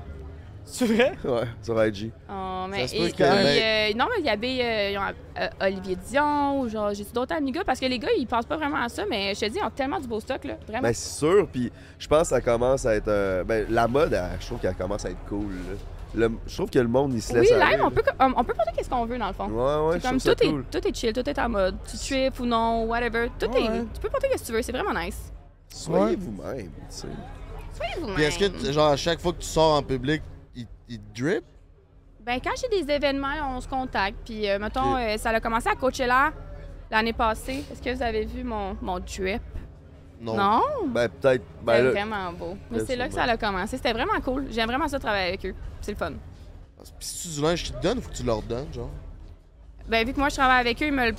[0.64, 1.12] C'est vrai?
[1.24, 2.10] Ouais, sur IG.
[2.30, 4.94] Oh, mais, Ça se peut et- que- et, ben- euh, non, mais il y avait
[4.96, 5.10] euh,
[5.40, 8.46] euh, Olivier Dion ou genre, j'ai d'autres amis gars parce que les gars, ils pensent
[8.46, 10.54] pas vraiment à ça, mais je te dis, ils ont tellement du beau stock, là.
[10.66, 10.82] Vraiment.
[10.82, 13.08] Ben, c'est sûr, puis je pense que ça commence à être.
[13.08, 15.50] euh, ben, la mode, elle, je trouve qu'elle commence à être cool.
[15.50, 15.76] là.
[16.14, 17.72] Le- je trouve que le monde, il se oui, laisse aller.
[17.72, 17.90] live, on là.
[17.90, 19.46] peut, on, on peut porter qu'est-ce qu'on veut, dans le fond.
[19.48, 20.64] Ouais, ouais, C'est comme tout ça est, cool.
[20.70, 21.76] tout est chill, tout est en mode.
[21.90, 23.30] Tu trip ou non, whatever.
[23.38, 23.62] Tout Ouais.
[23.64, 23.80] est.
[23.94, 25.32] Tu peux porter ce que tu veux, c'est vraiment nice.
[25.68, 27.06] Soyez vous-même, tu sais.
[27.74, 28.14] Soyez vous-même.
[28.14, 30.22] Puis est-ce que, genre, à chaque fois que tu sors en public,
[30.92, 31.44] il, drip?
[32.20, 34.16] Ben, quand j'ai des événements, on se contacte.
[34.24, 36.32] Puis, euh, mettons, euh, ça a commencé à Coachella
[36.90, 37.64] l'année passée.
[37.70, 39.42] Est-ce que vous avez vu mon, mon drip?
[40.20, 40.36] Non.
[40.36, 40.60] Non?
[40.86, 41.44] Ben, peut-être.
[41.62, 42.56] Ben, C'était vraiment beau.
[42.70, 43.76] Mais c'est là que ça a commencé.
[43.76, 44.46] C'était vraiment cool.
[44.50, 45.54] J'aime vraiment ça travailler avec eux.
[45.80, 46.12] C'est le fun.
[46.82, 48.90] Puis si tu du linge te donnent, faut que tu leur donnes, genre?
[49.88, 51.12] Ben, vu que moi, je travaille avec eux, ils me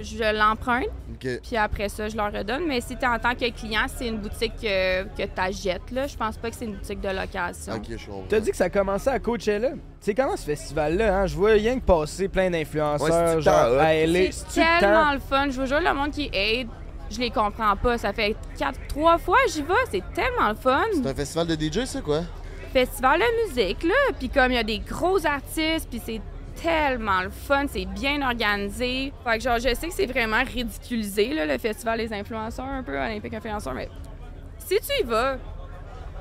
[0.00, 0.88] je l'emprunte.
[1.14, 1.40] Ok.
[1.42, 2.66] Puis après ça, je leur redonne.
[2.66, 5.90] Mais si tu en tant que client, c'est une boutique euh, que tu achètes.
[5.90, 6.06] Là.
[6.06, 7.74] Je pense pas que c'est une boutique de location.
[7.74, 8.24] Ok, je comprends.
[8.28, 9.72] T'as dit que ça commençait à Coachella.
[10.00, 11.26] C'est comment ce festival-là, hein?
[11.26, 13.94] Je vois rien que passer plein d'influenceurs, genre à?
[13.94, 14.32] LA.
[14.32, 15.50] C'est tellement le fun.
[15.50, 16.68] Je vous jure, le monde qui aide,
[17.10, 17.98] je les comprends pas.
[17.98, 19.74] Ça fait quatre, trois fois que j'y vais.
[19.90, 20.82] C'est tellement le fun.
[20.92, 22.22] C'est un festival de DJ, ça, quoi?
[22.72, 24.14] Festival de musique, là.
[24.18, 26.20] Puis comme il y a des gros artistes, puis c'est
[26.54, 27.66] tellement le fun.
[27.68, 29.12] C'est bien organisé.
[29.24, 32.98] Fait que genre, je sais que c'est vraiment ridiculisé, le festival des influenceurs, un peu,
[32.98, 33.74] Olympique influenceur.
[33.74, 33.88] Mais
[34.58, 35.38] si tu y vas,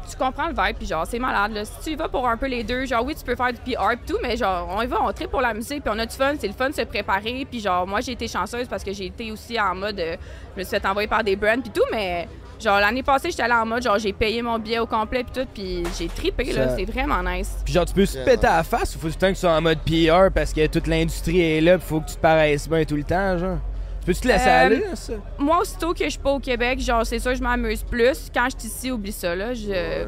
[0.09, 1.65] tu comprends le vibe, puis genre, c'est malade, là.
[1.65, 3.59] Si tu y vas pour un peu les deux, genre, oui, tu peux faire du
[3.59, 6.05] PR et tout, mais genre, on y va, on pour la musique, puis on a
[6.05, 6.34] du fun.
[6.39, 7.45] C'est le fun de se préparer.
[7.49, 10.17] Puis genre, moi, j'ai été chanceuse parce que j'ai été aussi en mode, euh,
[10.55, 12.27] je me suis fait envoyer par des brands, puis tout, mais
[12.62, 15.32] genre, l'année passée, j'étais allée en mode, genre, j'ai payé mon billet au complet, puis
[15.41, 16.70] tout, puis j'ai trippé, là.
[16.70, 17.57] Ça- C'est vraiment nice.
[17.66, 18.26] Puis genre, tu peux se Yeah.
[18.26, 20.32] péter à la face ou faut tout le temps que tu sois en mode PR
[20.34, 23.03] parce que toute l'industrie est là pis faut que tu te paraisses bien tout le
[23.03, 23.57] temps, genre?
[24.01, 25.14] Tu peux-tu te laisser Euh, aller, là, ça?
[25.38, 28.30] Moi, aussitôt que je suis pas au Québec, genre, c'est sûr, je m'amuse plus.
[28.34, 29.53] Quand je suis ici, oublie ça, là.
[29.53, 29.68] Je.
[29.70, 30.07] Ouais.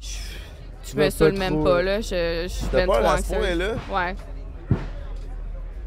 [0.00, 2.00] je- me saoule même trop- pas, là.
[2.00, 3.38] Je, je suis T'as ben trop peur à ce anxieuse.
[3.38, 3.68] point-là?
[3.90, 4.16] Ouais.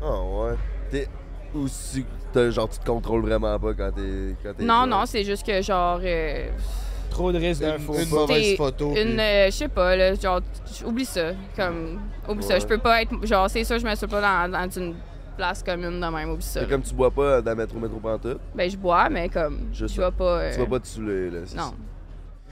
[0.02, 0.54] Ah, ouais.
[0.92, 1.08] T'es.
[1.54, 2.04] Ou si.
[2.04, 2.10] t'as-
[2.52, 4.36] Genre, tu te contrôles vraiment pas quand t'es.
[4.44, 6.00] Quand t'es Non, non, c'est juste que, genre.
[6.04, 6.48] euh,
[7.10, 8.16] Trop de risques d'un Une, faux une pas.
[8.16, 8.90] mauvaise photo.
[8.90, 8.94] une.
[8.94, 10.14] puis- euh, je sais pas, là.
[10.16, 10.42] Genre,
[10.86, 11.32] oublie ça.
[11.56, 12.00] Comme.
[12.28, 12.60] Oublie ça.
[12.60, 13.26] Je peux pas être.
[13.26, 14.96] Genre, c'est sûr, je me suis pas dans, dans une
[15.38, 16.30] place commune de même.
[16.32, 16.66] Oublie ça.
[16.66, 19.70] Comme tu bois pas dans le métro métro pantoute, Ben, je bois, mais comme.
[19.72, 20.24] Je Je vais pas.
[20.40, 21.40] euh, tu vas pas te saouler, là.
[21.56, 21.64] Non.
[21.64, 21.74] ça.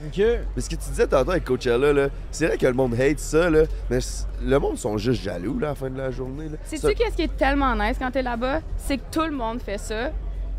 [0.06, 0.18] Ok.
[0.54, 3.18] Mais ce que tu disais tantôt avec Coachella, là, c'est vrai que le monde hate
[3.18, 3.98] ça, là, mais
[4.42, 7.22] le monde sont juste jaloux, là, à la fin de la journée, Sais-tu qu'est-ce qui
[7.22, 8.60] est tellement nice quand t'es là-bas?
[8.76, 10.10] C'est que tout le monde fait ça.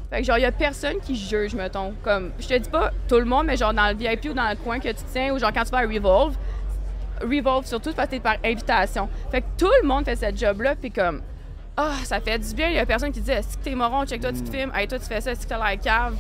[0.10, 1.94] Fait que genre, y a personne qui juge, mettons.
[2.04, 4.50] Comme, je te dis pas tout le monde, mais genre dans le VIP ou dans
[4.50, 6.36] le coin que tu tiens, ou genre quand tu vas à Revolve,
[7.22, 9.10] Revolve surtout parce que t'es par invitation.
[9.32, 11.22] Fait que tout le monde fait cette job-là, puis comme,
[11.78, 12.70] ah, ça fait du bien.
[12.70, 14.88] Y a personne qui dit, est-ce que t'es moron, check toi, tu te filmes, hey,
[14.88, 16.16] toi, tu fais ça, est-ce que t'as l'air cave?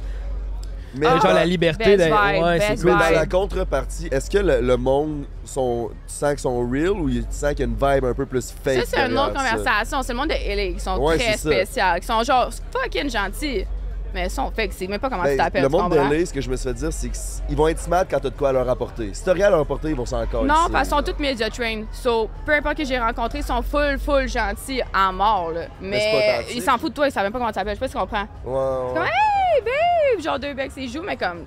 [0.98, 2.42] Mais Ah, genre la dans- liberté d'être.
[2.42, 2.92] Ouais, c'est cool.
[2.92, 7.10] dans la contrepartie, est-ce que le, le monde sont, tu sens qu'ils sont real ou
[7.10, 9.34] tu sens qu'il y a une vibe un peu plus fake Ça, c'est une autre
[9.34, 10.02] conversation.
[10.04, 13.66] C'est le monde de LA qui sont Ouais, très spéciaux, qui sont genre fucking gentils.
[14.14, 15.64] Mais ils sont fake, c'est même pas comment tu Ben, t'appelles.
[15.64, 15.98] le monde de?
[15.98, 18.30] LA, ce que je me suis fait dire, c'est qu'ils vont être smart quand t'as
[18.30, 19.10] de quoi à leur apporter.
[19.12, 20.46] Si t'as rien à leur apporter, ils vont s'en encore.
[20.46, 21.86] Non, parce qu'ils sont tous media trained.
[21.92, 25.64] So, peu importe que j'ai rencontré, ils sont full, full gentils à mort, là.
[25.82, 27.76] Mais ils s'en foutent de toi, ils savent même pas comment tu t'appelles.
[27.76, 28.22] Je sais pas si tu comprends.
[28.46, 29.10] Ouais, Comme, ouais.
[29.10, 29.95] hey, babe!
[30.22, 31.46] Genre deux becs, c'est joues, mais comme.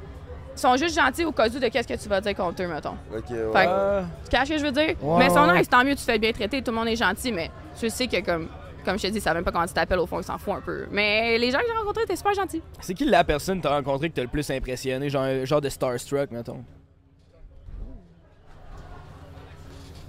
[0.55, 2.67] Ils sont juste gentils au cas où de qu'est-ce que tu vas dire contre eux,
[2.67, 2.97] mettons.
[3.17, 3.37] Ok, ouais.
[3.53, 4.97] Fait que- Ah, Tu caches ce que je veux dire?
[5.01, 5.65] Ouais, mais sont ouais.
[5.65, 7.51] tant mieux, tu te fais bien traiter, tout le monde est gentil, mais
[7.81, 8.49] je sais que comme.
[8.85, 10.39] Comme je te dis, ils savent même pas comment tu t'appelles, au fond, ils s'en
[10.39, 10.87] foutent un peu.
[10.91, 12.63] Mais les gens que j'ai rencontrés étaient super gentils.
[12.81, 15.11] c'est qui la personne que t'as rencontré que t'as le plus impressionné?
[15.11, 16.65] Genre, un genre de Starstruck, mettons?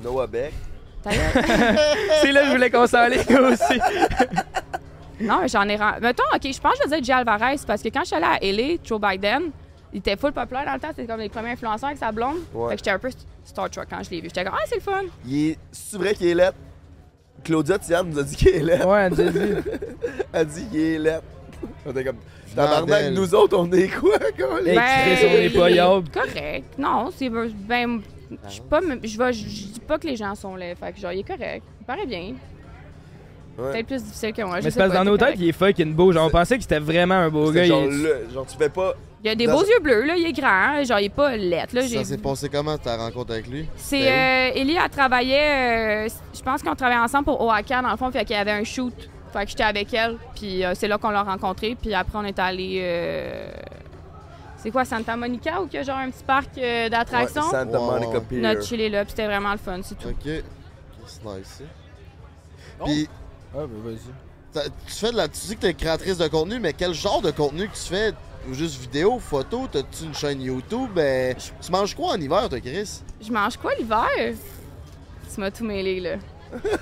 [0.01, 0.53] Noah Beck.
[1.05, 3.79] C'est là que je voulais qu'on s'en aussi.
[5.19, 5.75] Non, mais j'en ai.
[5.75, 8.05] ren- Mettons, OK, je pense que je vais dire Jay Alvarez parce que quand je
[8.07, 9.51] suis allée à LA, Joe Biden,
[9.91, 12.37] Il était full populaire dans le temps, c'était comme les premiers influenceurs avec sa blonde.
[12.53, 12.69] Ouais.
[12.69, 13.09] Fait que j'étais un peu
[13.43, 14.27] Star Trek quand je l'ai vu.
[14.27, 15.01] J'étais comme, ah, c'est le fun.
[15.25, 15.57] Il est...
[15.71, 16.57] C'est vrai qu'il est lettre?
[17.43, 18.87] Claudia Tian nous a dit qu'il est lettre.
[18.87, 19.69] Ouais, elle nous a dit.
[20.33, 21.23] Elle dit qu'il est lettre.
[21.85, 22.17] On était comme.
[22.55, 24.59] Tabarnak, nous autres, on est quoi, quoi?
[24.85, 25.69] Chris, on est pas.
[26.13, 26.65] Correct.
[26.77, 28.01] Non, c'est ben.
[28.47, 28.81] Je suis pas.
[28.81, 30.75] Je vais- je je dis pas que les gens sont laids.
[30.75, 31.63] Fait que genre, il est correct.
[31.81, 32.33] Il paraît bien.
[33.59, 33.71] Ouais.
[33.73, 34.51] Peut-être plus difficile que moi.
[34.51, 36.11] je Mais sais c'est parce que pas, dans nos têtes, il est fucking beau.
[36.11, 37.63] Genre, on C'est- pensait que c'était vraiment un beau gars.
[37.63, 38.93] C'était genre, il est- le- genre, tu fais pas.
[39.23, 40.15] Il a des Dans- beaux yeux bleus, là.
[40.15, 40.47] Il est grand.
[40.47, 41.81] hein, Genre, il est pas lettre, là.
[41.87, 43.67] Ça s'est passé comment ta rencontre avec lui?
[43.75, 47.97] C'est euh, Ellie a travaillé, euh, je pense qu'on travaillait ensemble pour Oaxaca dans le
[47.97, 48.93] fond, fait qu'il y avait un shoot.
[49.33, 52.23] Fait que j'étais avec elle, puis euh, c'est là qu'on l'a rencontré, puis après on
[52.23, 53.51] est allé euh,
[54.57, 57.43] c'est quoi Santa Monica ou qu'il y a genre un petit parc euh, d'attractions?
[57.43, 58.21] Ouais, Santa Ouais, Monica ouais.
[58.27, 58.39] Pier.
[58.39, 60.07] Notre chillé là, puis c'était vraiment le fun, c'est tout.
[60.07, 60.15] Ok.
[60.15, 60.43] Ok,
[61.05, 61.47] C'est nice.
[61.59, 61.63] ça.
[62.79, 62.85] Bon.
[62.85, 63.07] Puis,
[63.53, 64.69] Ah, ben vas-y.
[64.87, 65.27] tu fais de la.
[65.27, 68.13] Tu dis que t'es créatrice de contenu, mais quel genre de contenu que tu fais?
[68.49, 69.67] Ou juste vidéo, photo?
[69.71, 70.89] T'as-tu une chaîne YouTube?
[70.95, 73.01] Ben, tu manges quoi en hiver, toi, Chris?
[73.21, 74.07] Je mange quoi l'hiver?
[75.33, 76.15] Tu m'as tout mêlé là.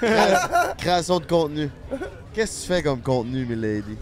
[0.02, 1.70] Créa- Création de contenu.
[2.34, 3.98] Qu'est-ce que tu fais comme contenu, milady?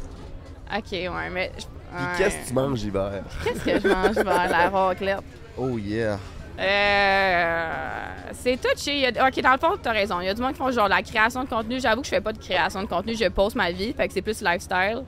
[0.75, 1.99] OK, ouais, mais ouais.
[2.17, 3.23] qu'est-ce que tu manges l'hiver?
[3.43, 5.19] Qu'est-ce que je mange vers la raclette?
[5.57, 6.19] Oh yeah.
[6.59, 9.07] Euh, c'est touché.
[9.07, 10.19] A- Ok, dans le fond, t'as raison.
[10.21, 11.79] Il y a du monde qui font genre la création de contenu.
[11.79, 13.15] J'avoue que je fais pas de création de contenu.
[13.15, 13.93] Je poste ma vie.
[13.93, 15.03] Fait que c'est plus lifestyle.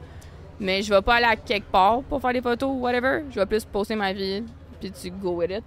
[0.59, 3.23] Mais je vais pas aller à quelque part pour faire des photos ou whatever.
[3.31, 4.43] Je vais plus poster ma vie.
[4.79, 5.63] Puis tu go with it.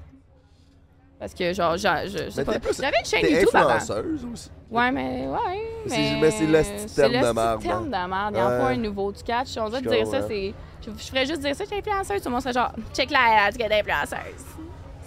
[1.18, 2.52] Parce que genre, je, je sais pas.
[2.80, 3.70] J'avais une chaîne YouTube avant.
[3.70, 4.50] influenceuse aussi.
[4.70, 5.60] Ouais, mais ouais.
[5.86, 8.34] C'est- Mais, c'est le c'est le de petit marde, terme de merde.
[8.34, 8.58] Il en Ouais.
[8.60, 9.12] faut un nouveau.
[9.12, 9.56] Tu catches.
[9.58, 10.54] On dirait dire ça, c'est.
[10.86, 12.22] Je, ferais juste dire ça, suis influenceuse.
[12.22, 14.46] Tout le monde serait genre, check la, tu es influenceuse.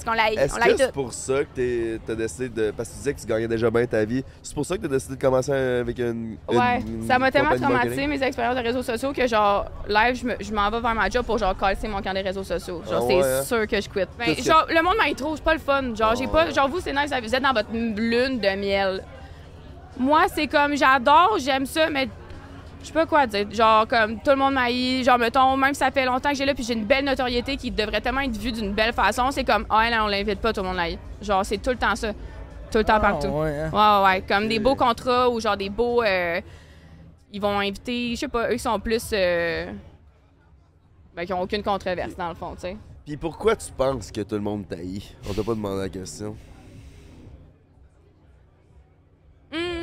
[0.03, 0.35] Parce qu'on l'aille.
[0.37, 2.71] Est-ce que c'est pour ça que t'as décidé de.
[2.71, 4.23] Parce que tu disais que tu gagnais déjà bien ta vie.
[4.41, 6.37] C'est pour ça que t'as décidé de commencer avec une.
[6.49, 10.25] Ouais, une- ça m'a tellement traumatisé mes expériences de réseaux sociaux que genre live je
[10.25, 12.81] me- je m'en vais vers ma job pour genre casser mon camp des réseaux sociaux.
[12.89, 13.43] Genre Ah c'est hein?
[13.43, 14.09] sûr que je quitte.
[14.17, 15.95] Ben, que- genre le monde m'aille trop, c'est pas le fun.
[15.95, 19.03] Genre j'ai Ah pas genre vous c'est nice, vous êtes dans votre lune de miel.
[19.97, 22.09] Moi c'est comme j'adore, j'aime ça mais
[22.83, 23.49] je sais pas quoi dire.
[23.51, 26.45] Genre comme tout le monde m'aille, genre mettons même si ça fait longtemps que j'ai
[26.45, 29.43] là puis j'ai une belle notoriété qui devrait tellement être vue d'une belle façon, c'est
[29.43, 30.99] comme ah là on l'invite pas tout le monde l'aille.
[31.21, 32.11] Genre c'est tout le temps ça.
[32.71, 33.27] Tout le temps partout.
[33.29, 33.69] Ah, ouais, hein.
[33.71, 34.23] Ouais, ouais, ouais.
[34.27, 36.01] Comme des beaux contrats ou genre des beaux.
[36.01, 36.41] euh,
[37.31, 39.09] ils vont inviter, je sais pas, eux qui sont plus.
[39.13, 39.71] euh,
[41.15, 42.77] ben, qui ont aucune controverse dans le fond, tu sais.
[43.05, 46.35] Puis pourquoi tu penses que tout le monde taillit On t'a pas demandé la question.
[49.51, 49.82] Hmm.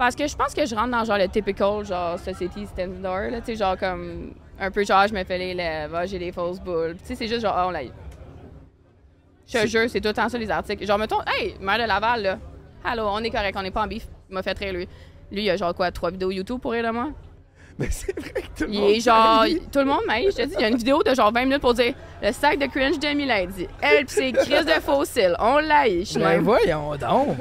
[0.00, 3.40] Parce que je pense que je rentre dans genre le typical, genre society standard, là,
[3.40, 4.32] tu sais, genre comme.
[4.58, 6.96] Un peu genre, je me fais les lèvres, j'ai des fausses boules.
[7.02, 7.90] Tu sais, c'est juste genre, ah, on l'a eu.
[9.46, 10.86] Je te jure, c'est tout le temps ça les articles.
[10.86, 12.38] Genre, mettons, hey, maire de Laval, là.
[12.82, 14.06] Allô, on est correct, on est pas en bif.
[14.30, 14.88] Il m'a fait rire, lui.
[15.30, 17.10] Lui, il a genre quoi, trois vidéos YouTube pour rire de moi?
[17.78, 18.90] Mais c'est vrai que tout le Il monde.
[18.92, 19.44] est genre.
[19.70, 21.44] Tout le monde m'a je te dis, il y a une vidéo de genre 20
[21.44, 21.92] minutes pour dire
[22.22, 23.68] le sac de cringe de Milady.
[23.82, 25.36] Elle pis ses crises de fossiles.
[25.38, 26.04] On l'a eu.
[26.16, 27.36] Ben voyons donc.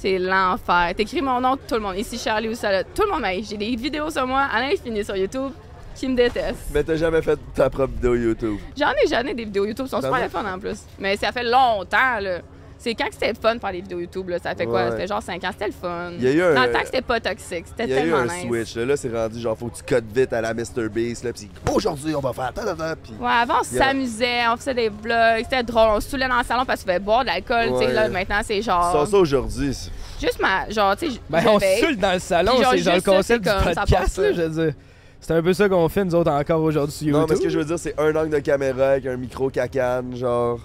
[0.00, 0.94] C'est l'enfer.
[0.96, 1.96] T'écris mon nom, tout le monde.
[1.96, 5.04] Ici Charlie ou ça, tout le monde m'a J'ai des vidéos sur moi à l'infini
[5.04, 5.50] sur YouTube
[5.96, 6.68] qui me détestent.
[6.72, 8.58] Mais t'as jamais fait ta propre vidéo YouTube?
[8.78, 10.82] J'en ai jamais des vidéos YouTube, sont super le fun en plus.
[11.00, 12.38] Mais ça fait longtemps, là.
[12.80, 14.38] C'est quand que c'était le fun de faire des vidéos YouTube, là?
[14.38, 14.90] Ça fait quoi?
[14.90, 14.96] Ouais.
[14.96, 15.48] Fait genre 5 ans.
[15.52, 16.12] C'était le fun.
[16.16, 17.64] Il y a eu un- Dans le temps que c'était pas toxique.
[17.66, 18.46] C'était Il y a eu tellement un nice.
[18.46, 18.76] switch.
[18.76, 20.88] Là, là c'est rendu genre, faut que tu codes vite à la Mr.
[20.88, 21.24] Beast.
[21.24, 22.52] Là, pis aujourd'hui, on va faire.
[22.52, 26.00] ta, ta, ta, Puis Ouais, avant, on s'amusait, on faisait des vlogs, c'était drôle, on
[26.00, 28.40] se saoulait dans le salon parce qu'on fait boire de l'alcool, tu sais, là, maintenant,
[28.44, 28.92] c'est genre...
[28.92, 29.76] sors ça aujourd'hui.
[30.20, 30.68] Juste ma...
[30.70, 33.44] Genre, tu sais, Ben, je on se saoule dans le salon, c'est genre le concept
[33.44, 34.32] du podcast, là.
[34.32, 34.74] je veux dire.
[35.20, 37.20] C'est un peu ça qu'on fait, nous autres, encore aujourd'hui sur YouTube.
[37.20, 39.50] Non, mais ce que je veux dire, c'est un angle de caméra avec un micro
[39.50, 40.60] cacane, genre.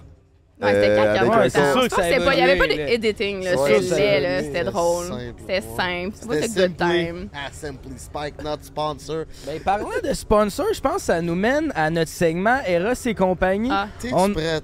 [0.64, 2.26] Ouais, c'était euh, caca, avec ouais, c'est sûr que ça a Il n'y avait
[2.58, 3.52] pas évolué, là.
[3.82, 5.06] c'était laid, C'était c'était drôle.
[5.08, 5.62] simple, C'était ouais.
[5.78, 6.16] simple.
[6.20, 7.30] C'est pas C'était good time.
[7.34, 9.26] Ah, Simply Spike, not sponsor.
[9.46, 13.14] Ben, parlant de sponsor, je pense que ça nous mène à notre segment Eros et
[13.16, 13.70] compagnie.
[13.72, 14.64] Ah, T'es-tu On- prête?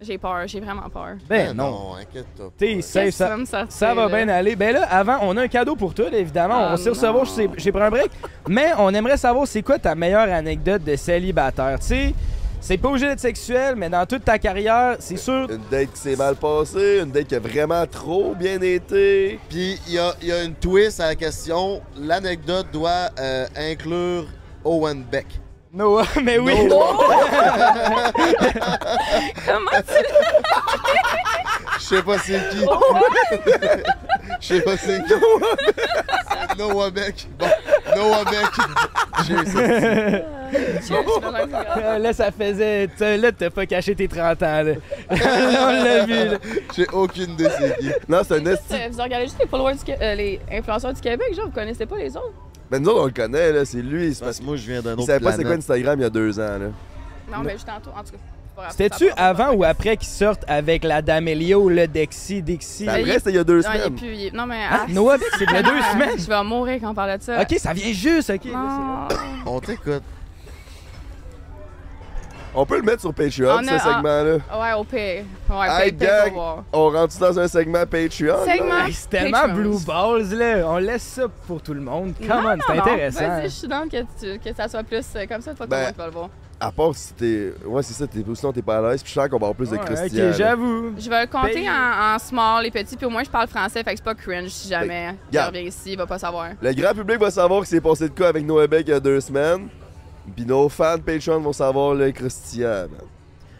[0.00, 1.16] j'ai peur, j'ai vraiment peur.
[1.28, 1.94] Ben Ah non.
[1.94, 2.50] inquiète-toi.
[2.58, 4.54] T'es safe, ça, sortir, ça va bien aller.
[4.54, 6.54] Ben là, avant, on a un cadeau pour toi, évidemment.
[6.54, 7.24] on Ah, va s'y recevoir
[7.58, 8.10] chez Prends un break.
[8.48, 11.78] Mais on aimerait savoir c'est quoi ta meilleure anecdote de célibataire.
[11.80, 12.14] Tu sais,
[12.66, 15.48] c'est pas obligé d'être sexuel, mais dans toute ta carrière, c'est sûr.
[15.48, 19.38] Une date qui s'est mal passée, une date qui a vraiment trop bien été.
[19.48, 21.80] Puis il y a, il y a une twist à la question.
[21.96, 24.26] L'anecdote doit euh, inclure
[24.64, 25.26] Owen Beck.
[25.72, 26.54] Noah, mais oui.
[29.46, 29.94] Comment tu
[31.78, 32.64] Je sais pas c'est qui.
[34.40, 35.14] Je sais pas c'est qui.
[36.58, 37.26] Noah Beck.
[37.38, 37.46] Bon,
[37.94, 38.50] Noah Beck.
[39.26, 39.58] J'ai eu ça.
[41.76, 42.88] Euh, là, ça faisait.
[43.00, 44.72] Là, t'as pas caché tes 30 ans, là.
[45.10, 45.14] on
[45.84, 46.38] l'a vu, là.
[46.74, 47.90] J'ai aucune idée c'est qui.
[48.08, 48.88] Non, c'est un Juste, esti.
[48.90, 51.96] Vous regardez juste les followers du euh, les influenceurs du Québec, genre, vous connaissez pas
[51.96, 52.32] les autres?
[52.70, 53.64] Mais nous autres, on le connaît, là.
[53.64, 54.14] C'est lui.
[54.14, 55.52] C'est Parce que moi je viens d'un autre savait pas c'est quoi.
[55.52, 56.66] Instagram il y a deux ans, là.
[57.30, 58.18] Non, mais juste tantôt, en tout cas.
[58.18, 62.84] c'est pas grave, C'était-tu avant ou après qu'ils sortent avec la D'Amelio, le Dexy, Dixie?
[62.84, 63.94] C'est après, c'était il y a deux Non, il est semaines.
[63.96, 64.60] plus- il est- Non, mais.
[64.70, 66.18] Ah, ah, Noah c'est de deux ah, semaines.
[66.18, 67.40] Je vais mourir quand on parle de ça.
[67.42, 68.44] Ok, ça vient juste, ok.
[68.46, 69.14] là, c'est
[69.44, 69.52] Non.
[69.56, 70.02] On t'écoute.
[72.58, 74.36] On peut le mettre sur Patreon, On ce a- segment-là.
[74.58, 75.24] Ouais, au pire.
[75.50, 76.64] Ouais, gang, voir.
[76.72, 78.36] on rentre dans un segment Patreon?
[78.46, 78.86] Segment.
[78.86, 79.48] Hey, c'est tellement.
[79.48, 80.64] Blue Balls, là.
[80.70, 82.14] On laisse ça pour tout le monde.
[82.18, 83.28] Come Non, on, non, c'est intéressant.
[83.28, 85.70] Vas-y, je suis dans que, tu- que ça soit plus euh, comme ça, pas tout
[85.70, 86.28] le monde va le voir.
[86.58, 87.52] À part si t'es.
[87.66, 89.54] Ouais, c'est ça, t'es sinon t'es pas à l'aise, puis je sens qu'on va avoir
[89.54, 90.30] plus de croustillant.
[90.30, 90.94] ok, j'avoue.
[90.98, 93.84] Je vais le compter en, en small, les petits, puis au moins je parle français,
[93.84, 95.54] fait que c'est pas cringe si jamais il garde.
[95.54, 96.46] revient ici, il va pas savoir.
[96.62, 98.94] Le grand public va savoir que c'est passé de quoi avec Noah Beck il y
[98.94, 99.68] a deux semaines.
[100.34, 103.06] Puis nos fans Patreon vont savoir le croustillant, man.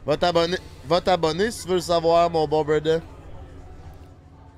[0.04, 0.58] Va t'abonner.
[0.88, 3.00] Va t'abonner si tu veux le savoir, mon bon brother.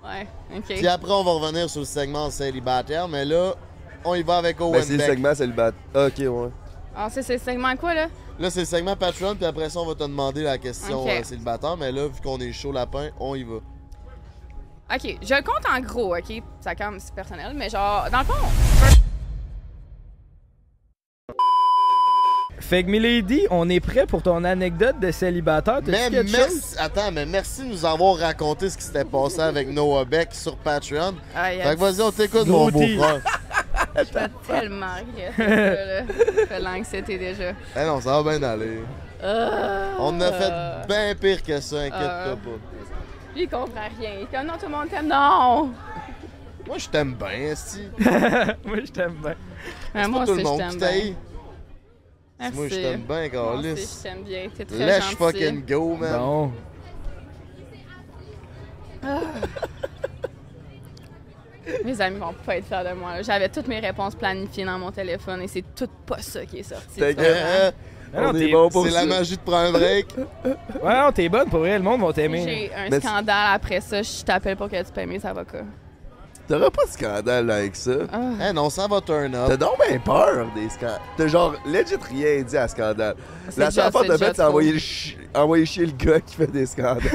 [0.05, 0.65] Ouais, ok.
[0.67, 3.55] Puis après, on va revenir sur le segment célibataire, mais là,
[4.05, 5.73] on y va avec Owen Ben, c'est le segment, c'est le bat.
[5.95, 6.51] Ok, ouais.
[6.95, 8.09] Ah, c'est c'est le segment quoi, là?
[8.39, 11.23] Là, c'est le segment Patreon, puis après ça, on va te demander la question euh,
[11.23, 13.57] célibataire, mais là, vu qu'on est chaud lapin, on y va.
[14.95, 16.43] Ok, je le compte en gros, ok?
[16.61, 18.98] Ça quand même, c'est personnel, mais genre, dans le fond,
[22.69, 25.81] Fait que, Milady, on est prêt pour ton anecdote de célibataire.
[25.87, 26.33] Mais quelque chose?
[26.37, 30.35] merci, attends, mais merci de nous avoir raconté ce qui s'était passé avec Noah Beck
[30.35, 31.15] sur Patreon.
[31.35, 32.97] ah, Fait que vas-y, on t'écoute, mon Gros tea.
[32.97, 33.21] beau-frère.
[33.97, 37.53] je fais tellement rire, ça, fait l'anxiété déjà.
[37.75, 38.81] Eh non, ça va bien aller.
[39.23, 39.97] Ah.
[39.99, 40.53] On a fait
[40.89, 42.35] bien pire que ça, inquiète-toi Euh.
[42.37, 42.51] pas.
[43.35, 44.11] Lui, il comprend rien.
[44.19, 45.71] Il est comme, non, tout le monde t'aime, non!
[46.67, 47.89] Moi, je t'aime bien, Esti.
[47.99, 49.35] Moi, je t'aime bien.
[49.95, 51.15] C'est moi tout aussi, le monde je qui.
[52.41, 52.57] Merci.
[52.57, 53.99] Moi, je t'aime bien, Moi aussi, Carlis.
[53.99, 54.49] je t'aime bien.
[54.57, 55.17] T'es très Let's gentil.
[55.17, 56.19] fucking go, man.
[56.19, 56.53] Bon.
[61.85, 63.21] Mes amis vont pas être fiers de moi.
[63.23, 66.63] J'avais toutes mes réponses planifiées dans mon téléphone et c'est tout pas ça qui est
[66.63, 67.01] sorti.
[68.15, 70.07] Ah non, t'es- bon pour c'est la magie de prendre un break.
[70.83, 72.43] Ouais, non, t'es bonne pour vrai, le monde va t'aimer.
[72.43, 74.01] J'ai un Mais- scandale après ça.
[74.01, 75.65] Je t'appelle pour que tu payes mes avocats.
[76.49, 77.91] T'auras pas de scandale là, avec ça.
[78.11, 78.19] Ah,
[78.49, 79.59] Eh non, ça va turn T'as up.
[79.61, 81.01] donc bien peur des scandales.
[81.17, 83.17] T'as genre legit rien dit à scandale.
[83.57, 85.93] La seule fois c'est que t'as déjà fait, c'est envoyer, le chi- envoyer chier le
[85.93, 87.03] gars qui fait des scandales.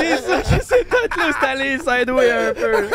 [0.00, 2.88] C'est ça qui s'est peut-être installé sideway un peu.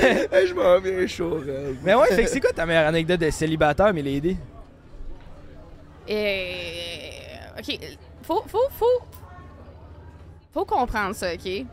[0.32, 1.76] hey, je m'en viens chaud, raide.
[1.84, 4.36] Mais ouais, fait que c'est quoi ta meilleure anecdote de célibataire, Milady?
[6.08, 7.10] Et.
[7.58, 7.78] Ok,
[8.22, 9.02] faut, faut, faut.
[10.52, 11.64] Faut comprendre ça, ok?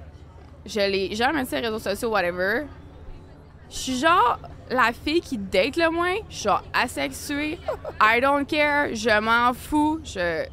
[0.65, 2.65] Je l'ai jamais dit sur les réseaux sociaux, whatever.
[3.69, 4.38] Je suis genre
[4.69, 6.15] la fille qui date le moins.
[6.30, 7.57] Je suis genre asexuée.
[8.01, 8.93] I don't care.
[8.93, 9.99] Je m'en fous.
[10.03, 10.45] Je.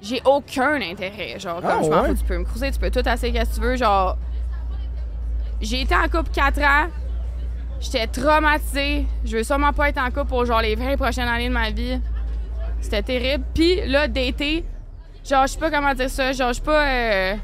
[0.00, 1.38] J'ai aucun intérêt.
[1.38, 2.08] Genre, comme Ah, je m'en ouais?
[2.10, 3.76] fous, tu peux me cruiser, tu peux tout assez qu'est-ce que tu veux.
[3.76, 4.16] Genre.
[5.60, 6.88] J'ai été en couple 4 ans.
[7.80, 9.06] J'étais traumatisée.
[9.24, 11.70] Je veux sûrement pas être en couple pour genre les 20 prochaines années de ma
[11.70, 12.00] vie.
[12.80, 13.44] C'était terrible.
[13.54, 14.64] Puis là, d'été,
[15.28, 16.32] genre, je sais pas comment dire ça.
[16.32, 16.86] Genre, je suis pas.
[16.86, 17.34] euh,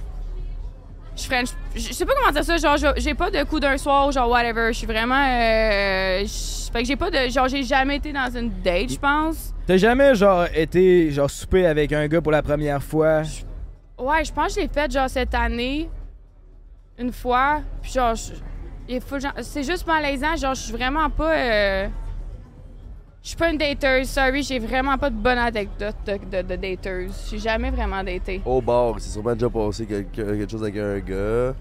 [1.16, 1.48] je French.
[1.74, 2.56] Je sais pas comment dire ça.
[2.56, 4.72] Genre, j'ai pas de coup d'un soir, genre, whatever.
[4.72, 5.14] Je suis vraiment.
[5.28, 6.24] euh,
[6.72, 7.30] fait que j'ai pas de.
[7.30, 9.52] Genre, j'ai jamais été dans une date, je pense.
[9.66, 13.22] T'as jamais, genre, été, genre, souper avec un gars pour la première fois?
[13.98, 15.88] Ouais, je pense que je l'ai fait, genre, cette année.
[16.98, 17.60] Une fois.
[17.82, 18.32] Puis, genre, je-
[18.88, 20.36] il faut, genre, c'est juste malaisant.
[20.36, 21.32] Genre, je suis vraiment pas.
[21.32, 21.88] euh,
[23.24, 26.56] Je suis pas une dateuse, sorry, j'ai vraiment pas de bonne anecdote de, de, de
[26.56, 27.26] dateuse.
[27.30, 28.42] J'ai jamais vraiment daté.
[28.44, 31.54] Au bar, c'est sûrement déjà passé quelque, quelque chose avec un gars.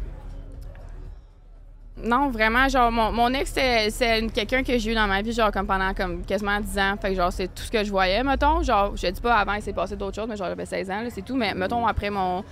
[2.04, 5.52] Non, vraiment, genre, mon, mon ex, c'est- quelqu'un que j'ai eu dans ma vie, genre,
[5.52, 6.96] comme pendant comme quasiment 10 ans.
[7.02, 8.62] Fait que, genre, c'est tout ce que je voyais, mettons.
[8.62, 11.02] Genre, je dis pas avant, il s'est passé d'autres choses, mais genre, j'avais 16 ans,
[11.10, 11.38] c'est tout.
[11.38, 12.44] Mais, mettons, après mon.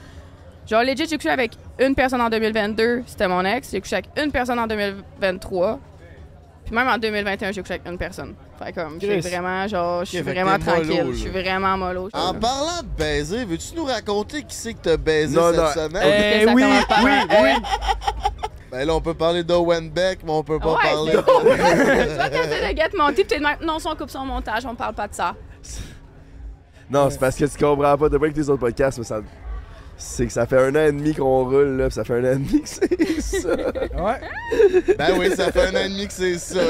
[0.69, 3.71] Genre, legit, j'ai couché avec une personne en 2022, c'était mon ex.
[3.71, 5.79] J'ai couché avec une personne en 2023.
[6.63, 8.35] Puis même en 2021, j'ai couché avec une personne.
[8.63, 9.29] Fait comme, je suis Chris.
[9.29, 11.05] vraiment, genre, je suis vraiment t'es tranquille.
[11.11, 12.09] Je suis vraiment mollo.
[12.13, 15.67] En parlant de baiser, veux-tu nous raconter qui c'est que t'as baisé Non, cette non.
[15.73, 16.03] semaine?
[16.05, 17.09] Eh oui, oui,
[17.41, 17.49] oui.
[18.71, 21.11] Ben là, on peut parler d'Owen Beck, mais on peut pas Ouais, parler.
[21.11, 21.17] de
[22.97, 25.35] mon type, t'es de même, non, son coupe son montage, on parle pas de ça.
[26.89, 28.09] Non, c'est parce que tu comprends pas.
[28.09, 29.19] T'as pas écouté les autres podcasts, mais ça.
[29.97, 32.23] C'est que ça fait un an et demi qu'on roule, là, pis ça fait un
[32.23, 33.49] an et demi que c'est ça.
[33.49, 34.21] Ouais.
[34.97, 36.61] Ben oui, ça fait un an et demi que c'est ça.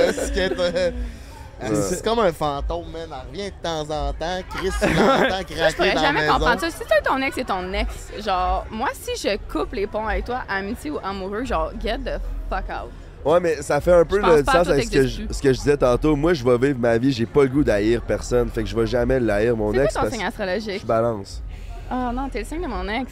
[1.64, 1.76] C'est Ouais.
[1.82, 3.08] c'est comme un fantôme, man.
[3.12, 4.40] Elle revient de temps en temps.
[4.50, 4.88] Chris, il
[5.70, 6.70] Je pourrais dans jamais comprendre ça.
[6.72, 8.12] Si c'est ton ex, c'est ton ex.
[8.26, 12.20] Genre, moi, si je coupe les ponts avec toi, amitié ou amoureux, genre, get the
[12.50, 12.90] fuck out.
[13.24, 15.34] Ouais, mais ça fait un peu le sens avec ce que, je, plus.
[15.36, 16.16] ce que je disais tantôt.
[16.16, 18.50] Moi, je vais vivre ma vie, j'ai pas le goût d'haïr personne.
[18.50, 19.94] Fait que je vais jamais l'haïr, mon C'est ex.
[19.94, 20.82] quoi ton signe que astrologique?
[20.82, 21.44] je balance.
[21.90, 23.12] Ah non, t'es le signe de mon ex.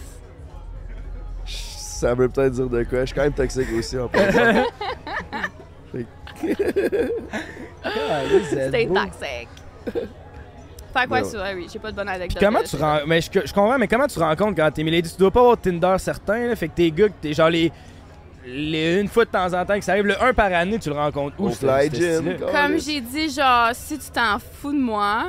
[1.45, 3.01] Ça veut peut-être dire de quoi?
[3.01, 4.07] Je suis quand même toxique aussi en
[8.69, 9.47] Stay toxic.
[10.93, 11.43] Fait quoi, ça?
[11.43, 12.37] Ouais, oui, j'ai pas de bonne anecdote.
[12.37, 12.99] Puis comment tu rends.
[13.05, 15.11] Mais je, je comprends, mais comment tu rencontres quand t'es Milady?
[15.11, 16.55] Tu dois pas avoir Tinder certain, là.
[16.55, 17.71] Fait que t'es gars, t'es genre les,
[18.45, 18.99] les.
[18.99, 20.95] Une fois de temps en temps que ça arrive, le un par année, tu le
[20.95, 21.47] rencontres où?
[21.47, 22.37] Au Fly Gym.
[22.39, 25.25] Comme j'ai dit, genre, si tu t'en fous de moi.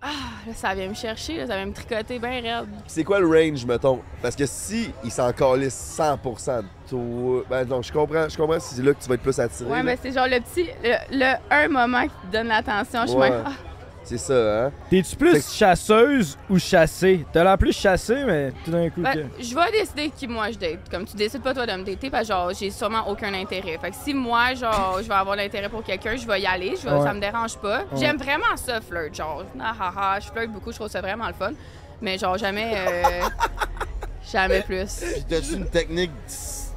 [0.00, 0.06] Ah,
[0.46, 2.68] là, ça vient me chercher, là, ça vient me tricoter bien raide.
[2.86, 4.00] C'est quoi le range, mettons?
[4.22, 7.42] Parce que si il s'en calisse 100% de toi...
[7.50, 9.68] Ben non, je comprends, je comprends si c'est là que tu vas être plus attiré.
[9.68, 10.68] Ouais, mais c'est genre le petit.
[10.84, 13.02] Le, le un moment qui te donne l'attention.
[13.02, 13.30] Je suis Ouais.
[13.30, 13.42] même.
[13.44, 13.50] Ah,
[14.08, 14.72] C'est ça, hein?
[14.88, 17.26] T'es-tu plus que- chasseuse ou chassée?
[17.30, 19.02] T'as l'air plus chassée, mais tout d'un coup.
[19.02, 20.88] Ben, que- je vais décider qui moi je date.
[20.90, 23.76] Comme tu décides pas toi de me dater, parce que genre j'ai sûrement aucun intérêt.
[23.78, 26.74] Fait que si moi genre je vais avoir l'intérêt pour quelqu'un, je vais y aller,
[26.82, 27.02] je vais- Ouais.
[27.04, 27.80] ça me dérange pas.
[27.80, 28.00] Ouais.
[28.00, 31.26] J'aime vraiment ça flirt, genre ah, ah, ah, je flirte beaucoup, je trouve ça vraiment
[31.28, 31.52] le fun.
[32.00, 33.28] Mais genre jamais euh,
[34.32, 35.00] jamais plus.
[35.14, 36.12] Puis t'as-tu une technique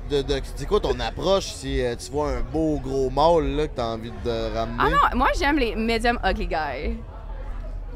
[0.10, 0.22] de.
[0.22, 3.76] de c'est quoi ton approche si euh, tu vois un beau gros mâle là, que
[3.76, 4.78] t'as envie de ramener?
[4.80, 6.98] Ah non, moi j'aime les medium ugly guys.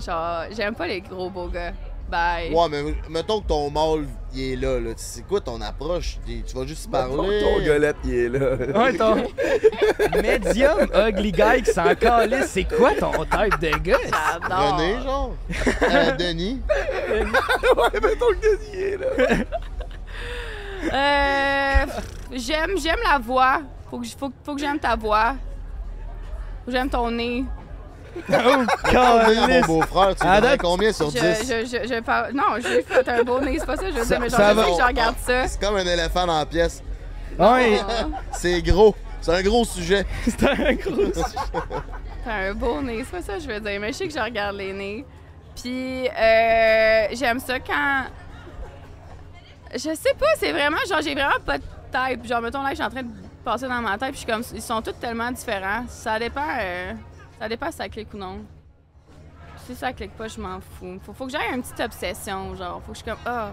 [0.04, 1.74] Genre j'aime pas les gros beaux gars.
[2.08, 2.54] Bye.
[2.54, 4.80] Ouais, mais mettons que ton mâle, il est là.
[4.80, 4.92] là.
[4.96, 6.20] C'est quoi ton approche?
[6.24, 7.30] Tu vas juste Mettons parler.
[7.30, 8.56] que Ton gueulette, il est là.
[8.80, 9.16] Ouais, ton.
[10.22, 13.98] Medium ugly guy qui s'en calisse, c'est quoi ton type de gars?
[14.04, 14.76] J'adore.
[14.78, 15.32] René, genre?
[15.82, 16.62] Euh, Denis?
[17.10, 19.46] ouais, mettons que Denis il est là.
[20.94, 21.86] Euh,
[22.34, 23.62] j'aime, j'aime la voix.
[23.90, 25.32] Faut que, faut, faut que j'aime ta voix.
[26.64, 27.46] Faut que j'aime ton nez.
[28.18, 30.16] Oh, Combien à mon beau-frère?
[30.16, 31.22] Tu date, combien sur Je, 10?
[31.50, 32.34] je, je, je parle.
[32.34, 34.38] Non, j'ai fait un beau nez, c'est pas ça, je veux Ça- dire, mais ça
[34.38, 34.64] genre, je va.
[34.66, 35.48] sais que je regarde ça.
[35.48, 36.82] C'est comme un éléphant dans la pièce.
[37.38, 37.80] Ouais,
[38.32, 38.96] C'est gros.
[39.22, 40.06] C'est un gros sujet.
[40.24, 41.12] c'est un gros.
[42.26, 44.14] T'as un beau nez, c'est pas ça que je veux dire, mais je sais que
[44.14, 45.06] je regarde les nez.
[45.62, 48.04] Puis, euh, j'aime ça quand.
[49.74, 52.26] Je sais pas, c'est vraiment, genre, j'ai vraiment pas de type.
[52.26, 53.10] Genre, mettons là, je suis en train de
[53.44, 55.84] passer dans ma tête, puis je suis comme, ils sont tous tellement différents.
[55.88, 56.94] Ça dépend, euh,
[57.40, 58.40] ça dépend si ça clique ou non.
[59.66, 61.00] Si ça clique pas, je m'en fous.
[61.04, 63.52] Faut, faut que j'aille une petite obsession, genre, faut que je suis comme, ah,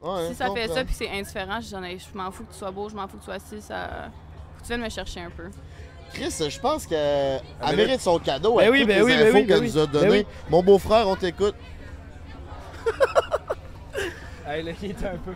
[0.00, 2.58] Ouais, si ça fait ça, puis c'est indifférent, j'en ai- je m'en fous que tu
[2.58, 4.10] sois beau, je m'en fous que tu sois assis, ça.
[4.54, 5.50] Faut que tu viennes me chercher un peu.
[6.12, 9.26] Chris, je pense qu'elle là- mérite son cadeau Ben avec oui, ben les oui, ben
[9.28, 9.70] infos oui, ben qu'elle oui.
[9.72, 10.10] nous a Ben données.
[10.10, 10.26] oui.
[10.50, 11.54] Mon beau-frère, on t'écoute.
[14.46, 15.32] Hey, là, il est un peu.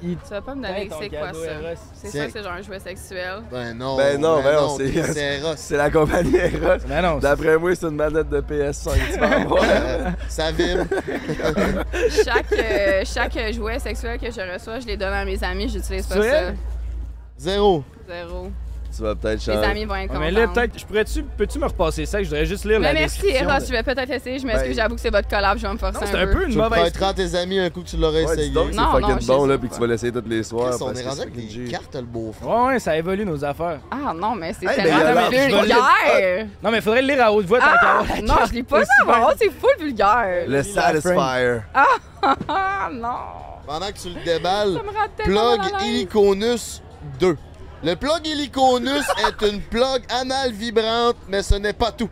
[0.00, 1.50] Tu vas pas me donner, c'est quoi cadeau, ça?
[1.94, 3.40] C'est ça que c'est genre un jouet sexuel?
[3.52, 3.96] Ben non.
[3.96, 5.52] Ben non, ben non, Chris, c'est- c'est Eros.
[5.56, 6.82] C'est la compagnie Eros.
[6.88, 9.62] Mais non, D'après moi, c'est une manette de PS5 que tu vas.
[9.62, 10.84] Euh, ça vibre.
[12.24, 16.06] chaque, euh, chaque jouet sexuel que je reçois, je les donne à mes amis, j'utilise
[16.06, 16.52] pas ça.
[17.38, 17.84] Zéro.
[18.08, 18.50] Zéro.
[18.96, 19.66] Tu vas peut-être Mes changer.
[19.66, 20.20] amis vont être Ouais, contents.
[20.20, 22.22] mais là, peut-être, je pourrais-tu, peux-tu me repasser ça?
[22.22, 23.48] Je voudrais juste lire Mais la merci, description.
[23.48, 24.38] Eros, de- je vais peut-être essayer.
[24.38, 26.22] Je m'excuse, Ben- j'avoue que c'est votre collab, je vais me forcer Non, c'est un
[26.22, 26.44] un peu.
[26.44, 26.80] une Tu mauvaise.
[26.80, 28.50] prêteras à tes amis un coup que tu l'aurais Ouais, essayé.
[28.50, 29.58] donc c'est Non, non, fucking je bon là, pas.
[29.60, 30.70] puis que tu vas l'essayer tous les soirs.
[30.70, 31.70] Chris, on parce est que rendu c'est avec fucking des G.
[31.72, 32.48] cartes, le beau-frère.
[32.48, 33.78] Ouais, ouais, ça évolue nos affaires.
[33.90, 36.46] Ah non, mais c'est Hey, tellement mais alors, je vais vulgaire.
[36.62, 38.48] Non, mais faudrait le lire à haute voix tant qu'à Ah, avoir la non, carte.
[38.50, 40.44] je lis pas ça, C'est full vulgaire.
[40.48, 41.60] Le Satisfier.
[42.22, 43.08] Ah non,
[43.66, 45.60] Pendant que tu le déballes, ça me plug.
[45.86, 46.82] Illiconus
[47.18, 47.36] 2.
[47.82, 52.10] Le plug Illiconus est une plug anale vibrante, mais ce n'est pas tout.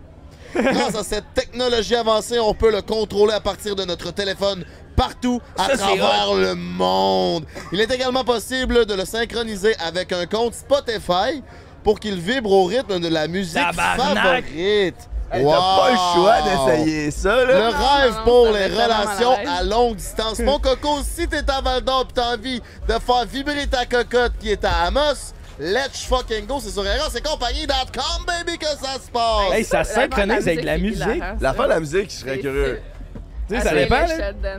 [0.55, 4.65] Grâce à cette technologie avancée, on peut le contrôler à partir de notre téléphone
[4.97, 7.45] partout à Ça, travers le monde.
[7.71, 11.43] Il est également possible de le synchroniser avec un compte Spotify
[11.85, 14.45] pour qu'il vibre au rythme de la musique Tabarnak!
[14.47, 15.09] favorite.
[15.31, 15.53] Hey, Wow!
[15.53, 17.69] T'as pas le choix d'essayer ça, Le là.
[17.71, 20.39] rêve non, pour les relations à longue distance.
[20.39, 24.33] Mon coco, si t'es à Val d'Or pis t'as envie de faire vibrer ta cocotte
[24.41, 28.95] qui est à Amos, let's fucking go, c'est sur Eros et compagnie.com, baby, que ça
[28.95, 29.53] se passe.
[29.53, 31.23] Hey, ça synchronise avec la musique.
[31.41, 32.81] La fin de la musique, je serais curieux.
[33.49, 34.57] Tu sais, Ah, ça c'est dépend, là.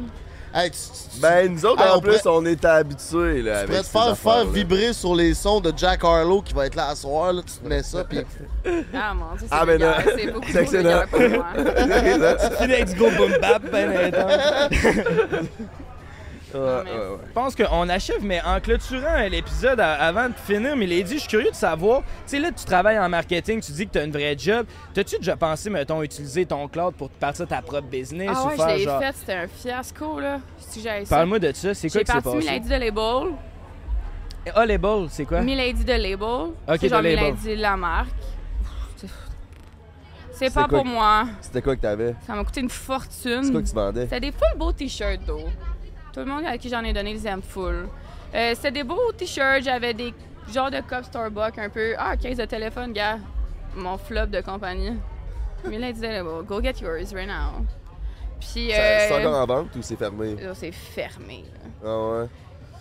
[0.52, 3.62] Hey, tu, tu- tu- Ben, nous autres, Hey, en plus, on est habitués, là.
[3.62, 6.74] tu pourrais te faire faire vibrer sur les sons de Jack Harlow qui va être
[6.74, 8.22] là à soir, là, tu te mets ça, pis
[8.92, 9.80] Ah mon dieu, c'est Ah, ben
[10.18, 11.04] c'est beaucoup c'est excellent.
[11.12, 11.46] pour moi.
[11.56, 14.72] Puis avec du gros boom bap, ben intense.
[16.54, 17.18] Ouais, mais- ouais, ouais.
[17.28, 21.52] Je pense qu'on achève, mais en clôturant l'épisode avant de finir, Milady, je suis curieux
[21.52, 24.12] de savoir, tu sais, là, tu travailles en marketing, tu dis que tu as une
[24.12, 24.66] vraie job.
[24.94, 28.56] T'as-tu déjà pensé, mettons, utiliser ton cloud pour partir ta propre business Ah ou ouais,
[28.56, 29.00] faire je l'ai genre.
[29.02, 30.40] fait, c'était un fiasco là.
[30.58, 30.86] Si.
[31.10, 32.38] Parle-moi de ça, c'est quoi J'ai qui s'est parti passé?
[32.38, 33.34] Milady de Label.
[34.56, 35.42] Ah, balls, c'est quoi?
[35.42, 36.22] Milady de Label.
[36.68, 37.34] Ok, c'est genre de Label.
[37.34, 38.10] Milady la marque.
[38.96, 39.08] C'est-
[40.32, 41.26] C'est C'est pas pour que- moi.
[41.42, 42.16] C'était quoi que t'avais?
[42.26, 43.52] Ça m'a coûté une C'est fortune.
[43.52, 44.04] quoi que tu vendais?
[44.04, 45.42] C'était des full beaux t-shirts d'eau.
[46.14, 47.88] Tout le monde à qui j'en ai donné les aime full.
[48.36, 50.14] Euh, C'était des beaux t-shirts, j'avais des
[50.52, 51.94] genres de cup Starbucks un peu.
[51.98, 53.18] Ah, 15 de téléphone, gars.
[53.76, 54.98] Mon flop de compagnie.
[55.66, 56.44] Milady de Label.
[56.46, 57.64] Go get yours right now.
[58.40, 58.72] Puis.
[58.72, 60.36] C'est euh, encore en vente ou c'est fermé?
[60.36, 61.44] là, C'est fermé.
[61.54, 61.70] là.
[61.86, 62.28] Ah ouais?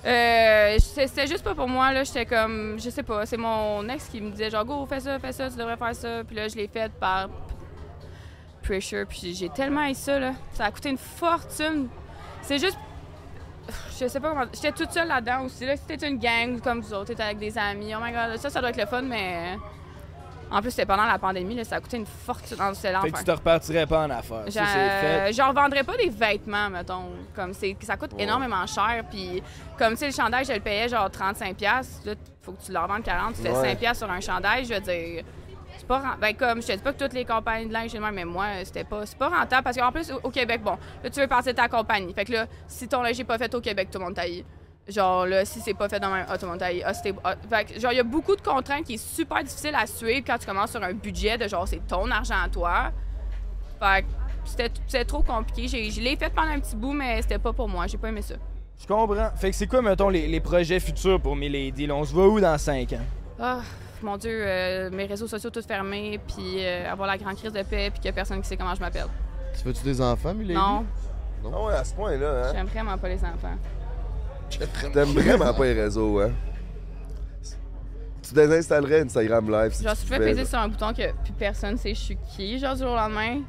[0.07, 2.05] Euh, c'était juste pas pour moi, là.
[2.05, 5.19] J'étais comme, je sais pas, c'est mon ex qui me disait genre, go, fais ça,
[5.19, 6.23] fais ça, tu devrais faire ça.
[6.25, 7.29] Puis là, je l'ai fait par
[8.63, 10.33] pressure, puis j'ai tellement eu ça, là.
[10.53, 11.89] Ça a coûté une fortune.
[12.43, 12.79] C'est juste.
[14.01, 14.45] Je sais pas comment.
[14.55, 15.75] J'étais toute seule là-dedans aussi, là.
[15.77, 17.93] C'était une gang comme vous autres, t'étais avec des amis.
[17.97, 19.57] Oh my god, ça, ça doit être le fun, mais.
[20.51, 22.57] En plus, c'était pendant la pandémie, là, ça a coûté une fortune.
[22.59, 23.25] Oh, C'est Fait que tu l'enfer.
[23.25, 24.45] te repartirais pas en affaires.
[24.49, 25.33] Ça, c'est fait.
[25.33, 27.11] Je je revendrais pas des vêtements, mettons.
[27.37, 29.05] Comme c'est, ça coûte énormément cher.
[29.11, 29.43] Puis,
[29.77, 31.55] comme tu sais, le chandail, je le payais genre 35$.
[31.55, 32.07] piastres.
[32.07, 33.35] Là, faut que tu le revendes 40$.
[33.37, 33.75] Tu fais Ouais.
[33.75, 34.65] 5$ piastres sur un chandail.
[34.65, 35.23] Je veux dire,
[35.89, 36.17] pas.
[36.21, 38.47] Ben, comme je te dis pas que toutes les compagnies de linge, même, mais moi,
[38.65, 39.65] c'était pas, c'est pas rentable.
[39.65, 42.13] Parce qu'en plus, au- au Québec, bon, là, tu veux passer ta compagnie.
[42.15, 44.45] Fait que là, si ton linge est pas fait au Québec, tout le monde taille.
[44.87, 46.25] Genre, là, si c'est pas fait dans un.
[46.29, 46.83] Ah, tout le monde taille.
[46.87, 47.15] Ah, c'était.
[47.25, 47.35] ah.
[47.51, 50.23] Fait que, genre, il y a beaucoup de contraintes qui est super difficile à suivre
[50.27, 52.91] quand tu commences sur un budget de genre, c'est ton argent à toi.
[53.81, 54.09] Fait que
[54.79, 55.69] c'était trop compliqué.
[55.69, 57.87] J'ai- Je l'ai fait pendant un petit bout, mais c'était pas pour moi.
[57.87, 58.35] J'ai pas aimé ça.
[58.81, 59.31] Je comprends.
[59.37, 61.87] Fait que c'est quoi, mettons, les, les projets futurs pour Milady?
[61.87, 61.95] là?
[61.97, 63.01] On se voit où dans 5 ans?
[63.39, 63.61] Ah,
[64.03, 67.63] mon Dieu, euh, mes réseaux sociaux tous fermés, puis euh, avoir la grande crise de
[67.63, 69.07] paix, puis qu'il y a personne qui sait comment je m'appelle.
[69.59, 70.55] Tu veux-tu des enfants, Milady?
[70.55, 70.85] Non,
[71.45, 72.53] Ah ouais, à ce point-là, hein?
[72.55, 73.57] j'aime vraiment pas les enfants.
[74.93, 76.31] T'aimes vraiment pas les réseaux, hein?
[78.23, 81.13] Tu désinstallerais Instagram Live si Genre, tu si je fais peser sur un bouton que
[81.23, 83.41] plus personne sait je suis qui, genre du jour au lendemain,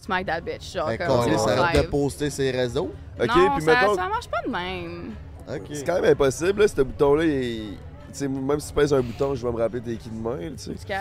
[0.00, 0.72] smack that bitch.
[0.72, 2.92] Genre, Ben, comme mon arrête de poster ses réseaux?
[3.20, 5.10] Ok, non, puis ça, mettons, ça marche pas de même.
[5.48, 5.62] Ok.
[5.72, 7.78] c'est quand même impossible, là, ce bouton-là, il...
[8.16, 10.38] sais, même si tu pèses un bouton, je vais me rappeler t'es qui de main,
[10.56, 10.74] tu sais.
[10.74, 10.92] Tu?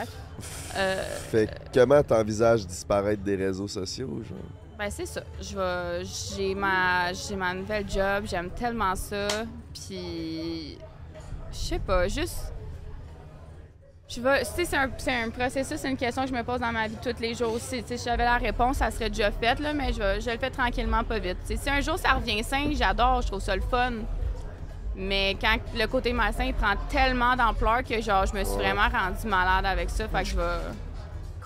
[0.77, 4.37] Euh, Fait comment t'envisages disparaître des réseaux sociaux, genre?
[4.77, 5.21] Ben c'est ça.
[5.41, 8.25] Je vais, j'ai ma, j'ai ma nouvelle job.
[8.25, 9.27] J'aime tellement ça.
[9.73, 10.77] Puis,
[11.51, 12.51] je sais pas, juste,
[14.07, 16.43] je vais, tu sais, c'est un, c'est un processus, c'est une question que je me
[16.43, 17.81] pose dans ma vie tous les jours aussi.
[17.81, 20.29] Tu sais, si j'avais la réponse, ça serait déjà fait là, mais je, vais- je
[20.29, 21.37] le fais tranquillement, pas vite.
[21.45, 23.93] Si un jour ça revient sain, j'adore, je trouve ça le fun.
[24.97, 28.87] Mais quand le côté malsain il prend tellement d'ampleur que genre, je me suis vraiment
[28.89, 30.43] rendue malade avec ça, fait que je vais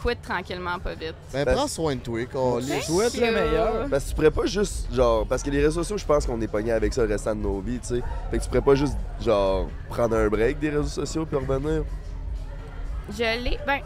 [0.01, 1.15] quit tranquillement, pas vite.
[1.33, 2.85] Ben, Ben, prends soin de toi, câlisse.
[2.85, 3.89] souhaite le meilleur.
[3.89, 6.39] Parce que tu pourrais pas juste, genre, parce que les réseaux sociaux, je pense qu'on
[6.41, 8.01] est pogné avec ça le restant de nos vies, tu sais.
[8.31, 11.83] Fait que tu pourrais pas juste, genre, prendre un break des réseaux sociaux puis revenir.
[13.11, 13.59] Je l'ai.
[13.65, 13.79] Ben,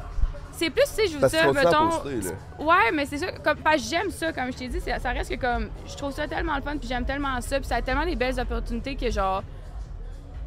[0.54, 1.90] c'est plus, tu sais, je vous dis, mettons.
[1.90, 2.64] poster, là.
[2.64, 3.32] Ouais, mais c'est ça.
[3.32, 5.70] Comme, parce que j'aime ça, comme je t'ai dit, ça reste que comme.
[5.86, 8.16] Je trouve ça tellement le fun, puis j'aime tellement ça, puis ça a tellement des
[8.16, 9.44] belles opportunités que genre.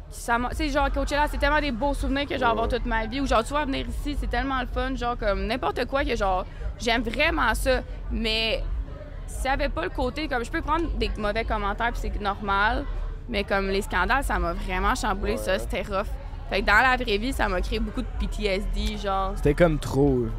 [0.09, 3.05] Ça sais, genre, Coachella, c'est tellement des beaux souvenirs que je vais avoir toute ma
[3.05, 3.19] vie.
[3.19, 6.15] Ou genre, tu vas venir ici, c'est tellement le fun, genre, comme n'importe quoi que
[6.15, 6.45] genre,
[6.79, 7.81] j'aime vraiment ça.
[8.09, 8.63] Mais
[9.27, 12.85] ça avait pas le côté, comme, je peux prendre des mauvais commentaires, puis c'est normal.
[13.27, 16.07] Mais comme les scandales, ça m'a vraiment chamboulé, ça, c'était rough.
[16.49, 19.33] Fait que dans la vraie vie, ça m'a créé beaucoup de PTSD, genre.
[19.35, 20.19] C'était comme trop.
[20.19, 20.31] euh,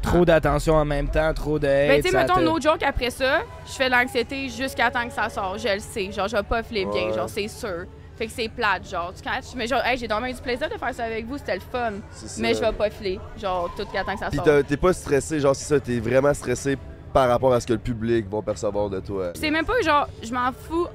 [0.00, 1.88] Trop d'attention en même temps, trop de hate.
[1.88, 5.06] Ben, tu sais, mettons, te- no joke, après ça, je fais de l'anxiété jusqu'à temps
[5.06, 5.56] que ça sort.
[5.58, 6.10] Je le sais.
[6.10, 7.12] Genre, je vais pas filer bien, Ouais.
[7.14, 7.84] genre, c'est sûr.
[8.16, 9.54] Fait que c'est plate, genre, tu catches?
[9.54, 11.92] Mais genre, hey, j'ai eu du plaisir de faire ça avec vous, c'était le fun.
[12.38, 15.38] Mais je vais pas filer, genre, tout qu'à temps que ça t'as- t'es pas stressé,
[15.38, 16.76] genre, c'est ça, t'es vraiment stressé
[17.12, 19.30] par rapport à ce que le public va percevoir de toi.
[19.36, 20.88] C'est même pas que, genre, je m'en fous.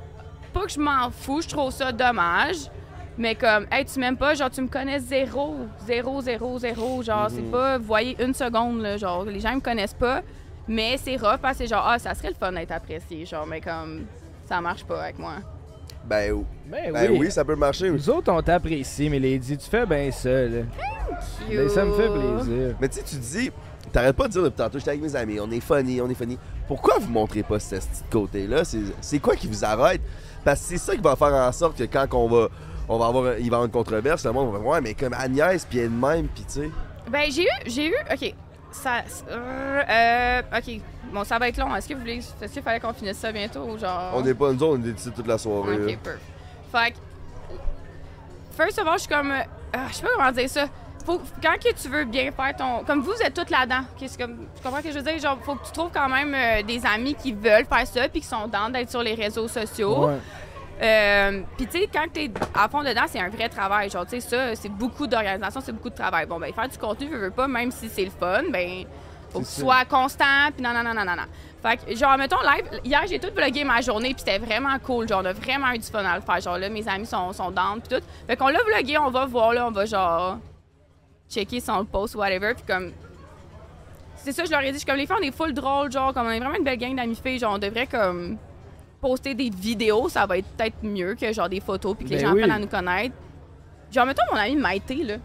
[0.54, 2.58] Pas que je m'en fous, je trouve ça dommage.
[3.18, 5.56] Mais comme, hey, tu m'aimes pas, genre, tu me connais zéro.
[5.86, 7.02] Zéro, zéro, zéro.
[7.02, 8.98] Genre, c'est pas, vous voyez, une seconde, là.
[8.98, 10.22] Genre, les gens me connaissent pas.
[10.68, 13.26] Mais c'est rough parce que c'est genre, ah, ça serait le fun d'être apprécié.
[13.26, 14.06] Genre, mais comme,
[14.46, 15.34] ça marche pas avec moi.
[16.06, 17.18] Ben, ou- Ben, ben oui.
[17.22, 17.32] oui.
[17.32, 17.90] ça peut marcher.
[17.90, 19.58] Nous autres, on t'apprécie, Milady.
[19.58, 20.62] Tu fais bien ça, là.
[21.50, 22.76] Ben, ça me fait plaisir.
[22.80, 23.52] Mais tu sais, tu dis,
[23.92, 26.14] t'arrêtes pas de dire depuis tantôt, j'étais avec mes amis, on est funny, on est
[26.14, 26.38] funny.
[26.68, 28.64] Pourquoi vous montrez pas ce petit côté-là?
[28.64, 30.02] C'est- C'est quoi qui vous arrête?
[30.46, 32.48] Parce que c'est ça qui va faire en sorte que quand on va,
[32.90, 34.82] on va avoir, un- il va y avoir une controverse, le monde va voir, ouais,
[34.82, 36.72] mais comme Agnès, puis elle de même, puis tu sais.
[37.10, 38.34] Ben, j'ai eu, j'ai eu, OK,
[38.72, 40.82] ça, euh, euh, OK,
[41.14, 41.74] bon, ça va être long.
[41.76, 44.12] Est-ce que vous voulez, est-ce qu'il fallait qu'on finisse ça bientôt ou genre...
[44.14, 45.76] On n'est pas, nous autres, on est ici toute la soirée.
[45.76, 46.22] OK, perfect.
[46.72, 46.98] Fait que,
[48.56, 49.42] first of all, je suis comme, euh,
[49.74, 50.66] ah, je sais pas comment dire ça.
[51.06, 52.84] Faut, quand que tu veux bien faire ton...
[52.84, 53.84] Comme vous, vous êtes toutes là-dedans.
[53.96, 55.18] OK, c'est comme, tu comprends ce que je veux dire?
[55.20, 58.20] Genre, faut que tu trouves quand même euh, des amis qui veulent faire ça puis
[58.20, 60.08] qui sont dans d'être sur les réseaux sociaux.
[60.08, 60.18] Ouais.
[60.82, 63.90] Euh, Puis tu sais, quand t'es à fond dedans, c'est un vrai travail.
[63.90, 66.26] Genre, tu sais, ça, c'est beaucoup d'organisation, c'est beaucoup de travail.
[66.26, 68.86] Bon, ben, faire du contenu, veux, veux pas, même si c'est le fun, ben,
[69.32, 71.24] faut que tu sois constant, puis non, non, non, non, non, non.
[71.62, 75.08] Fait que, genre, mettons, live, hier, j'ai tout vlogué ma journée, puis c'était vraiment cool.
[75.08, 76.40] Genre, on a vraiment eu du fun à le faire.
[76.40, 78.06] Genre, là, mes amis sont, sont down, puis tout.
[78.28, 80.38] Fait qu'on l'a vlogué, on va voir, là, on va, genre,
[81.30, 82.92] checker son post, whatever, puis comme.
[84.16, 85.92] C'est ça, je leur ai dit, je suis comme les filles, on est full drôle,
[85.92, 88.38] genre, comme on est vraiment une belle gang d'amis filles, genre, on devrait, comme
[89.02, 92.18] poster des vidéos, ça va être peut-être mieux que genre des photos puis que les
[92.18, 92.44] Ben gens oui.
[92.44, 93.16] apprennent à nous connaître.
[93.92, 95.16] Genre, mettons mon amie Maïté, là.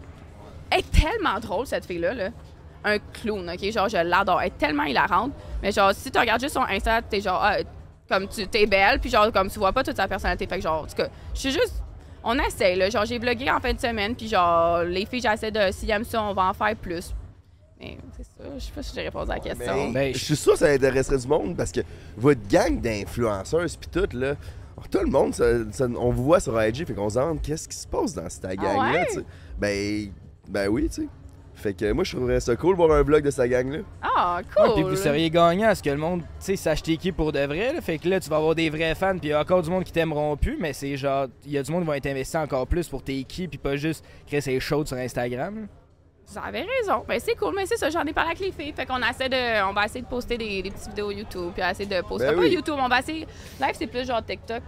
[0.69, 2.29] Elle est tellement drôle, cette fille-là, là.
[2.83, 3.71] Un clown, OK?
[3.71, 4.41] Genre, je l'adore.
[4.41, 5.31] Elle est tellement hilarante.
[5.61, 7.57] Mais genre, si tu regardes juste son Insta, t'es genre, ah,
[8.09, 10.47] comme tu t'es belle, puis genre, comme tu vois pas toute sa personnalité.
[10.47, 11.81] Fait que genre, en tout cas, je suis juste.
[12.23, 12.89] On essaye, là.
[12.89, 15.71] Genre, j'ai vlogué en fin de semaine, puis genre, les filles, j'essaie de.
[15.71, 17.13] S'ils aiment ça, on va en faire plus.
[17.83, 19.87] Mais c'est ça, je sais pas si j'ai répondu à la question.
[19.87, 21.81] Mais Ben, je suis sûr que ça intéresserait du monde parce que
[22.17, 24.35] votre gang d'influenceuses pis tout, là,
[24.91, 27.67] tout le monde, ça- ça- on vous voit sur IG, fait qu'on se demande qu'est-ce
[27.67, 29.23] qui se passe dans cette gang-là, Ah ouais?
[29.59, 30.11] Ben,
[30.49, 31.07] ben oui, tu sais.
[31.55, 33.79] Fait que moi, je trouverais ça cool de voir un vlog de cette gang-là.
[34.01, 34.73] Ah, Ouais, cool!
[34.73, 37.31] puis vous seriez gagnant à ce que le monde, tu sais, sache t'es qui pour
[37.31, 37.73] de vrai.
[37.73, 37.79] Là.
[37.81, 39.69] Fait que là, tu vas avoir des vrais fans, puis il y a encore du
[39.69, 42.07] monde qui t'aimeront plus, mais c'est genre, il y a du monde qui va être
[42.07, 45.55] investi encore plus pour t'es qui, puis pas juste créer ses shows sur Instagram.
[45.55, 45.61] là.
[46.33, 47.03] Vous avez raison.
[47.07, 48.73] Ben, c'est cool, mais c'est ça, j'en ai parlé avec les filles.
[48.73, 49.63] Fait qu'on essaie de.
[49.69, 52.27] On va essayer de poster des, des petites vidéos YouTube, puis essayer de poster.
[52.27, 52.51] Ben pas oui.
[52.51, 53.27] YouTube, on va essayer.
[53.61, 54.61] Live, c'est plus genre TikTok.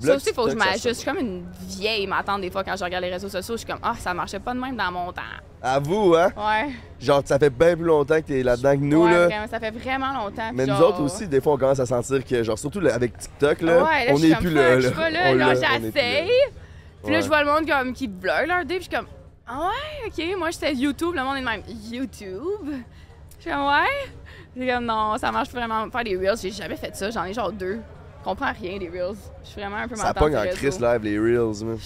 [0.00, 0.88] Ça aussi, il faut que je m'ajuste.
[0.88, 3.54] Je suis comme une vieille m'attendre des fois quand je regarde les réseaux sociaux.
[3.54, 5.22] Je suis comme, ah, ça marchait pas de même dans mon temps.
[5.60, 6.30] À vous, hein?
[6.36, 6.72] Ouais.
[7.00, 9.26] Genre, ça fait bien plus longtemps que t'es là-dedans que nous, Ouais, là.
[9.26, 10.50] vraiment, ça fait vraiment longtemps.
[10.54, 13.18] Mais nous autres aussi, des fois, on commence à sentir que, genre, surtout là, avec
[13.18, 14.78] TikTok, là, Ouais, là, on comme, plus là.
[14.78, 16.30] Je suis pas là, là, est j'essaye.
[17.02, 19.06] Puis là, je vois le monde comme qui blur leur dé, puis je suis comme,
[19.48, 22.84] ah ouais, ok, moi j'étais YouTube, le monde est de même, YouTube?
[23.38, 24.68] Je suis comme, ouais.
[24.68, 25.88] Comme, non, ça marche vraiment.
[25.90, 27.78] Faire des Reels, j'ai jamais fait ça, j'en ai genre deux.
[28.20, 29.16] Je comprends rien des Reels.
[29.44, 30.76] Je suis vraiment un peu Ça pogne en Chris.
[30.80, 31.78] Live, les Reels, man.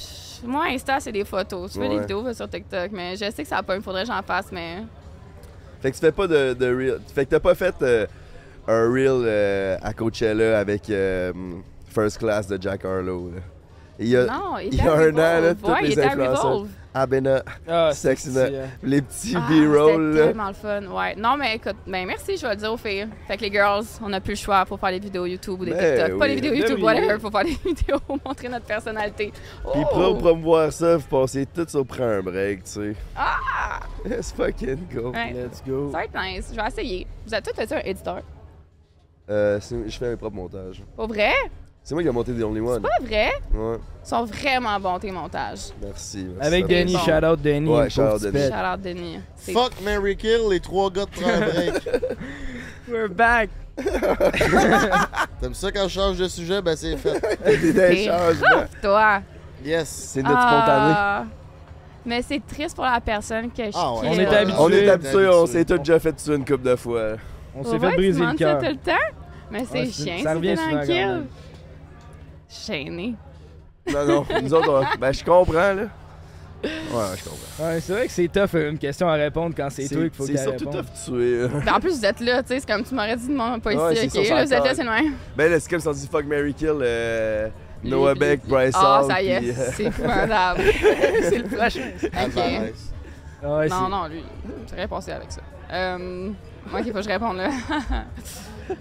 [0.45, 1.73] Moi, Insta, c'est des photos.
[1.73, 4.23] Tu fais des vidéos sur TikTok, mais je sais que ça pogne, faudrait que j'en
[4.23, 4.83] fasse, mais.
[5.81, 7.01] Fait que tu fais pas de, de Reel.
[7.15, 8.07] Fait que t'as pas fait euh,
[8.67, 11.33] un Reel euh, à Coachella avec euh,
[11.89, 13.41] First Class de Jack Harlow, là.
[13.99, 16.13] Il y a non, il il y a un an, là, il les était à
[16.13, 16.67] influenceurs.
[16.95, 18.57] Abena, Ah, Sexy c'est- Nut.
[18.57, 21.15] euh, les petits Ah, B-roll, C'était tellement le fun, ouais.
[21.17, 23.09] Non, mais écoute, ben merci, je vais le dire aux filles.
[23.27, 25.65] Fait que les girls, on n'a plus le choix pour faire des vidéos YouTube ou
[25.65, 26.19] des Ben TikTok.
[26.19, 26.85] Pas des vidéos Ben YouTube, oui.
[26.85, 29.33] whatever, pour faire des vidéos, montrer notre personnalité.
[29.73, 29.87] Puis Oh!
[29.91, 32.95] pour promouvoir ça, vous passez tout sur prendre un break, tu sais.
[33.17, 33.81] Ah!
[34.05, 35.13] Let's fucking go.
[35.13, 35.33] Ouais.
[35.33, 35.91] Let's go.
[35.93, 37.07] Ça va être nice, je vais essayer.
[37.27, 38.21] Vous avez tous fait un éditeur?
[39.31, 40.83] Euh, je fais mes propres montages.
[40.97, 41.33] Pas vrai?
[41.85, 42.81] C'est moi qui ai monté The Only One.
[42.83, 43.33] Pas vrai?
[43.53, 45.71] Ouais, Ils sont vraiment bons, tes montages.
[45.83, 46.27] merci.
[46.33, 46.47] merci.
[46.47, 47.69] Avec Denis, shout out Denis.
[47.69, 48.49] Ouais, shout out Denis.
[48.49, 49.19] Shout out Denis.
[49.37, 51.89] C'est- Fuck Mary Kill, les trois gars de un break.
[52.89, 53.51] We're back.
[55.41, 56.61] T'aimes ça quand je change de sujet?
[56.63, 57.21] Ben c'est fait.
[57.45, 57.75] Des
[58.05, 59.23] T'es rough, toi.
[59.65, 59.89] Yes.
[59.89, 60.95] C'est notre spontané.
[60.97, 61.25] Ah.
[62.05, 64.09] Mais c'est triste pour la personne que je Ah ouais.
[64.09, 64.59] On est habitué.
[64.61, 67.13] On est habitué, on s'est tous déjà fait tuer une couple de fois.
[67.57, 68.59] On s'est fait briser le cœur.
[68.59, 68.93] tout le temps?
[69.51, 71.23] Mais c'est Ouais, c'est- chiant, ça c'est tranquille.
[73.93, 75.89] Non, non, nous autres, on- ben je comprends, là.
[76.65, 76.69] Ouais,
[77.17, 77.65] je comprends.
[77.67, 80.11] Ouais, c'est vrai que c'est tough euh, une question à répondre quand c'est toi qu'il
[80.13, 81.43] faut C'est qu'elle surtout tough de tuer.
[81.43, 81.49] là.
[81.67, 83.57] Ben, en plus, vous êtes là, tu sais, c'est comme tu m'aurais dit de moi,
[83.61, 84.27] pas Ouais, ici, c'est ok?
[84.27, 85.15] ça, Là, vous êtes là, c'est le même.
[85.37, 87.49] Ben là, c'est comme si on dit fuck Mary Kill, euh,
[87.83, 88.51] Noah Lui, Beck, lui.
[88.51, 90.61] Bryce Ah, Hall, ça y est, euh, c'est épouvantable.
[91.23, 91.91] C'est le prochain.
[92.15, 92.73] Alvarez.
[93.43, 94.23] Ouais, non, c'est- non, lui,
[94.71, 95.41] j'aurais passé avec ça.
[95.73, 96.29] Euh,
[96.73, 97.49] ok, faut que je réponde là.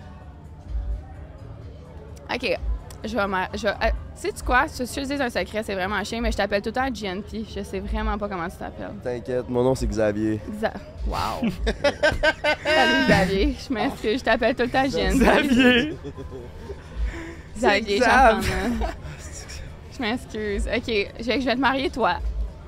[2.34, 2.57] ok,
[3.04, 3.28] je vais.
[3.28, 4.66] ma- Je vais euh, sais-tu quoi?
[4.68, 6.89] Je je te dis un secret, c'est vraiment chien, mais je t'appelle tout le temps
[6.89, 7.45] GNP.
[7.56, 8.91] Je sais vraiment pas comment tu t'appelles.
[9.04, 10.39] T'inquiète, mon nom c'est Xavier.
[10.62, 10.74] Xa-
[11.08, 11.49] Wow!
[12.64, 15.20] Salut Xavier, je m'excuse, je t'appelle tout le temps GNP.
[15.20, 15.97] Xavier.
[17.58, 18.41] Xavier, j'entends.
[19.97, 20.68] Je m'excuse.
[20.68, 20.88] Ok,
[21.20, 22.16] je vais je vais te marier toi.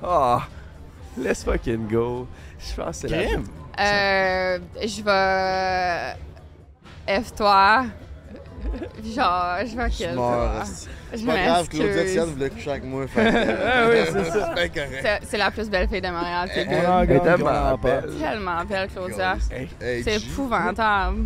[0.02, 0.46] Ah,
[1.18, 2.26] let's fucking go.
[2.58, 3.38] Je pense que c'est la.
[3.80, 6.16] Euh, je vais.
[7.22, 7.84] F toi.
[9.14, 13.06] Genre, je vais Je C'est pas grave, Claudia voulait coucher avec moi.
[13.06, 14.54] fait Ah oui, c'est ça.
[14.56, 15.36] C'est correct.
[15.38, 16.74] La plus belle fille de Montréal, c'est good.
[16.74, 18.10] Elle est on tellement belle.
[18.18, 19.36] Tellement belle, Claudia.
[19.80, 21.24] Hey, C'est épouvantable.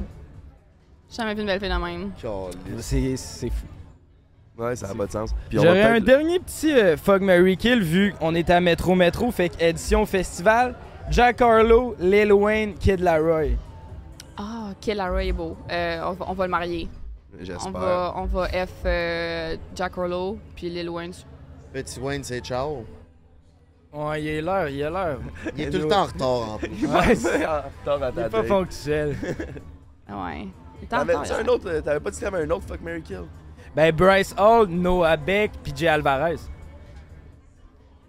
[1.11, 2.13] J'ai jamais vu une belle fille de même.
[2.81, 3.67] C'est fou.
[4.59, 5.31] Ouais, ça n'a pas de sens.
[5.49, 8.61] Puis on va J'aurais un dernier petit euh, Fuck Mary Kill vu qu'on est à
[8.61, 10.75] Métro Métro, fait que édition festival.
[11.11, 13.57] Jack Harlow, Lil Wayne, Kid Laroi.
[14.37, 15.57] Ah, Kill Larry est beau.
[15.71, 16.89] Euh, on, va, on va le marier.
[17.41, 17.73] On J'espère.
[17.73, 21.13] va, on va F euh, Jack Harlow puis Lil Wayne.
[21.73, 22.85] Petit Wayne, c'est ciao.
[23.93, 25.19] Ouais, il est l'heure, il est l'heure.
[25.57, 26.87] Il est tout le temps en retard en plus.
[26.87, 28.43] Ouais, c'est Ah, Attends, attends, il est pas.
[30.09, 30.49] Ah Ouais.
[30.81, 32.65] Il est en T'avais retard, un autre, t'avais pas dit qu'il y avait un autre
[32.67, 33.23] fuck Mary Kill?
[33.75, 36.37] Ben, Bryce Hall, Noah Beck, puis Jay Alvarez.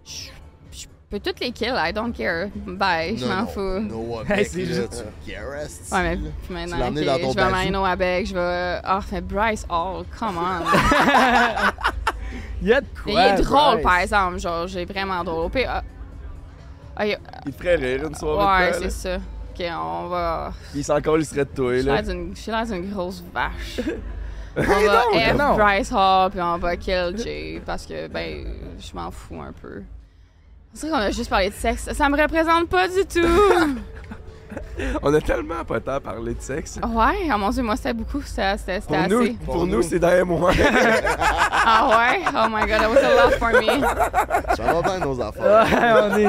[0.04, 0.30] Je
[1.10, 2.48] peux toutes les kill, I don't care.
[2.66, 3.80] Bye, je m'en fous.
[3.80, 5.90] Noah Hey, Beck, c'est là, juste- tu caresses.
[5.92, 7.70] Ouais, mais puis maintenant, l'as emmené ok, dans ton je vais bazou.
[7.70, 8.80] Noah Beck, je vais.
[8.84, 10.64] Ah, fait Bryce Hall, come on.
[12.62, 13.82] Il y a de Mais quoi, il est drôle, Bryce.
[13.82, 15.50] par exemple, genre, j'ai vraiment drôle.
[15.50, 15.82] Pire, ah,
[16.96, 18.90] ah, il- Il ferait rire une soirée ouais, c'est là.
[18.90, 19.16] ça.
[19.16, 20.52] Ok, on va.
[20.70, 22.02] Puis il s'en colle, il serait de toi, là.
[22.02, 23.80] d'une- j'ai l'air d'une grosse vache.
[24.56, 25.54] On Mais va non, F non.
[25.56, 28.44] Bryce Hall, puis on va kill Jay, parce que, ben,
[28.80, 29.82] je m'en fous un peu.
[30.72, 31.92] C'est vrai qu'on a juste parlé de sexe.
[31.92, 33.78] Ça me représente pas du tout.
[35.02, 36.78] On a tellement pas le temps à parler de sexe.
[36.82, 39.82] Ouais, oh mon dieu, moi c'était beaucoup, c'était Pour nous, pour Pour nous nous.
[39.82, 40.52] c'est dans moi.
[41.62, 42.20] Ah ouais?
[42.34, 44.56] Oh my god, that was a lot for me.
[44.56, 45.66] Ça va bien nos affaires.
[45.66, 46.28] Ouais, on est.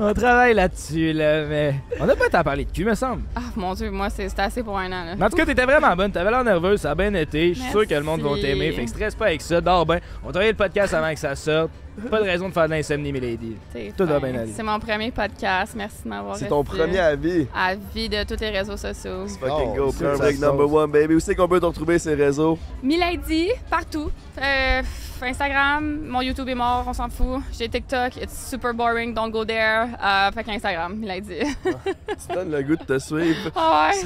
[0.00, 1.74] On travaille là-dessus, là, mais.
[2.00, 3.22] On n'a pas tant parlé de cul, me semble.
[3.36, 5.14] Ah mon dieu, moi c'est c'était assez pour un an là.
[5.16, 7.54] Mais en tout cas, t'étais vraiment bonne, t'avais l'air nerveuse, ça a bien été.
[7.54, 9.84] Je suis sûr que le monde va t'aimer, fait que stresse pas avec ça, dors
[9.86, 10.00] bien.
[10.24, 11.70] On travaille le podcast avant que ça sorte.
[12.10, 13.56] Pas de raison de faire de l'insomnie, Milady.
[13.96, 14.52] Tout va bien aller.
[14.54, 17.46] C'est mon premier podcast, merci de m'avoir C'est ton premier avis.
[17.54, 19.26] À vie de tous les réseaux sociaux.
[19.26, 20.44] Fucking Oh, go, c'est prends un ça break sauce.
[20.44, 21.14] number one, baby.
[21.14, 22.58] Où c'est qu'on peut te retrouver ces réseaux?
[22.82, 24.10] Milady, partout.
[24.42, 24.82] Euh,
[25.22, 27.40] Instagram, mon YouTube est mort, on s'en fout.
[27.52, 29.86] J'ai TikTok, it's super boring, don't go there.
[30.02, 31.40] Euh, fait qu'Instagram, Milady.
[31.64, 33.50] Tu donnes le goût de te suivre.
[33.54, 33.98] Ah ouais,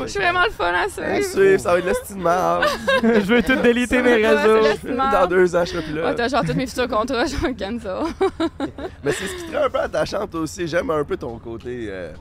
[0.00, 1.24] je suis vraiment le fun à À suivre.
[1.24, 2.64] suivre, ça va être le style de marde.
[3.02, 4.62] Je veux tout déliter mes réseaux.
[4.84, 6.04] Dans deux ans, je serai plus là.
[6.06, 8.14] Ouais, t'as genre tous mes futurs contrats, je cancel.
[9.04, 10.66] Mais c'est ce qui te rend un peu attachante aussi.
[10.66, 12.12] J'aime un peu ton côté euh,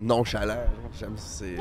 [0.00, 0.64] nonchalant.
[0.98, 1.56] J'aime c'est.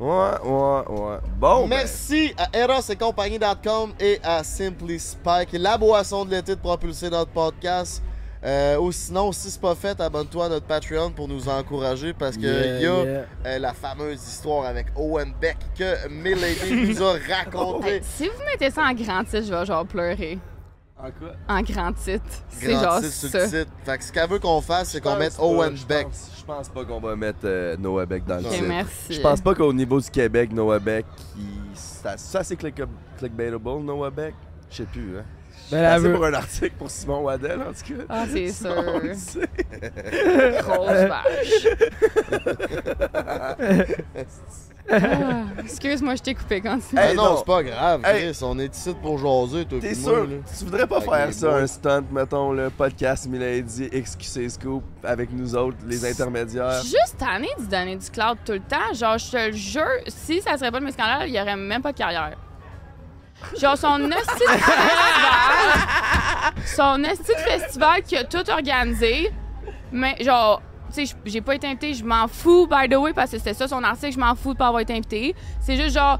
[0.00, 0.08] Ouais,
[0.44, 1.18] ouais, ouais.
[1.38, 6.56] Bon, ben, Merci à Eros et compagnie.com et à Simply Spike, la boisson de l'été
[6.56, 8.02] de propulser notre podcast.
[8.44, 12.36] Euh, ou sinon, si c'est pas fait, abonne-toi à notre Patreon pour nous encourager parce
[12.36, 13.24] que Yeah, il y a yeah.
[13.46, 18.00] euh, la fameuse histoire avec Owen Beck que Milady nous a racontée.
[18.02, 20.38] Si vous mettez ça en grand titre, je vais genre pleurer.
[21.04, 21.32] En quoi?
[21.48, 22.24] En grand titre.
[22.48, 23.38] C'est genre titre sur ça.
[23.40, 23.70] le titre.
[23.84, 26.06] Fait que ce qu'elle veut qu'on fasse, c'est qu'on mette Owen je Beck.
[26.06, 28.66] pense- Je pense pas qu'on va mettre euh, Noah Beck dans le Ok, Ok, titre.
[28.68, 29.12] merci.
[29.14, 31.04] Je pense pas qu'au niveau du Québec, Noah Beck,
[31.36, 31.42] il-
[31.74, 32.80] ça, ça c'est click
[33.18, 34.34] clickbaitable, Noah Beck?
[34.70, 35.24] Je sais plus, hein.
[35.70, 38.04] Ben, C'est veut- pour un article pour Simon Waddell, en tout cas.
[38.08, 39.40] Ah, c'est Simon, sûr.
[39.80, 40.62] le.
[40.62, 41.66] Grosse vache.
[44.90, 47.36] Ah, Excuse-moi, je t'ai coupé quand tu Ah Hey, non, non.
[47.38, 48.26] c'est pas grave, Hey.
[48.32, 48.38] Chris.
[48.42, 50.36] On est ici pour jaser, toi T'es sûr, moi, là.
[50.58, 51.60] tu voudrais pas Avec faire ça, boys.
[51.62, 56.82] un stunt, mettons, le podcast Milady, XQC Scoop, avec nous autres, les intermédiaires?
[56.82, 58.92] Juste tanné de donner du cloud tout le temps.
[58.92, 61.56] Genre, je te le jure, si ça serait pas de mes scandales, il y aurait
[61.56, 62.36] même pas de carrière.
[63.58, 65.54] Genre, son esti de festival,
[66.76, 69.30] son esti de festival qui a tout organisé,
[69.92, 70.60] mais genre,
[70.94, 73.54] tu sais, j'ai pas été invitée, je m'en fous, by the way, parce que c'était
[73.54, 75.34] ça son article, je m'en fous de pas avoir été invitée.
[75.60, 76.18] C'est juste genre,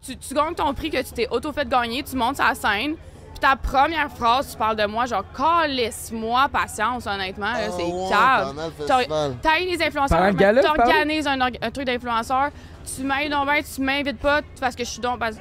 [0.00, 2.94] tu, tu gagnes ton prix que tu t'es auto-fait gagner, tu montes sur la scène,
[2.94, 7.82] puis ta première phrase, tu parles de moi, genre, calisse-moi patience, honnêtement, là, Ah c'est
[7.84, 9.30] pendant le T'as-.
[9.42, 12.50] T'ailles les influenceurs, mais tu t'organises un, un truc d'influenceur,
[12.96, 15.18] tu m'ailles donc bien, tu m'invites pas parce que je suis donc.
[15.18, 15.36] Parce...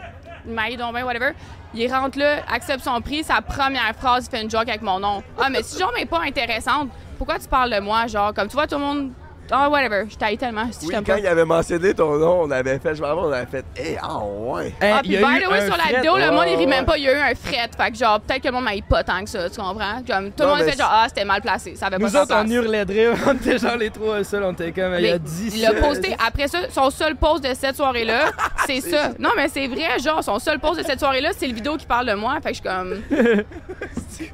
[0.46, 1.32] M'aille donc bien, whatever.
[1.74, 4.98] Il rentre là, accepte son prix, sa première phrase, il fait une joke avec mon
[5.00, 5.22] nom.
[5.38, 6.88] Ah, mais si genre n'est pas intéressante,
[7.18, 8.08] pourquoi tu parles de moi?
[8.08, 9.12] Genre, comme tu vois, tout le monde.
[9.52, 10.68] Ah, whatever, je t'aille tellement.
[10.72, 11.20] Si Oui, quand pas.
[11.20, 13.98] il avait mentionné ton nom, on avait fait, je me rappelle, on avait fait, hé,
[14.02, 14.74] ah ouais!
[14.82, 16.98] Hein, Ah, puis by the way, sur la vidéo, le monde, il rit même pas,
[16.98, 17.70] il y a eu un fret.
[17.78, 20.02] Fait que, genre, peut-être que le monde m'aille pas tant que ça, tu comprends?
[20.08, 22.36] Comme, tout le monde fait genre, ah, c'était mal placé, ça avait Nous pas autres,
[22.38, 23.14] on hurlait de rire.
[23.28, 24.44] On était genre les trois seuls.
[24.44, 27.16] On était comme, il y a Mais 10 Il a posté après ça, son seul
[27.16, 28.26] post de cette soirée-là,
[28.66, 29.10] c'est ça.
[29.20, 31.86] Non, mais c'est vrai, genre, son seul post de cette soirée-là, c'est le vidéo qui
[31.86, 32.36] parle de moi.
[32.44, 33.02] Fait que je suis comme,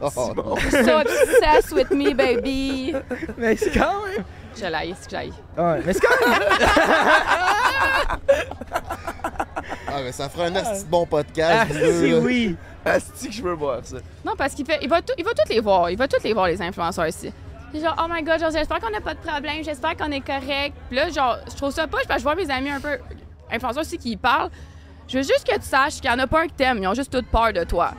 [0.02, 0.56] Oh, Simon.
[0.72, 2.94] so obsessed with me, baby.
[3.38, 4.24] Mais c'est quand même.
[4.56, 5.34] Je l'aille, c'est que j'aille.
[5.58, 6.40] Ouais, mais c'est quand même.
[9.88, 11.72] Ah, mais ça ferait un asti de bon Ah, podcast.
[11.72, 12.18] vous deux, si, là.
[12.20, 12.56] oui.
[12.86, 13.98] Asti que je veux voir ça.
[14.26, 15.90] Non, parce qu'il fait, il va, tout, il va toutes les voir.
[15.90, 17.32] Il va toutes les voir, les influenceurs ici.
[17.74, 20.76] Genre, oh my god, genre, j'espère qu'on n'a pas de problème, j'espère qu'on est correct.
[20.90, 22.98] Puis là, genre, je trouve ça pas, parce que je vois mes amis un peu
[23.52, 24.50] influenceurs aussi qui y parlent.
[25.08, 26.88] Je veux juste que tu saches qu'il y en a pas un que t'aimes, ils
[26.88, 27.92] ont juste toute peur de toi.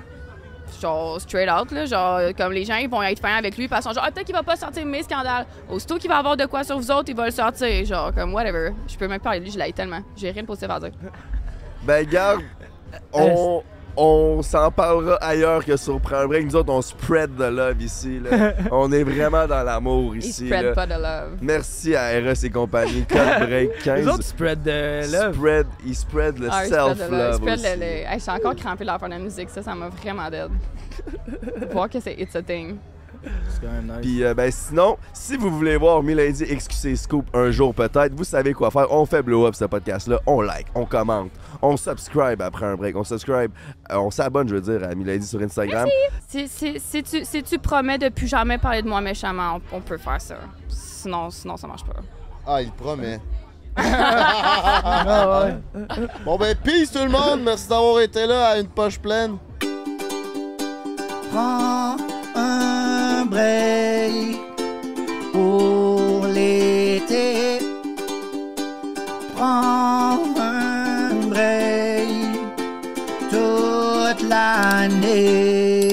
[0.81, 3.85] Genre, straight out, là, genre, comme les gens, ils vont être fins avec lui, parce
[3.85, 5.47] qu'ils sont genre, ah, peut-être qu'il va pas sortir mes scandales.
[5.69, 7.85] Aussitôt qu'il va avoir de quoi sur vous autres, il va le sortir.
[7.85, 8.71] Genre, comme, whatever.
[8.89, 10.01] Je peux même pas parler de lui, je l'aille tellement.
[10.17, 10.91] J'ai rien de positif à dire.
[11.83, 12.43] Ben, garde,
[13.13, 13.63] on,
[13.97, 16.47] on s'en parlera ailleurs que sur Prends un break.
[16.47, 18.21] Nous autres, on spread de love ici.
[18.21, 18.53] Là.
[18.73, 20.47] on est vraiment dans l'amour ici.
[20.47, 20.73] spread là.
[20.73, 21.39] pas de love.
[21.41, 23.05] Merci à RS et compagnie.
[23.09, 23.99] Code break 15.
[24.01, 25.35] Les autres spread de love.
[25.37, 26.99] Spread, ils spread le Ah, self-love.
[27.33, 27.65] Il spread aussi.
[27.75, 29.75] le- le- Hey, je suis encore crampée de leur faire de la musique, ça, ça
[29.75, 30.51] m'a vraiment dead.
[31.73, 32.77] Voir que c'est It's a Thing.
[33.49, 33.97] C'est quand même nice.
[34.03, 38.25] Puis euh, ben sinon, si vous voulez voir Milady XQC Scoop un jour peut-être, vous
[38.25, 38.87] savez quoi faire.
[38.93, 41.31] On fait blow up ce podcast-là, on like, on commente,
[41.65, 42.97] on subscribe après un break.
[42.97, 43.51] On subscribe,
[43.91, 45.89] euh, on s'abonne, je veux dire, à Milady sur Instagram.
[46.29, 49.99] Si, si, tu, si tu promets de plus jamais parler de moi méchamment, on, peut
[49.99, 50.37] faire ça.
[50.69, 51.95] Sinon, sinon, ça marche pas.
[52.47, 53.21] Ah, il promet.
[53.77, 55.79] ah ouais.
[56.25, 59.37] Bon ben peace tout le monde, merci d'avoir été là à une poche pleine.
[61.33, 61.97] Prends
[62.37, 64.39] un break
[65.33, 67.59] pour l'été.
[69.35, 70.34] Prends
[74.29, 75.84] landing.